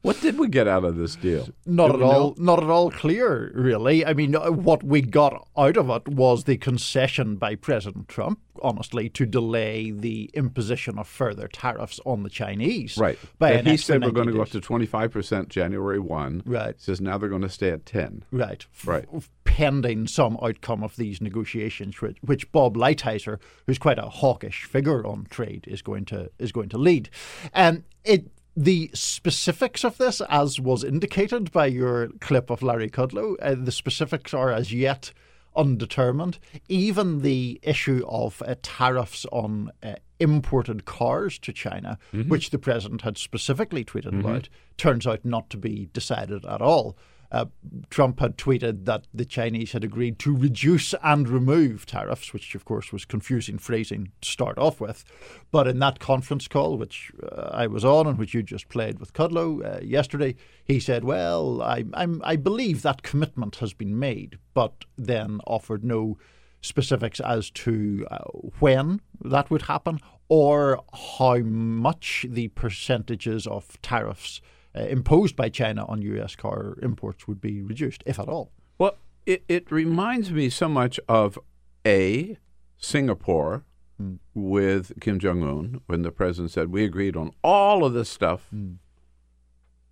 [0.02, 1.50] what did we get out of this deal?
[1.66, 2.12] Not at all.
[2.12, 2.36] know?
[2.38, 4.06] Not at all clear, really.
[4.06, 8.40] I mean, uh, what we got out of it was the concession by President Trump,
[8.62, 12.98] honestly, to delay the imposition of further tariffs on the Chinese.
[12.98, 13.20] Right.
[13.40, 16.00] By an he said we're 90 going to go up to twenty five percent January
[16.00, 16.44] one.
[16.46, 16.76] Right.
[16.78, 18.24] He says now they're going to stay at ten.
[18.32, 18.66] Right.
[18.86, 19.06] Right.
[19.14, 24.64] F- Pending some outcome of these negotiations, which, which Bob Lighthizer, who's quite a hawkish
[24.64, 27.10] figure on trade, is going to is going to lead.
[27.54, 28.32] And it
[28.64, 33.72] the specifics of this, as was indicated by your clip of Larry Kudlow, uh, the
[33.72, 35.14] specifics are as yet
[35.56, 36.40] undetermined.
[36.68, 42.30] Even the issue of uh, tariffs on uh, imported cars to China, Mm-hmm.
[42.30, 44.20] which the president had specifically tweeted Mhm.
[44.20, 46.98] about, turns out not to be decided at all.
[47.32, 47.46] Uh,
[47.90, 52.66] Trump had tweeted that the Chinese had agreed to reduce and remove tariffs, which of
[52.66, 55.04] course was confusing phrasing to start off with.
[55.52, 59.00] But in that conference call, which uh, I was on and which you just played
[59.00, 64.00] with Kudlow uh, yesterday, he said, "Well, I, I'm, I believe that commitment has been
[64.00, 66.18] made," but then offered no
[66.62, 68.18] specifics as to uh,
[68.60, 70.82] when that would happen or
[71.16, 74.42] how much the percentages of tariffs
[74.76, 76.36] uh, imposed by China on U.S.
[76.36, 78.52] car imports would be reduced, if at all.
[78.78, 81.40] Well, it, it reminds me so much of
[81.86, 82.38] A,
[82.78, 83.64] Singapore
[83.98, 84.16] hmm.
[84.34, 88.48] with Kim Jong un when the president said, We agreed on all of this stuff.
[88.50, 88.74] Hmm.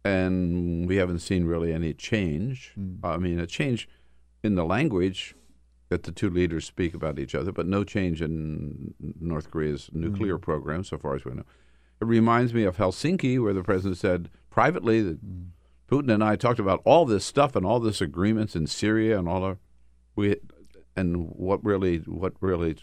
[0.06, 2.72] And we haven't seen really any change.
[2.76, 2.96] Hmm.
[3.04, 3.90] I mean, a change
[4.44, 5.36] in the language
[5.90, 10.38] that the two leaders speak about each other, but no change in North Korea's nuclear
[10.38, 11.46] program, so far as we know.
[12.02, 14.30] It reminds me of Helsinki, where the president said
[14.62, 15.20] privately that
[15.88, 19.30] Putin and I talked about all this stuff and all this agreements in Syria and
[19.30, 19.60] all our
[20.16, 20.38] we
[20.96, 22.76] and what really what really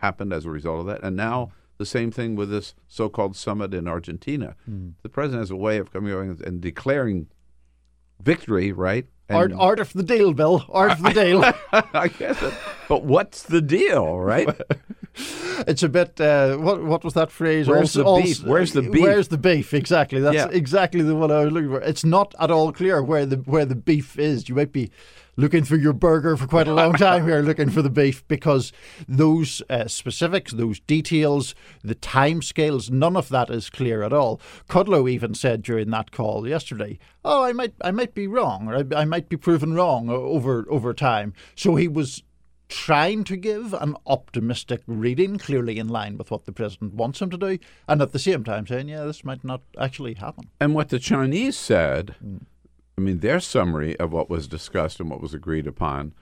[0.00, 1.02] happened as a result of that.
[1.02, 4.54] And now the same thing with this so-called summit in Argentina.
[4.66, 4.90] Hmm.
[5.02, 7.28] The president has a way of coming over and declaring
[8.22, 9.06] victory, right?
[9.30, 10.62] Art, And- art of the deal, Bill.
[10.68, 11.42] Art of the deal.
[11.72, 12.52] I guess it.
[12.86, 14.46] But what's the deal, right?
[15.66, 16.20] it's a bit.
[16.20, 17.68] Uh, what what was that phrase?
[17.68, 18.38] Where's Also- the beef?
[18.40, 19.02] also- Where's the beef?
[19.02, 19.74] Where's the beef?
[19.74, 20.20] Exactly.
[20.20, 20.48] That's Yeah.
[20.50, 21.80] exactly the one I was looking for.
[21.80, 24.48] It's not at all clear where the where the beef is.
[24.48, 24.90] You might be
[25.36, 28.70] looking through your burger for quite a long time here, looking for the beef, because
[29.08, 34.40] those uh, specifics, those details, the time scales, none of that is clear at all.
[34.68, 38.76] Kudlow even said during that call yesterday, "Oh, I might I might be wrong, or
[38.76, 42.22] I, I might be proven wrong over over time." So he was
[42.72, 47.30] trying to give an optimistic reading, clearly in line with what the president wants him
[47.30, 50.48] to do, and at the same time saying, yeah, this might not actually happen.
[50.60, 52.38] And what the Chinese said, hmm.
[52.96, 56.12] I mean, their summary of what was discussed and what was agreed upon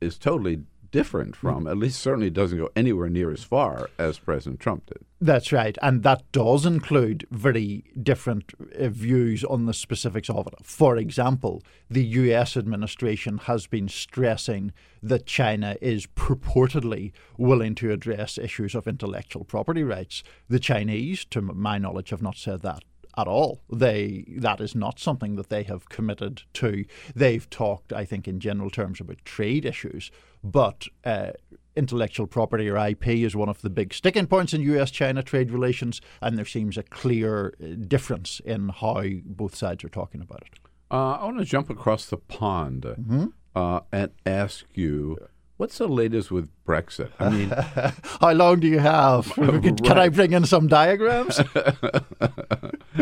[0.00, 4.60] is totally different from, at least certainly doesn't go anywhere near as far as President
[4.60, 5.04] Trump did.
[5.20, 10.54] That's right, and that does include very different uh, views on the specifics of it.
[10.62, 14.72] For example, the US administration has been stressing
[15.02, 20.22] that China is purportedly willing to address issues of intellectual property rights.
[20.48, 22.82] The Chinese, to my knowledge, have not said that
[23.16, 23.62] at all.
[23.72, 26.84] They that is not something that they have committed to.
[27.14, 30.10] They've talked, I think, in general terms about trade issues,
[30.44, 31.30] but uh,
[31.76, 36.00] intellectual property or IP is one of the big sticking points in U.S.-China trade relations,
[36.20, 40.58] and there seems a clear uh, difference in how both sides are talking about it.
[40.90, 43.26] Uh, I want to jump across the pond Mm-hmm.
[43.54, 45.16] uh, and ask you.
[45.60, 47.10] What's the latest with Brexit?
[47.18, 47.50] I mean,
[48.22, 49.30] How long do you have?
[49.34, 51.38] Can I bring in some diagrams?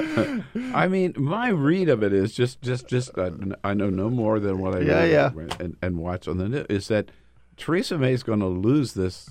[0.75, 3.17] I mean, my read of it is just, just, just.
[3.17, 3.31] Uh,
[3.63, 5.57] I know no more than what I Yeah, read yeah.
[5.61, 6.67] And, and watch on the news.
[6.69, 7.13] Is that
[7.57, 9.31] Theresa May is going to lose this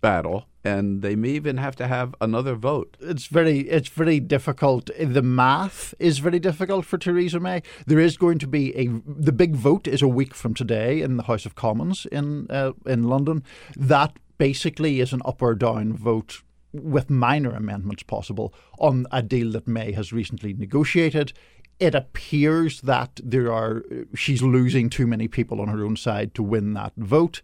[0.00, 2.96] battle, and they may even have to have another vote.
[3.00, 4.90] it's very it's very difficult.
[4.98, 7.62] The math is very difficult for Theresa May.
[7.86, 11.16] There is going to be a the big vote is a week from today in
[11.16, 13.42] the House of Commons in uh, in London.
[13.76, 19.52] That basically is an up or down vote with minor amendments possible on a deal
[19.52, 21.32] that May has recently negotiated.
[21.78, 23.84] It appears that there are
[24.14, 27.42] she's losing too many people on her own side to win that vote.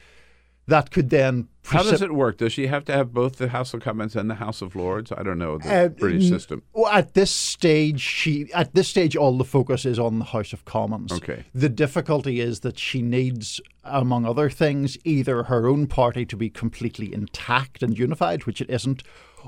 [0.69, 2.36] That could then How does it work?
[2.36, 5.11] Does she have to have both the House of Commons and the House of Lords?
[5.11, 6.62] I don't know the Uh, British system.
[6.74, 10.53] Well, at this stage, she at this stage, all the focus is on the House
[10.53, 11.11] of Commons.
[11.11, 11.45] Okay.
[11.55, 16.51] The difficulty is that she needs, among other things, either her own party to be
[16.51, 19.03] completely intact and unified, which it isn't,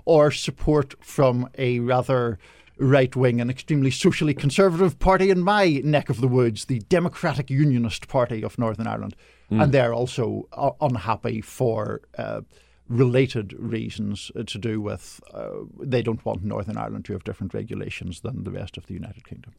[0.07, 2.39] or support from a rather
[2.79, 7.51] right wing and extremely socially conservative party in my neck of the woods, the Democratic
[7.51, 9.15] Unionist Party of Northern Ireland.
[9.51, 9.63] Mm.
[9.63, 12.43] And they're also uh, unhappy for uh,
[12.89, 15.51] related reasons to do with uh,
[15.81, 19.25] they don't want Northern Ireland to have different regulations than the rest of the United
[19.25, 19.53] Kingdom.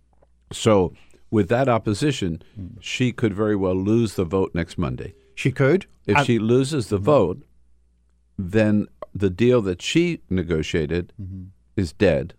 [0.51, 0.93] So,
[1.30, 2.41] with that opposition,
[2.81, 5.13] she could very well lose the vote next Monday.
[5.35, 5.85] She could.
[6.05, 7.43] If And- she loses the vote,
[8.38, 11.13] then the deal that she negotiated
[11.76, 12.34] is dead.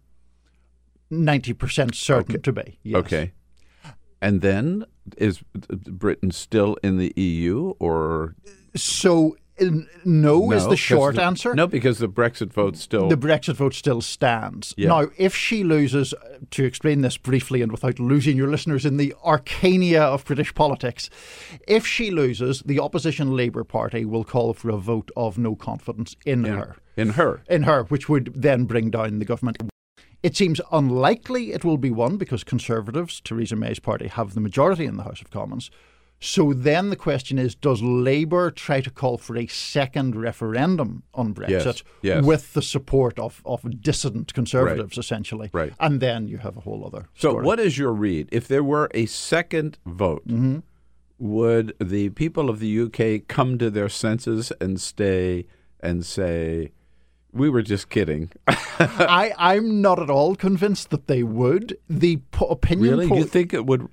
[1.11, 2.79] 90% certain to be.
[2.83, 2.97] Yes.
[3.01, 3.33] Okay.
[4.21, 4.85] And then
[5.17, 8.35] is Britain still in the EU or
[8.75, 11.55] So N- no, is the short the- answer.
[11.55, 13.09] No, because the Brexit vote still.
[13.09, 14.75] The Brexit vote still stands.
[14.77, 14.89] Yeah.
[14.89, 18.97] Now, if she loses, uh, to explain this briefly and without losing your listeners in
[18.97, 21.11] the arcania of British politics,
[21.69, 26.17] if she loses, the opposition Labour Party will call for a vote of no confidence
[26.25, 26.77] in, in her.
[26.97, 27.43] In her.
[27.49, 29.59] In her, which would then bring down the government.
[30.23, 34.85] It seems unlikely it will be won because Conservatives, Theresa May's party, have the majority
[34.87, 35.71] in the House of Commons.
[36.21, 41.35] So then the question is Does Labour try to call for a second referendum on
[41.35, 42.25] Brexit Yes, yes.
[42.25, 45.05] with the support of, of dissident Conservatives, Right.
[45.05, 45.51] essentially?
[45.53, 45.73] Right.
[45.81, 47.09] And then you have a whole other.
[47.15, 47.45] So, story.
[47.45, 48.29] what is your read?
[48.31, 50.59] If there were a second vote, Mm-hmm.
[51.19, 55.47] would the people of the UK come to their senses and stay
[55.81, 56.71] and say,
[57.33, 58.31] "We were just kidding"?
[58.49, 61.77] I, I'm not at all convinced that they would.
[61.89, 63.09] The po- opinion really?
[63.09, 63.89] poll- You think it would?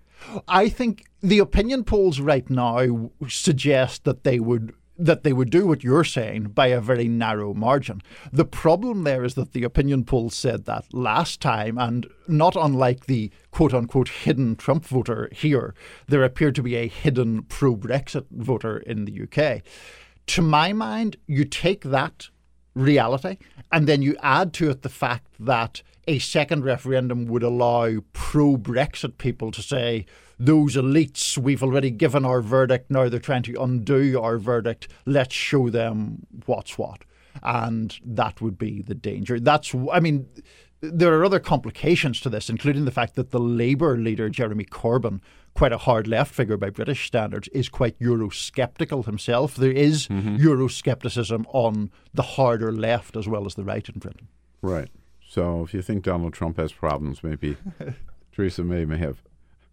[0.48, 5.66] I think the opinion polls right now suggest that they would that they would do
[5.66, 8.02] what you're saying by a very narrow margin.
[8.34, 13.06] The problem there is that the opinion polls said that last time, and not unlike
[13.06, 15.74] the quote unquote hidden Trump voter here,
[16.07, 19.61] there appeared to be a hidden pro Brexit voter in the UK.
[20.28, 22.28] To my mind, you take that
[22.75, 23.37] reality
[23.71, 28.57] and then you add to it the fact that a second referendum would allow pro
[28.57, 30.05] Brexit people to say,
[30.39, 35.35] those elites, we've already given our verdict, now they're trying to undo our verdict, let's
[35.35, 37.03] show them what's what.
[37.43, 39.39] And that would be the danger.
[39.39, 40.27] That's, I mean,
[40.81, 45.19] there are other complications to this, including the fact that the Labour leader, Jeremy Corbyn,
[45.53, 49.56] quite a hard left figure by British standards, is quite Eurosceptical himself.
[49.56, 54.27] There is Euroscepticism on the harder left as well as the right in Britain.
[54.61, 54.89] Right.
[55.27, 57.57] So, if you think Donald Trump has problems, maybe
[58.31, 59.22] Theresa May may have.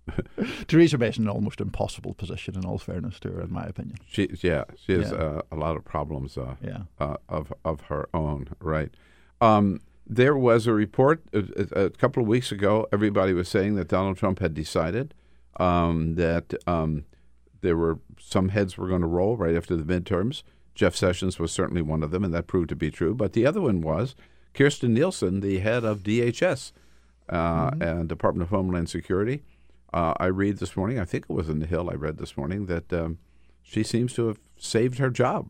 [0.69, 3.65] Theresa May is in an almost impossible position, in all fairness to her, in my
[3.65, 3.97] opinion.
[4.07, 5.17] She, yeah, she has Yeah.
[5.17, 6.37] uh, a lot of problems.
[6.37, 6.83] Uh, Yeah.
[7.01, 8.49] uh, of of her own.
[8.61, 8.91] Right.
[9.41, 12.87] Um, there was a report a, a, a couple of weeks ago.
[12.93, 15.15] Everybody was saying that Donald Trump had decided
[15.59, 17.05] um, that um,
[17.61, 20.43] there were some heads were going to roll right after the midterms.
[20.75, 23.15] Jeff Sessions was certainly one of them, and that proved to be true.
[23.15, 24.15] But the other one was
[24.55, 26.73] Kirstjen Nielsen, the head of DHS
[27.29, 29.43] uh, and Department of Homeland Security.
[29.93, 32.37] Uh, I read this morning, I think it was in the Hill, I read this
[32.37, 33.19] morning that um,
[33.63, 35.49] she seems to have saved her job.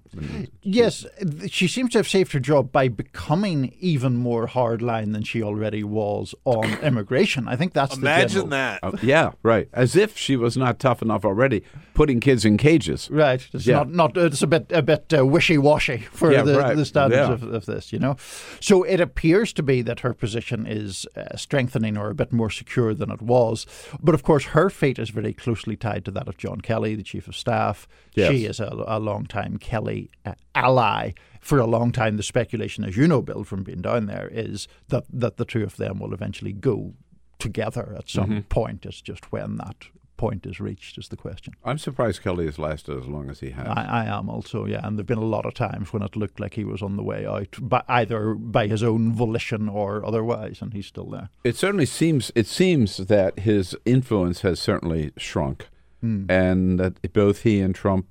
[0.63, 1.07] Yes,
[1.49, 5.85] she seems to have saved her job by becoming even more hardline than she already
[5.85, 7.47] was on immigration.
[7.49, 8.81] I think that's the Imagine general- that.
[8.83, 9.69] Uh, yeah, right.
[9.73, 11.63] As if she was not tough enough already,
[11.95, 13.09] putting kids in cages.
[13.11, 13.47] Right.
[13.53, 13.77] It's Yeah.
[13.85, 16.77] not not it's a bit a bit uh, wishy washy for Yeah, the, right.
[16.77, 17.33] the standards Yeah.
[17.35, 18.17] of, of this, you know.
[18.61, 22.51] So it appears to be that her position is uh, strengthening or a bit more
[22.51, 23.67] secure than it was.
[24.03, 27.03] But of course, her fate is very closely tied to that of John Kelly, the
[27.03, 27.87] chief of staff.
[28.15, 28.31] Yes.
[28.33, 31.13] She is a, a long time Kelly uh, ally.
[31.41, 34.67] For a long time, the speculation, as you know, Bill, from being down there, is
[34.89, 36.95] that that the two of them will eventually go
[37.39, 38.49] together at some Mhm.
[38.49, 38.87] point.
[38.87, 39.77] It's just when that
[40.17, 41.53] point is reached is the question.
[41.63, 43.67] I'm surprised Kelly has lasted as long as he has.
[43.69, 44.81] I, I am also, yeah.
[44.83, 47.03] And there've been a lot of times when it looked like he was on the
[47.03, 51.29] way out, by, either by his own volition or otherwise, and he's still there.
[51.45, 55.69] It certainly seems it seems that his influence has certainly shrunk,
[56.01, 56.25] Hmm.
[56.31, 58.07] and that both he and Trump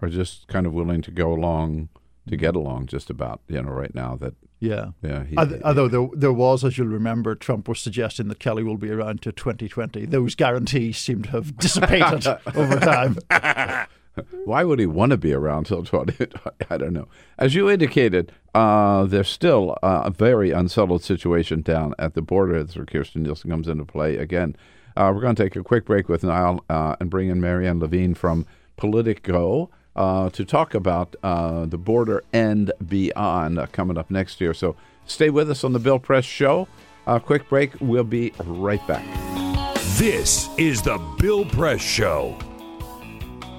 [0.00, 1.88] are just kind of willing to go along
[2.28, 3.40] to get along just about.
[3.48, 4.90] You know, right now that Yeah.
[5.02, 5.24] yeah.
[5.24, 8.90] He, Although there, there was, as you'll remember, Trump was suggesting that Kelly will be
[8.90, 10.06] around to 2020.
[10.06, 13.18] Those guarantees seem to have dissipated over time.
[14.44, 16.26] Why would he want to be around till 20?
[16.70, 17.06] I don't know.
[17.38, 22.74] As you indicated, uh, there's still a very unsettled situation down at the border as
[22.74, 24.56] Kirstjen Nielsen comes into play again.
[24.96, 27.78] Uh, we're going to take a quick break with Niall uh, and bring in Marianne
[27.78, 28.44] Levine from
[28.76, 34.54] Politico uh, to talk about uh, the border and beyond uh, coming up next year.
[34.54, 36.68] So stay with us on the Bill Press Show.
[37.06, 37.72] Uh, quick break.
[37.80, 39.04] We'll be right back.
[39.98, 42.38] This is the Bill Press Show.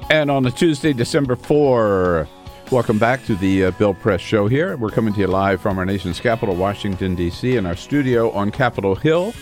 [0.09, 2.25] And on a Tuesday, December 4,
[2.71, 4.77] welcome back to the uh, Bill Press Show here.
[4.77, 8.49] We're coming to you live from our nation's capital, Washington, D.C., in our studio on
[8.49, 9.33] Capitol Hill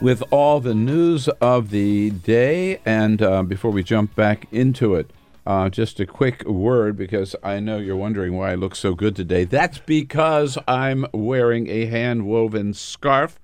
[0.00, 2.80] with all the news of the day.
[2.86, 5.10] And uh, before we jump back into it,
[5.46, 9.16] uh, just a quick word because I know you're wondering why I look so good
[9.16, 9.44] today.
[9.44, 13.40] That's because I'm wearing a hand woven scarf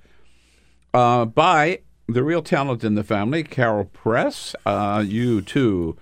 [0.92, 4.54] uh, by the real talent in the family, Carol Press.
[4.64, 5.96] Uh, you too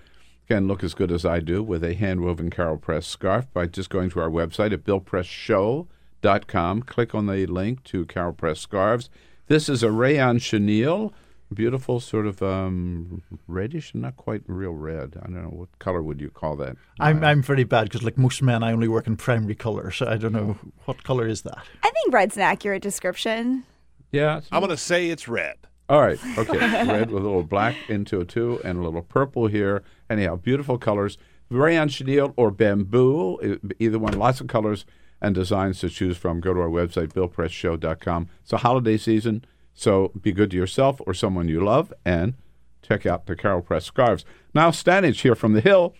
[0.47, 3.65] can look as good as I do with a hand woven Carol Press scarf by
[3.65, 6.83] just going to our website at billpressshow.com.
[6.83, 9.09] Click on the link to Carol Press scarves.
[9.47, 11.13] This is a rayon chenille
[11.53, 15.15] beautiful sort of um, reddish, not quite real red.
[15.21, 16.77] I don't know what color would you call that.
[16.99, 20.07] I'm I'm very bad because like most men, I only work in primary color, so
[20.07, 21.59] I don't know what color is that.
[21.83, 23.63] I think red's an accurate description.
[24.11, 25.57] Yeah, I'm going to say it's red.
[25.87, 26.19] All right.
[26.37, 26.57] Okay.
[26.87, 29.83] Red with a little black into a two and a little purple here.
[30.09, 31.17] Anyhow, beautiful colors.
[31.49, 34.17] Rayon chenille or bamboo, either one.
[34.17, 34.85] Lots of colors
[35.21, 36.39] and designs to choose from.
[36.39, 38.29] Go to our website, billpressshow.com.
[38.41, 39.45] It's a holiday season,
[39.75, 42.33] so be good to yourself or someone you love and
[42.81, 44.25] check out the Carol Press scarves.
[44.53, 45.93] Niall, Stanage here from the Hill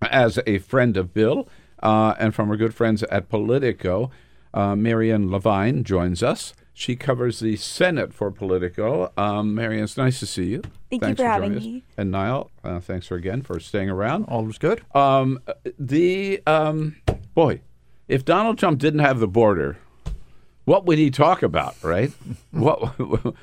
[0.00, 1.48] as a friend of Bill
[1.82, 4.10] uh, and from our good friends at Politico.
[4.54, 6.54] Uh, Marianne Levine joins us.
[6.74, 9.12] She covers the Senate for Politico.
[9.16, 10.62] Um, Marianne, it's nice to see you.
[10.90, 11.64] Thank you thanks for joining having us.
[11.64, 11.84] me.
[11.98, 14.24] And Niall, uh, thanks for again for staying around.
[14.24, 14.82] All was good.
[14.94, 15.40] Um,
[15.78, 16.96] the um,
[17.34, 17.60] boy,
[18.08, 19.78] if Donald Trump didn't have the border,
[20.64, 21.76] what would he talk about?
[21.82, 22.12] Right?
[22.50, 22.80] what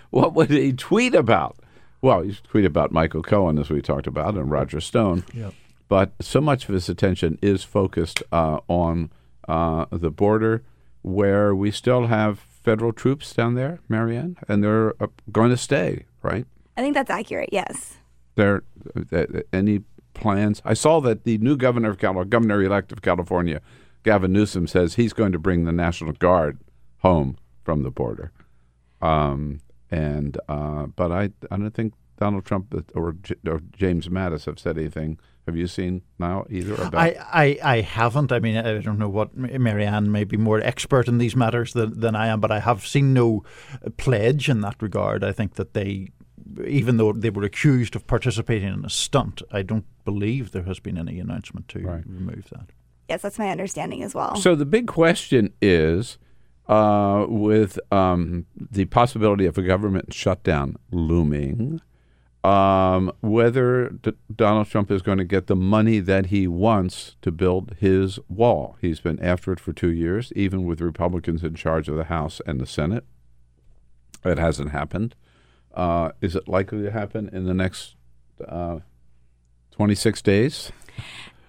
[0.10, 1.58] what would he tweet about?
[2.02, 5.26] Well, he's tweet about Michael Cohen, as we talked about, and Roger Stone.
[5.34, 5.54] Yep.
[5.90, 9.12] But so much of his attention is focused uh, on
[9.48, 10.64] uh, the border,
[11.02, 16.06] where we still have federal troops down there, Marianne, and they're uh, going to stay.
[16.22, 16.46] Right?
[16.78, 17.50] I think that's accurate.
[17.52, 17.96] Yes.
[18.36, 18.64] there
[19.12, 19.82] uh, any
[20.14, 20.62] plans?
[20.64, 23.60] I saw that the new governor of Cal- governor elect of California,
[24.04, 26.60] Gavin Newsom, says he's going to bring the National Guard
[27.00, 28.32] home from the border.
[29.02, 29.62] Um,
[29.92, 34.60] and uh, but I I don't think Donald Trump or, J- or James Mattis have
[34.60, 35.20] said anything.
[35.46, 36.94] Have you seen now either about?
[36.94, 38.32] I, I, I haven't.
[38.32, 42.00] I mean, I don't know what Marianne may be more expert in these matters than,
[42.00, 43.44] than I am, but I have seen no
[43.98, 45.24] pledge in that regard.
[45.24, 46.10] I think that they,
[46.68, 50.80] even though they were accused of participating in a stunt, I don't believe there has
[50.80, 52.70] been any announcement to remove that.
[53.08, 54.36] Yes, that's my understanding as well.
[54.36, 56.20] So the big question is,
[56.70, 61.82] uh, with um, the possibility of a government shutdown looming,
[62.44, 67.32] um, whether D- Donald Trump is going to get the money that he wants to
[67.32, 68.78] build his wall.
[68.80, 72.40] He's been after it for two years, even with Republicans in charge of the House
[72.46, 73.04] and the Senate.
[74.24, 75.16] It hasn't happened.
[75.74, 77.96] Uh, is it likely to happen in the next
[78.48, 78.80] uh,
[79.72, 80.72] 26 days?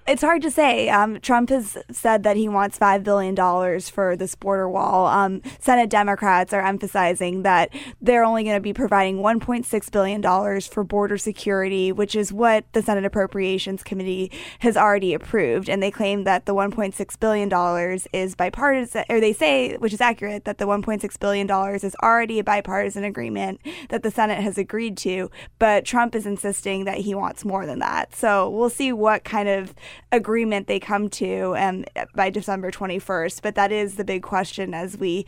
[0.06, 0.88] It's hard to say.
[0.88, 3.36] Um, Trump has said that he wants $5 billion
[3.80, 5.06] for this border wall.
[5.06, 10.82] Um, Senate Democrats are emphasizing that they're only going to be providing $1.6 billion for
[10.82, 15.68] border security, which is what the Senate Appropriations Committee has already approved.
[15.68, 20.44] And they claim that the $1.6 billion is bipartisan, or they say, which is accurate,
[20.44, 23.60] that the $1.6 billion is already a bipartisan agreement
[23.90, 25.30] that the Senate has agreed to.
[25.60, 28.14] But Trump is insisting that he wants more than that.
[28.14, 29.74] So we'll see what kind of
[30.12, 31.84] agreement they come to um,
[32.14, 33.42] by December 21st.
[33.42, 35.26] But that is the big question as we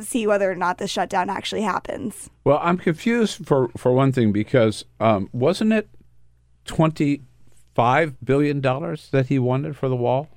[0.00, 2.30] see whether or not the shutdown actually happens.
[2.44, 5.88] Well, I'm confused for, for one thing because um, wasn't it
[6.64, 7.22] twenty
[7.74, 10.28] five billion dollars that he wanted for the wall?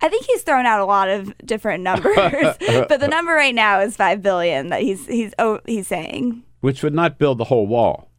[0.00, 2.14] I think he's thrown out a lot of different numbers,
[2.66, 6.42] but the number right now is five billion that he's he's oh, he's saying.
[6.60, 8.10] Which would not build the whole wall.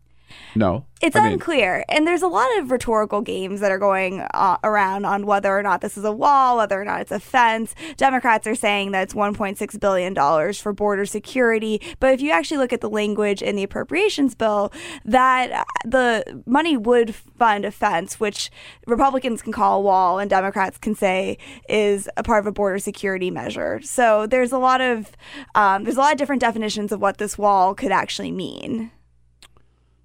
[0.55, 4.21] No, It's I mean, unclear, and there's a lot of rhetorical games that are going
[4.21, 7.19] uh, around on whether or not this is a wall, whether or not it's a
[7.19, 7.75] fence.
[7.97, 12.57] Democrats are saying that it's 1.6 billion dollars for border security, but if you actually
[12.57, 14.71] look at the language in the appropriations bill,
[15.03, 18.49] that uh, the money would fund a fence, which
[18.87, 21.37] Republicans can call a wall, and Democrats can say
[21.67, 23.81] is a part of a border security measure.
[23.81, 25.11] So there's a lot of
[25.53, 28.91] um, there's a lot of different definitions of what this wall could actually mean.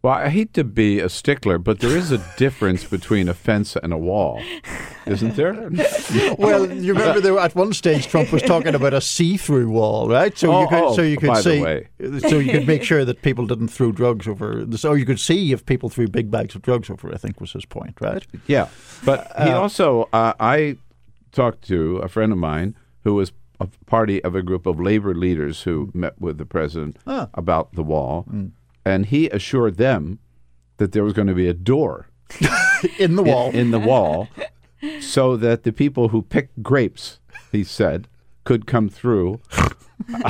[0.02, 3.77] Well, I hate to be a stickler, but there is a difference between a fence
[3.77, 4.40] and a wall,
[5.05, 5.52] isn't there?
[6.39, 10.36] well, you remember there at one stage Trump was talking about a see-through wall, right?
[10.39, 11.60] So Oh, you could oh, so you could by see
[12.20, 14.64] so you could make sure that people didn't throw drugs over.
[14.74, 17.12] So you could see if people threw big bags of drugs over.
[17.12, 18.27] I think was his point, right?
[18.47, 18.68] Yeah,
[19.05, 20.78] but he Uh, also uh, I
[21.32, 22.74] talked to a friend of mine
[23.05, 26.97] who was a party of a group of labor leaders who met with the president
[27.06, 27.28] Ah.
[27.35, 28.24] about the wall,
[28.85, 30.19] and he assured them
[30.77, 32.09] that there was going to be a door
[32.98, 34.28] in the wall in, the wall,
[35.01, 37.19] so that the people who picked grapes,
[37.52, 38.09] he said,
[38.44, 39.40] could come through.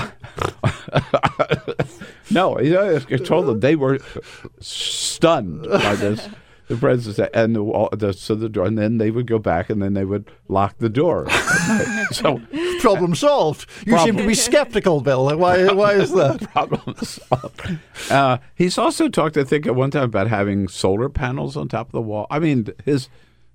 [2.31, 3.99] no, he I told them they were
[4.61, 6.29] stunned by this.
[6.71, 9.41] The president said, and the wall, the, so the door, and then they would go
[9.41, 11.29] back, and then they would lock the door.
[12.13, 12.41] so
[12.81, 13.69] Problem solved.
[13.85, 15.37] You seem to be skeptical, Bill.
[15.37, 15.73] Why?
[15.73, 16.41] Why is that?
[16.53, 17.79] problem solved.
[18.09, 21.89] Uh, he's also talked, I think, at one time about having solar panels on top
[21.89, 22.29] of the wall.
[22.31, 23.09] I mean, his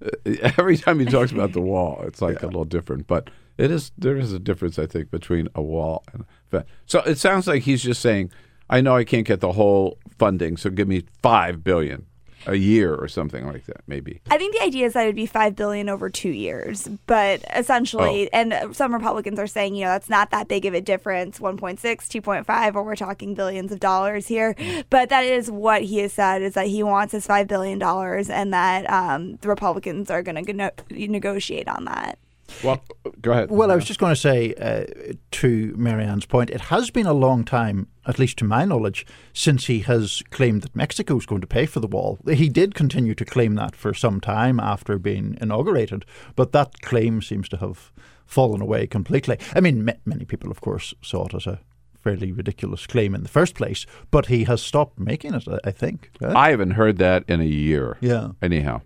[0.05, 0.09] uh,
[0.57, 3.07] every time he talks about the wall, it's like a little different.
[3.07, 6.69] But it is there is a difference, I think, between a wall and a fence.
[6.85, 8.29] So it sounds like he's just saying,
[8.69, 12.05] I know I can't get the whole funding, so give me five billion
[12.47, 14.21] a year or something like that, maybe.
[14.29, 18.27] I think the idea is that it'd be five billion over two years, but essentially,
[18.27, 18.29] Oh.
[18.33, 21.79] and some Republicans are saying, you know, that's not that big of a difference 1.6,
[22.07, 24.53] 2.5, or we're talking billions of dollars here.
[24.55, 24.83] Mm.
[24.89, 28.53] But that is what he has said is that he wants his $5 billion and
[28.53, 32.17] that um, the Republicans are going to no- negotiate on that.
[32.63, 32.83] Well,
[33.21, 33.49] go ahead.
[33.51, 37.13] Well, I was just going to say uh, to Marianne's point, it has been a
[37.13, 41.41] long time, at least to my knowledge, since he has claimed that Mexico is going
[41.41, 42.19] to pay for the wall.
[42.27, 46.05] He did continue to claim that for some time after being inaugurated,
[46.35, 47.91] but that claim seems to have
[48.25, 49.37] fallen away completely.
[49.55, 51.59] I mean, ma- many people, of course, saw it as a
[51.99, 55.71] fairly ridiculous claim in the first place, but he has stopped making it, I- I
[55.71, 56.11] think.
[56.21, 56.35] right?
[56.35, 57.97] I haven't heard that in a year.
[58.01, 58.29] Yeah.
[58.41, 58.81] Anyhow,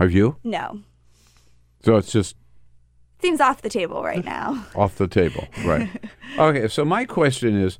[0.00, 0.36] have you?
[0.42, 0.80] No.
[1.84, 2.34] So it's just
[3.24, 4.66] Seems off the table right now.
[4.74, 5.88] off the table, right?
[6.38, 6.68] okay.
[6.68, 7.78] So my question is,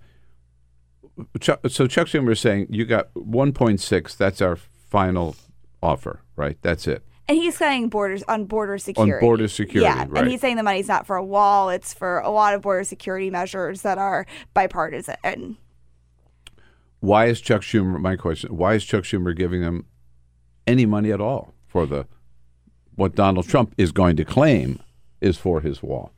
[1.38, 4.16] Chuck, so Chuck Schumer is saying you got 1.6.
[4.16, 5.36] That's our final
[5.82, 6.56] offer, right?
[6.62, 7.04] That's it.
[7.28, 9.12] And he's saying borders on border security.
[9.12, 10.22] On border security, Yeah, right.
[10.22, 12.84] and he's saying the money's not for a wall; it's for a lot of border
[12.84, 15.58] security measures that are bipartisan.
[17.00, 18.00] Why is Chuck Schumer?
[18.00, 19.84] My question: Why is Chuck Schumer giving them
[20.66, 22.06] any money at all for the
[22.94, 24.80] what Donald Trump is going to claim
[25.24, 26.12] is for his wall?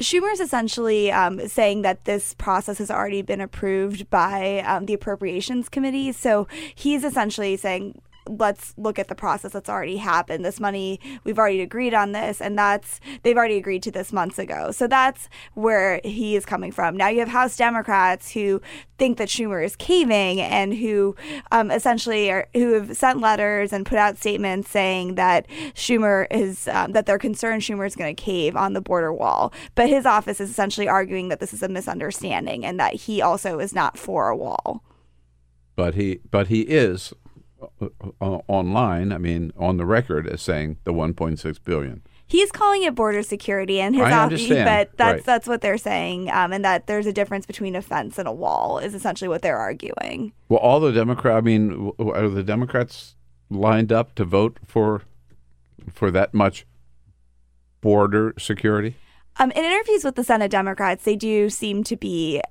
[0.00, 4.94] Schumer is essentially um, saying that this process has already been approved by um, the
[4.94, 6.10] Appropriations Committee.
[6.10, 10.44] So he's essentially saying, let's look at the process that's already happened.
[10.44, 14.38] This money, we've already agreed on this, and that's, they've already agreed to this months
[14.38, 14.70] ago.
[14.70, 16.96] So that's where he is coming from.
[16.96, 18.60] Now you have House Democrats who
[18.98, 21.16] think that Schumer is caving and who
[21.52, 26.68] um, essentially are, who have sent letters and put out statements saying that Schumer is,
[26.68, 29.52] um, that they're concerned Schumer is going to cave on the border wall.
[29.74, 33.58] But his office is essentially arguing that this is a misunderstanding and that he also
[33.58, 34.82] is not for a wall.
[35.76, 37.12] But he, but he is
[38.20, 39.12] online.
[39.12, 42.02] I mean, on the record as saying the 1.6 billion.
[42.26, 44.64] He's calling it border security, and his I off- understand.
[44.64, 45.24] but that's Right.
[45.26, 48.32] that's what they're saying, um, and that there's a difference between a fence and a
[48.32, 50.32] wall is essentially what they're arguing.
[50.48, 51.36] Well, all the Democrat.
[51.36, 53.14] I mean, are the Democrats
[53.50, 55.02] lined up to vote for
[55.92, 56.66] for that much
[57.82, 58.96] border security?
[59.36, 62.48] Um, in interviews with the Senate Democrats, they do seem to be uh,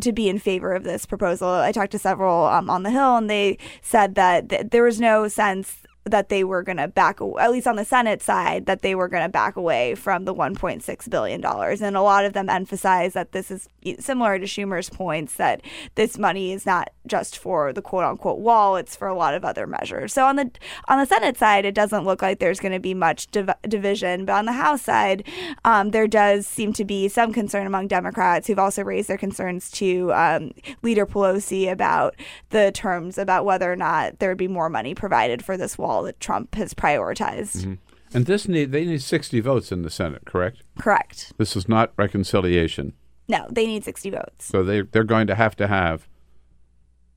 [0.00, 1.48] to be in favor of this proposal.
[1.48, 5.00] I talked to several um, on the Hill, and they said that th- there was
[5.00, 8.82] no sense that they were going to back, at least on the Senate side, that
[8.82, 11.80] they were going to back away from the 1.6 billion dollars.
[11.80, 13.68] And a lot of them emphasize that this is
[14.00, 15.62] similar to Schumer's points that
[15.94, 19.44] this money is not just for the quote unquote wall; it's for a lot of
[19.44, 20.12] other measures.
[20.12, 20.50] So on the
[20.88, 24.24] on the Senate side, it doesn't look like there's going to be much div- division,
[24.24, 25.24] but on the House side,
[25.64, 29.70] um, there does seem to be some concern among Democrats who've also raised their concerns
[29.70, 30.52] to um,
[30.82, 32.16] Leader Pelosi about
[32.50, 35.91] the terms about whether or not there would be more money provided for this wall
[36.04, 37.64] that Trump has prioritized.
[37.66, 37.78] Mhm.
[38.14, 40.62] And this need they need 60 votes in the Senate, correct?
[40.78, 41.32] Correct.
[41.38, 42.92] This is not reconciliation.
[43.28, 44.44] No, they need 60 votes.
[44.46, 46.08] So they they're going to have to have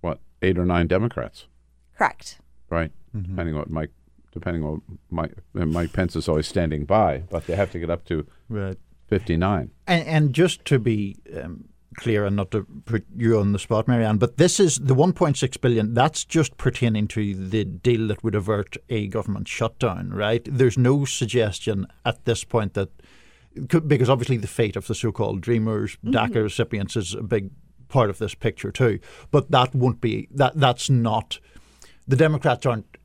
[0.02, 1.48] what eight or nine Democrats,
[1.98, 2.40] Correct.
[2.70, 2.92] right?
[3.14, 3.92] Depending on what Mike,
[4.32, 7.90] depending on Mike, and Mike Pence is always standing by, but they have to get
[7.90, 8.78] up to Right.
[9.08, 9.72] fifty nine.
[9.88, 13.88] And, and just to be um, clear and not to put you on the spot,
[13.88, 15.94] Marianne, but this is the 1.6 billion.
[15.94, 20.46] That's just pertaining to the deal that would avert a government shutdown, right?
[20.46, 22.90] There's no suggestion at this point that
[23.70, 26.12] could- because obviously the fate of the so-called Dreamers, mm-hmm.
[26.12, 27.52] DACA recipients is a big
[27.88, 29.00] part of this picture too.
[29.32, 30.60] But that won't be that.
[30.60, 31.40] That's not.
[32.08, 32.98] The Democrats aren't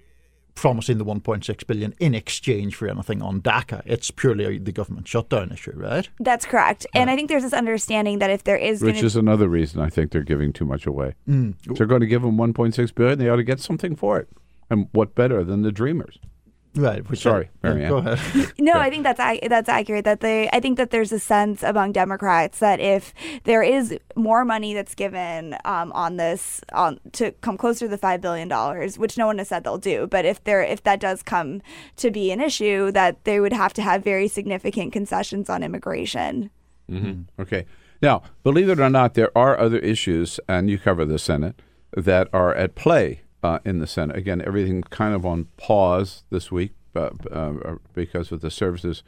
[0.60, 3.80] promising the 1.6 billion in exchange for anything on DACA.
[3.86, 6.06] It's purely the government shutdown issue, right?
[6.20, 6.86] That's correct.
[6.94, 9.48] And I think there's this understanding that if there is going Which to is another
[9.48, 11.14] reason I think they're giving too much away.
[11.26, 11.54] Mm.
[11.70, 14.28] If they're going to give them 1.6 billion, they ought to get something for it.
[14.68, 16.18] And what better than the Dreamers?
[16.76, 17.08] Right.
[17.10, 17.88] Which Sorry, Marianne.
[17.88, 18.52] Go ahead.
[18.58, 19.18] No, I think that's
[19.48, 20.04] that's accurate.
[20.04, 23.12] That they, I think that there's a sense among Democrats that if
[23.44, 27.98] there is more money that's given um, on this, on to come closer to the
[27.98, 31.00] five billion dollars, which no one has said they'll do, but if there, if that
[31.00, 31.60] does come
[31.96, 36.50] to be an issue, that they would have to have very significant concessions on immigration.
[36.88, 37.66] hmm Okay.
[38.02, 41.60] Now, believe it or not, there are other issues, and you cover the Senate,
[41.96, 44.16] that are at play uh, in the Senate.
[44.16, 49.02] Again, everything kind of on pause this week uh, uh, because of the services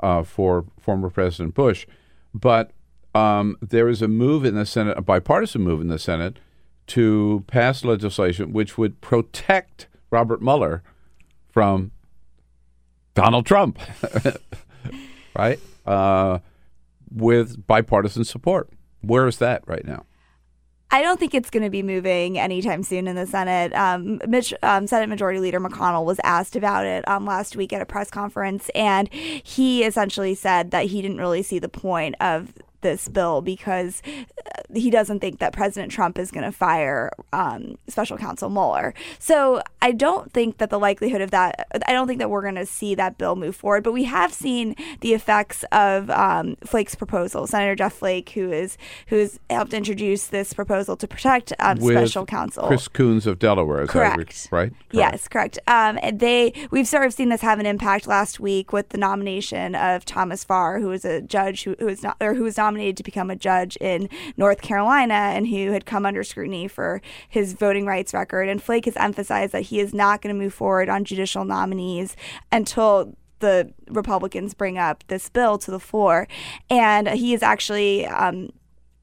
[0.00, 1.86] uh, for former President Bush.
[2.34, 2.72] But
[3.14, 6.38] um, there is a move in the Senate, a bipartisan move in the Senate,
[6.88, 10.82] to pass legislation which would protect Robert Mueller
[11.48, 11.90] from
[13.14, 13.78] Donald Trump,
[15.36, 15.58] right?
[15.84, 16.38] Uh,
[17.10, 18.68] with bipartisan support.
[19.00, 20.04] Where is that right now?
[20.90, 23.74] I don't think it's going to be moving anytime soon in the Senate.
[23.74, 27.82] Um, Mitch, um, Senate Majority Leader McConnell was asked about it um, last week at
[27.82, 32.52] a press conference, and he essentially said that he didn't really see the point of
[32.80, 37.76] this bill because uh, he doesn't think that President Trump is going to fire um,
[37.88, 38.94] Special Counsel Mueller.
[39.18, 42.56] So I don't think that the likelihood of that, I don't think that we're going
[42.56, 43.84] to see that bill move forward.
[43.84, 47.46] But we have seen the effects of um, Flake's proposal.
[47.46, 48.76] Senator Jeff Flake, who is
[49.08, 53.82] who has helped introduce this proposal to protect um, Special Counsel Chris Coons of Delaware.
[53.82, 54.16] Is Correct.
[54.16, 54.72] That re- right?
[54.90, 55.58] Yes, correct.
[55.66, 58.98] Um, and they we've sort of seen this have an impact last week with the
[58.98, 62.58] nomination of Thomas Farr, who is a judge who, who was not or who was
[62.66, 67.00] nominated to become a judge in North Carolina and who had come under scrutiny for
[67.28, 68.48] his voting rights record.
[68.48, 72.16] And Flake has emphasized that he is not going to move forward on judicial nominees
[72.50, 76.26] until the Republicans bring up this bill to the floor.
[76.68, 78.50] And he is actually um,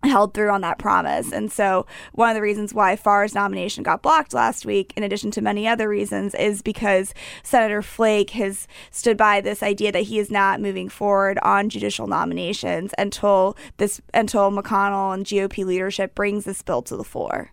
[0.03, 1.31] held through on that promise.
[1.31, 5.31] And so, one of the reasons why Farr's nomination got blocked last week, in addition
[5.31, 7.13] to many other reasons, is because
[7.43, 12.07] Senator Flake has stood by this idea that he is not moving forward on judicial
[12.07, 17.51] nominations until this until McConnell and GOP leadership brings this bill to the floor.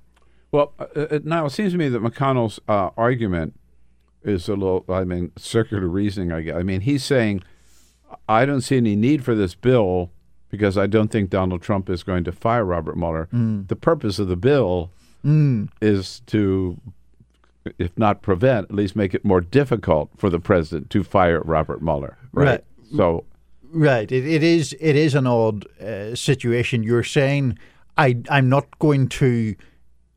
[0.53, 3.59] Well, uh, uh, now it seems to me that McConnell's uh, argument
[4.23, 6.33] is a little, I mean, circular reasoning.
[6.33, 6.57] I, guess.
[6.57, 7.43] I mean, he's saying,
[8.29, 10.11] I don't see any need for this bill
[10.51, 13.29] because I don't think Donald Trump is going to fire Robert Mueller.
[13.33, 13.69] Mm.
[13.69, 14.91] The purpose of the bill
[15.25, 15.69] Mm.
[15.83, 16.79] is to,
[17.79, 21.83] if not prevent, at least make it more difficult for the president to fire Robert
[21.83, 22.17] Mueller.
[22.33, 22.47] Right.
[22.47, 22.65] Right.
[22.97, 23.25] So,
[23.73, 24.11] Right.
[24.11, 24.75] It, it is.
[24.81, 26.83] It is an odd uh, situation.
[26.83, 27.57] You're saying
[27.97, 28.17] I.
[28.29, 29.55] I'm not going to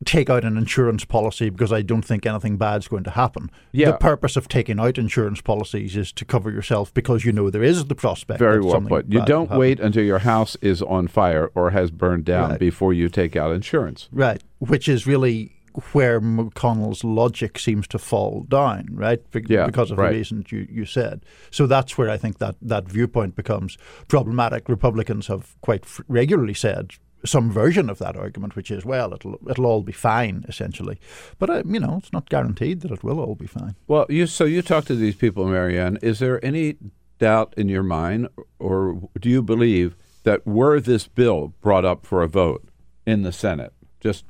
[0.03, 3.49] take out an insurance policy because I don't think anything bad's going to happen.
[3.71, 3.91] Yeah.
[3.91, 7.63] The purpose of taking out insurance policies is to cover yourself because you know there
[7.63, 8.39] is the prospect.
[8.39, 9.11] very well something put.
[9.11, 12.59] You don't wait until your house is on fire or has burned down Right.
[12.59, 14.09] before you take out insurance.
[14.11, 14.41] Right.
[14.59, 15.51] Which is really
[15.93, 19.19] where McConnell's logic seems to fall down, right?
[19.31, 20.11] Be- Yeah, because of right.
[20.11, 21.25] the reasons you, you said.
[21.49, 23.77] So that's where I think that, that viewpoint becomes
[24.07, 24.69] problematic.
[24.69, 26.91] Republicans have quite f- regularly said
[27.25, 30.99] some version of that argument, which is, well, it'll it'll all be fine, essentially.
[31.39, 33.75] But uh, you know, it's not guaranteed that it will all be fine.
[33.87, 35.97] Well, you so you talk to these people, Marianne.
[36.01, 36.75] Is there any
[37.19, 38.27] doubt in your mind,
[38.59, 42.67] or do you believe that were this bill brought up for a vote
[43.05, 44.25] in the Senate, just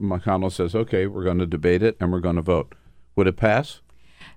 [0.00, 2.74] McConnell says, "Okay, we're going to debate it and we're going to vote,"
[3.16, 3.80] would it pass?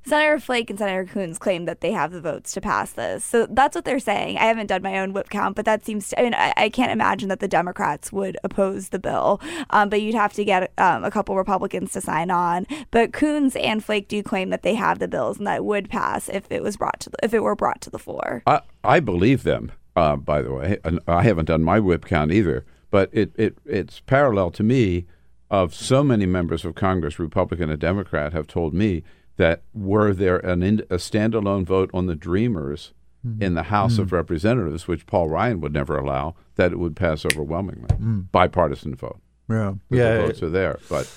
[0.05, 3.23] Senator Flake and Senator Coons claim that they have the votes to pass this.
[3.23, 4.37] So that's what they're saying.
[4.37, 6.69] I haven't done my own whip count, but that seems to, I mean, I, I
[6.69, 9.39] can't imagine that the Democrats would oppose the bill,
[9.69, 12.65] um, but you'd have to get um, a couple Republicans to sign on.
[12.89, 16.29] But Coons and Flake do claim that they have the bills and that would pass
[16.29, 18.43] if it was brought to the, if it were brought to the floor.
[18.47, 19.71] I I believe them.
[19.93, 23.57] Uh, by the way, and I haven't done my whip count either, but it, it
[23.65, 25.05] it's parallel to me
[25.49, 29.03] of so many members of Congress, Republican and Democrat, have told me
[29.41, 32.93] that were there an in, a standalone vote on the Dreamers
[33.25, 33.41] mm-hmm.
[33.41, 34.11] in the House of mm.
[34.11, 38.31] Representatives, which Paul Ryan would never allow, that it would pass overwhelmingly, mm.
[38.31, 39.19] bipartisan vote.
[39.49, 39.73] Yeah, yeah.
[39.89, 40.17] The yeah.
[40.27, 41.11] votes are there, but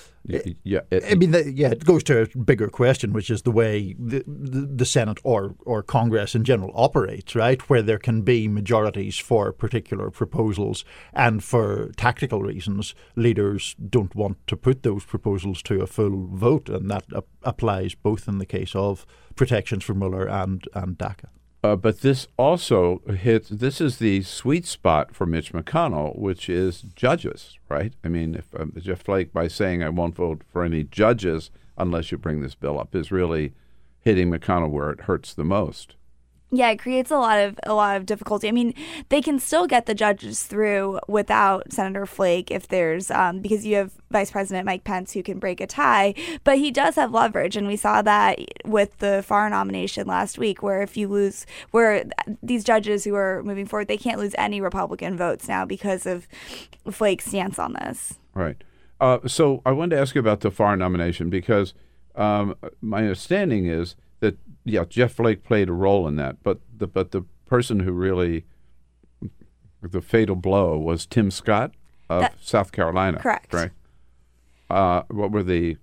[0.63, 3.51] yeah, it, I mean, the, yeah, it goes to a bigger question, which is the
[3.51, 7.61] way the, the, the Senate or, or Congress in general operates, right?
[7.69, 10.83] Where there can be majorities for particular proposals,
[11.13, 16.69] and for tactical reasons, leaders don't want to put those proposals to a full vote,
[16.69, 21.27] and that ap- applies both in the case of protections for Mueller and, and DACA.
[21.65, 23.49] Uh, but this also hits.
[23.49, 27.91] This is the sweet spot for Mitch McConnell, which is judges, right?
[28.03, 32.11] I mean, if um, Jeff Flake, by saying I won't vote for any judges unless
[32.11, 33.53] you bring this bill up, is really
[33.99, 35.95] hitting McConnell where it hurts the most.
[36.51, 38.47] Yeah, it creates a lot of a lot of difficulty.
[38.47, 38.73] I mean,
[39.09, 43.75] they can still get the judges through without Senator Flake if there's um, because you
[43.75, 46.13] have Vice President Mike Pence who can break a tie,
[46.43, 50.61] but he does have leverage, and we saw that with the Farr nomination last week,
[50.61, 52.05] where if you lose, where
[52.43, 56.27] these judges who are moving forward, they can't lose any Republican votes now because of
[56.91, 58.19] Flake's stance on this.
[58.35, 58.63] Right.
[59.01, 61.73] Uh, so I wanted to ask you about the Farr nomination because
[62.15, 63.95] um, my understanding is
[64.65, 68.45] yeah, Jeff Flake played a role in that, but the but the person who really
[69.81, 71.71] the fatal blow was Tim Scott
[72.09, 73.19] of That- South Carolina.
[73.19, 73.53] Correct.
[73.53, 73.71] Right.
[74.69, 75.77] Uh, what were the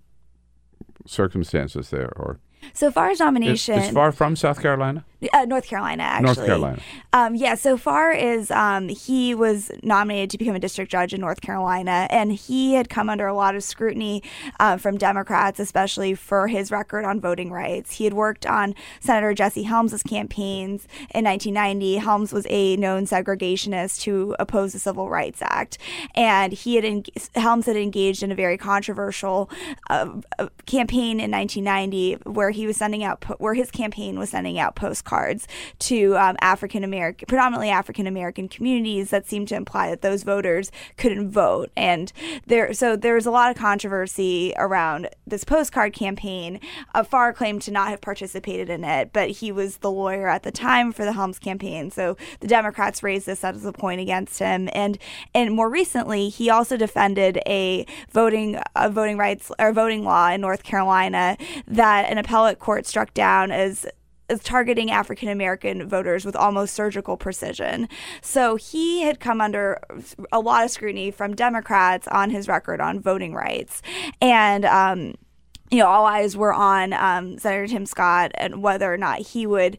[1.07, 2.39] circumstances there, or
[2.75, 3.79] So far as nomination.
[3.79, 5.05] is Farr from South Carolina?
[5.33, 6.25] Uh, North Carolina, actually.
[6.25, 6.83] North Carolina.
[7.13, 11.21] Um, yeah, so far as um, he was nominated to become a district judge in
[11.21, 14.23] North Carolina, and he had come under a lot of scrutiny
[14.59, 17.93] uh, from Democrats, especially for his record on voting rights.
[17.93, 21.97] He had worked on Senator Jesse Helms' campaigns in 1990.
[21.97, 25.79] Helms was a known segregationist who opposed the Civil Rights Act,
[26.15, 27.05] and he had en-
[27.35, 29.51] Helms had engaged in a very controversial
[29.91, 30.21] uh,
[30.67, 34.75] campaign in 1990 where he was sending out po- where his campaign was sending out
[34.75, 35.47] postcards cards
[35.79, 40.73] to um, African American, predominantly African American communities that seemed to imply that those voters
[40.97, 41.71] couldn't vote.
[41.77, 42.11] And
[42.47, 46.61] there, so there was a lot of controversy around this postcard campaign.
[46.95, 50.45] Uh, Farr claimed to not have participated in it, but he was the lawyer at
[50.45, 51.91] the time for the Helms campaign.
[51.91, 54.71] So the Democrats raised this as a point against him.
[54.73, 54.99] And
[55.35, 60.41] and more recently, he also defended a voting a voting rights or voting law in
[60.41, 61.37] North Carolina
[61.67, 63.85] that an appellate court struck down as
[64.33, 67.89] is targeting African American voters with almost surgical precision.
[68.21, 69.81] So he had come under
[70.33, 73.83] a lot of scrutiny from Democrats on his record on voting rights.
[74.21, 75.15] And, um,
[75.71, 79.47] you know, all eyes were on um, Senator Tim Scott and whether or not he
[79.47, 79.79] would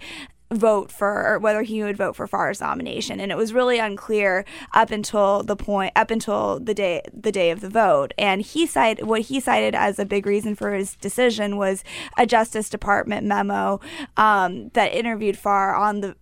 [0.53, 3.19] vote for or whether he would vote for Farr's nomination.
[3.19, 7.51] And it was really unclear up until the point up until the day the day
[7.51, 8.13] of the vote.
[8.17, 11.83] And he cited what he cited as a big reason for his decision was
[12.17, 13.79] a Justice Department memo
[14.17, 16.15] um, that interviewed Farr on the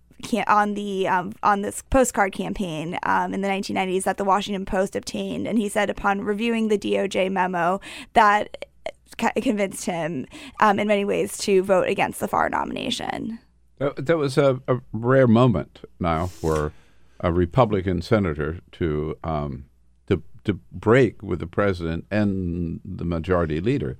[0.46, 4.96] on the um, on this postcard campaign um, in the 1990s that the Washington Post
[4.96, 7.80] obtained, and he said upon reviewing the DOJ memo
[8.14, 8.66] that
[9.16, 10.26] convinced him
[10.60, 13.38] um, in many ways to vote against the Farr nomination.
[13.96, 16.72] That was a, a, rare moment now for
[17.20, 19.66] a Republican senator to um,
[20.08, 23.98] to to break with the president and the majority leader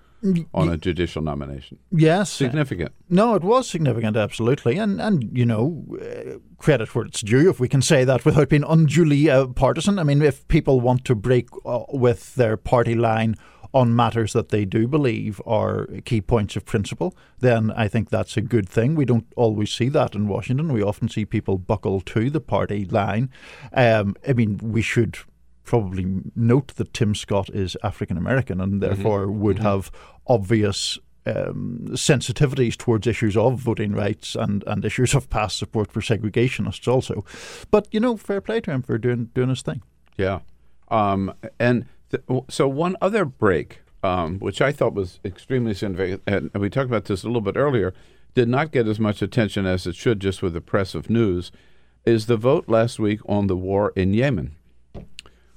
[0.54, 1.78] on a judicial nomination.
[1.90, 2.92] Yes, significant.
[3.08, 7.58] No, it was significant, absolutely, and and you know, uh, credit where it's due, if
[7.58, 9.98] we can say that without being unduly uh, partisan.
[9.98, 13.36] I mean, if people want to break uh, with their party line
[13.74, 18.36] on matters that they do believe are key points of principle, then I think that's
[18.36, 18.94] a good thing.
[18.94, 20.72] We don't always see that in Washington.
[20.72, 23.30] We often see people buckle to the party line.
[23.72, 25.18] Um, I mean, we should
[25.64, 28.80] probably note that Tim Scott is African American and mm-hmm.
[28.80, 29.40] therefore mm-hmm.
[29.40, 29.66] would mm-hmm.
[29.66, 29.90] have
[30.26, 36.00] obvious um, sensitivities towards issues of voting rights and, and issues of past support for
[36.00, 37.24] segregationists also.
[37.70, 39.82] But, you know, fair play to him for doing, doing his thing.
[40.16, 40.40] Yeah.
[40.88, 41.86] Um, and
[42.48, 47.06] so one other break, um, which I thought was extremely significant, and we talked about
[47.06, 47.94] this a little bit earlier,
[48.34, 51.52] did not get as much attention as it should just with the press of news,
[52.04, 54.56] is the vote last week on the war in Yemen,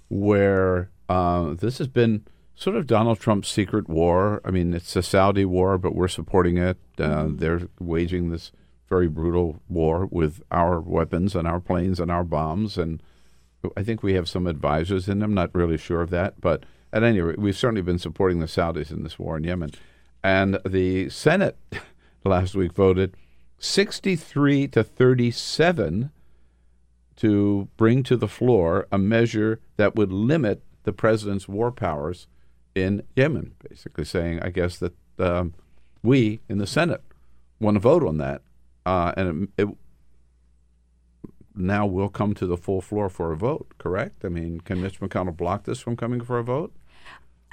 [0.09, 2.25] where uh, this has been
[2.55, 4.41] sort of Donald Trump's secret war.
[4.45, 6.77] I mean, it's a Saudi war, but we're supporting it.
[6.97, 7.37] Uh, mm-hmm.
[7.37, 8.51] They're waging this
[8.87, 13.01] very brutal war with our weapons and our planes and our bombs and
[13.75, 15.31] I think we have some advisors in them.
[15.31, 16.63] I'm not really sure of that, but
[16.93, 19.71] at any rate, we've certainly been supporting the Saudis in this war in Yemen.
[20.23, 21.57] And the Senate
[22.23, 23.15] last week voted
[23.59, 26.11] 63 to 37
[27.17, 32.27] to bring to the floor a measure that would limit the president's war powers
[32.73, 35.53] in Yemen, basically saying, I guess, that um,
[36.03, 37.01] we in the Senate
[37.59, 38.41] want to vote on that.
[38.85, 39.75] Uh, and it, it,
[41.57, 44.25] now will come to the full floor for a vote, correct?
[44.25, 46.73] I mean, can Mitch McConnell block this from coming for a vote?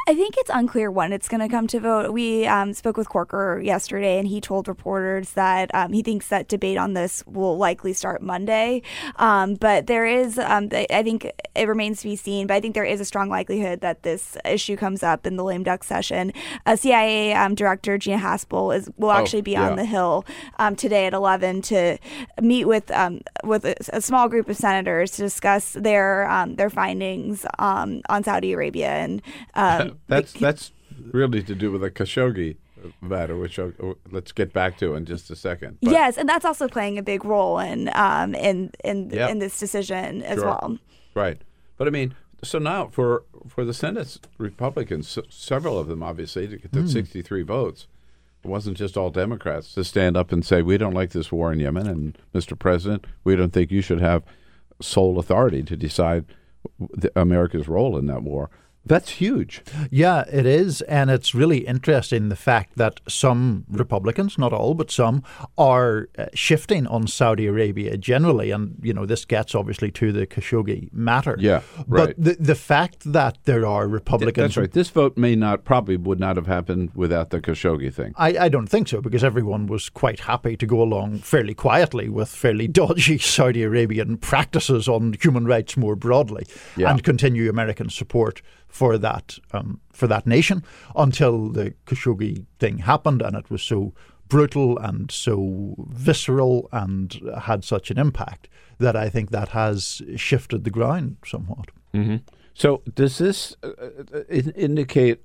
[0.09, 2.13] I think it's unclear when it's going to come to vote.
[2.13, 6.49] We um, spoke with Corker yesterday, and he told reporters that um, he thinks that
[6.49, 8.83] debate on this will likely start Monday.
[9.17, 12.75] Um, but there is, um, I think it remains to be seen, but I think
[12.75, 16.33] there is a strong likelihood that this issue comes up in the lame duck session.
[16.67, 19.71] Uh, CIA um, Director Gina Haspel is will oh, actually oh, be yeah.
[19.71, 20.25] on the Hill
[20.59, 21.99] um, today at 11 to
[22.41, 22.91] meet with
[23.45, 28.91] with a, a, small group of senators to discuss their their findings on Saudi Arabia
[28.91, 29.23] and
[30.07, 30.73] that's that's
[31.13, 32.57] really to do with a Khashoggi
[33.01, 33.73] matter, which I'll,
[34.11, 35.79] let's get back to in just a second.
[35.83, 39.31] But yes, and that's also playing a big role in um, in in yep.
[39.31, 40.47] in this decision as sure.
[40.47, 40.79] well.
[41.15, 41.41] Right,
[41.77, 46.57] but I mean, so now for for the Senate Republicans, several of them obviously to
[46.57, 46.89] get to mm.
[46.89, 47.87] 63 votes.
[48.45, 51.53] It wasn't just all Democrats to stand up and say we don't like this war
[51.53, 52.59] in Yemen, and Mr.
[52.59, 54.25] President, we don't think you should have
[54.81, 56.25] sole authority to decide
[57.15, 58.51] America's role in that war.
[58.85, 59.63] That's huge.
[59.91, 60.81] Yeah, it is.
[60.83, 65.23] And it's really interesting the fact that some Republicans, not all, but some,
[65.57, 68.51] are uh, shifting on Saudi Arabia generally.
[68.51, 71.37] And, you know, this gets obviously to the Khashoggi matter.
[71.39, 72.15] Yeah, right.
[72.17, 74.37] But the, the fact that there are Republicans.
[74.37, 74.73] That's right.
[74.73, 78.15] This vote may not, probably would not have happened without the Khashoggi thing.
[78.17, 82.09] I, I don't think so, because everyone was quite happy to go along fairly quietly
[82.09, 86.47] with fairly dodgy Saudi Arabian practices on human rights more broadly
[86.77, 86.91] Yeah.
[86.91, 88.43] and continue American support
[88.73, 90.65] for that um, for that nation
[90.97, 93.93] until the Khashoggi thing happened and it was so
[94.29, 100.65] brutal and so visceral and had such an impact that I think that has shifted
[100.65, 101.71] the ground somewhat.
[101.93, 102.17] hmm
[102.55, 104.23] So, does this uh, uh,
[104.57, 105.21] indicate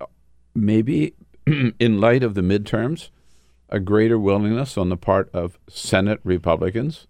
[0.53, 1.13] maybe,
[1.79, 3.09] in light of the midterms,
[3.69, 7.07] a greater willingness on the part of Senate Republicans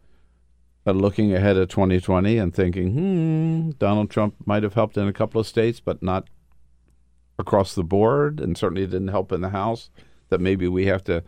[0.95, 5.41] looking ahead at 2020 and thinking, hmm, Donald Trump might have helped in a couple
[5.41, 6.29] of states, but not
[7.39, 9.89] across the board, and certainly didn't help in the House,
[10.29, 11.23] that maybe we have to.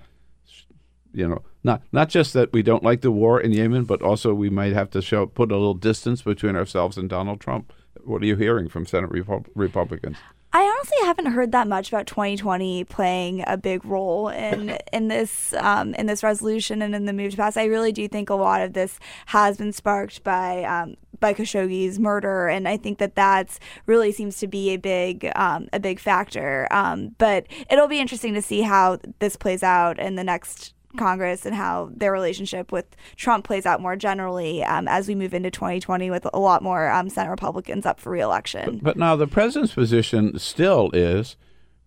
[1.11, 4.33] You know, not not just that we don't like the war in Yemen, but also
[4.33, 7.73] we might have to show put a little distance between ourselves and Donald Trump.
[8.03, 10.17] What are you hearing from Senate Repu- Republicans?
[10.51, 15.53] I honestly haven't heard that much about 2020 playing a big role in in this
[15.53, 17.55] um, in this resolution and in the move to pass.
[17.55, 21.99] I really do think a lot of this has been sparked by um, by Khashoggi's
[21.99, 25.99] murder, and I think that that's really seems to be a big um, a big
[25.99, 26.67] factor.
[26.71, 31.45] Um, but it'll be interesting to see how this plays out in the next Congress
[31.45, 32.85] and how their relationship with
[33.15, 36.89] Trump plays out more generally um, as we move into 2020 with a lot more
[36.89, 38.79] um, Senate Republicans up for reelection.
[38.81, 41.35] But now the president's position still is.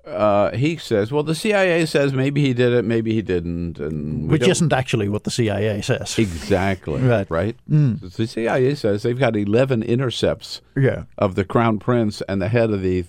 [0.04, 4.28] Uh, he says, "Well, the CIA says maybe he did it, maybe he didn't," and
[4.28, 6.18] Which don't- isn't actually what the CIA says.
[6.18, 7.30] exactly Right.
[7.30, 7.56] Right.
[7.70, 8.00] Mm.
[8.16, 11.04] The CIA says they've got eleven intercepts Yeah.
[11.18, 13.04] of the crown prince and the head of the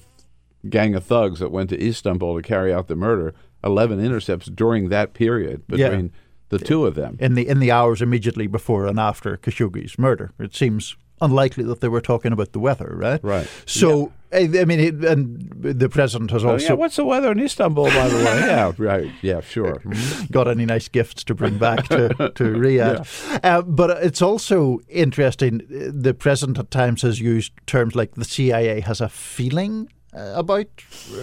[0.69, 3.33] gang of thugs that went to Istanbul to carry out the murder.
[3.63, 5.89] Eleven intercepts during that period Yeah.
[5.89, 6.11] between
[6.49, 7.17] the two of them.
[7.19, 10.31] in the in the hours immediately before and after Khashoggi's murder.
[10.39, 13.19] It seems unlikely that they were talking about the weather, right?
[13.23, 13.47] Right.
[13.65, 17.31] So I, I mean, it, and the president has Oh, also yeah, what's the weather
[17.31, 18.39] in Istanbul, by the way?
[18.39, 19.09] yeah, right.
[19.21, 19.81] Yeah, sure.
[20.31, 23.07] got any nice gifts to bring back to, to Riyadh.
[23.43, 25.61] Uh, but it's also interesting.
[25.69, 29.87] The president at times has used terms like the CIA has a feeling.
[30.15, 30.67] Uh, about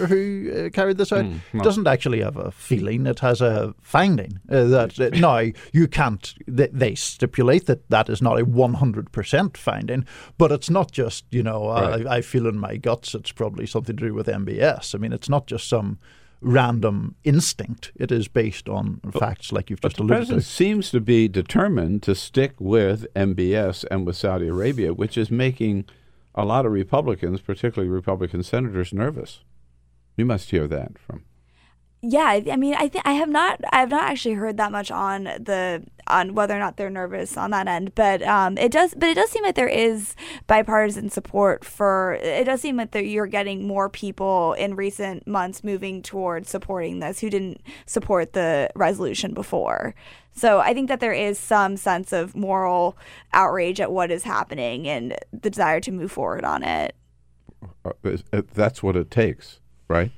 [0.09, 1.25] who uh, carried this out.
[1.25, 1.63] It well.
[1.63, 3.07] doesn't actually have a feeling.
[3.07, 8.09] It has a finding uh, that uh, now you can't they, they stipulate that that
[8.09, 10.05] is not a 100% finding
[10.39, 12.05] but it's not just you know Right.
[12.07, 15.13] I, I feel in my guts it's probably something to do with MBS I mean
[15.13, 15.99] it's not just some
[16.43, 17.93] random instinct.
[17.97, 20.19] It is based on facts like you've But just the alluded to.
[20.35, 25.31] president seems to be determined to stick with MBS and with Saudi Arabia, which is
[25.31, 25.85] making
[26.35, 29.41] a lot of Republicans, particularly Republican senators, nervous.
[30.17, 31.25] You must hear that from.
[32.03, 34.91] Yeah, I mean, I think I have not, I have not actually heard that much
[34.91, 38.95] on the on whether or not they're nervous on that end, but um, it does,
[38.95, 40.17] but it does seem like there is
[40.47, 42.15] bipartisan support for.
[42.15, 47.01] It does seem like that you're getting more people in recent months moving towards supporting
[47.01, 49.95] this who didn't support the resolution before.
[50.33, 52.97] So I think that there is some sense of moral
[53.35, 56.97] outrage at what is happening and the desire to move forward on it.
[57.85, 60.11] Uh, it- that's what it takes, right?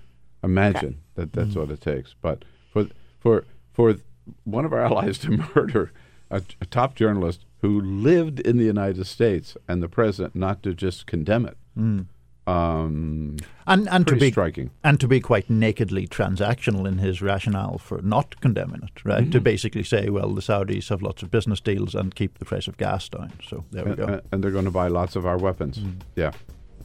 [0.45, 2.15] Imagine that that's what it takes.
[2.21, 2.87] But for
[3.21, 3.97] for for
[4.45, 5.93] one of our allies to murder
[6.31, 10.75] a, a top journalist who lived in the United States and the president not to
[10.75, 12.07] just condemn it, Mm.
[12.47, 13.37] um,
[13.67, 14.71] and and to be striking.
[14.85, 19.31] and to be quite nakedly transactional in his rationale for not condemning it, right?
[19.33, 19.45] To Mhm.
[19.45, 22.77] basically say, well, the Saudis have lots of business deals and keep the price of
[22.77, 23.33] gas down.
[23.49, 24.05] So there we and, go.
[24.07, 25.79] and- and they're going to buy lots of our weapons.
[25.79, 25.95] Mm.
[26.17, 26.33] Yeah.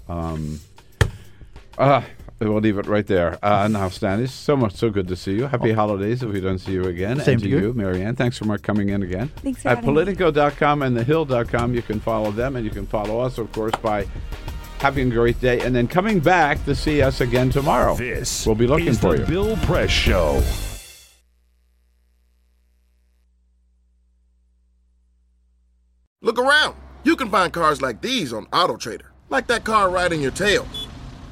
[0.07, 0.59] Um,
[1.77, 2.01] uh,
[2.39, 3.37] we'll leave it right there.
[3.43, 5.47] Uh, Niall, Stanage, so much, so good to see you.
[5.47, 7.19] Happy holidays if we don't see you again.
[7.19, 7.23] Oh.
[7.23, 7.61] Same and to to you.
[7.67, 8.15] you, Marianne.
[8.15, 9.29] Thanks for coming in again.
[9.37, 10.03] Thanks for At having me.
[10.05, 14.07] Politico.com and thehill.com, you can follow them, and you can follow us, of course, by
[14.79, 17.95] having a great day and then coming back to see us again tomorrow.
[17.95, 19.25] This we'll be looking is for the you.
[19.25, 20.41] Bill Press Show.
[26.21, 26.75] Look around.
[27.03, 30.67] You can find cars like these on AutoTrader, like that car riding your tail.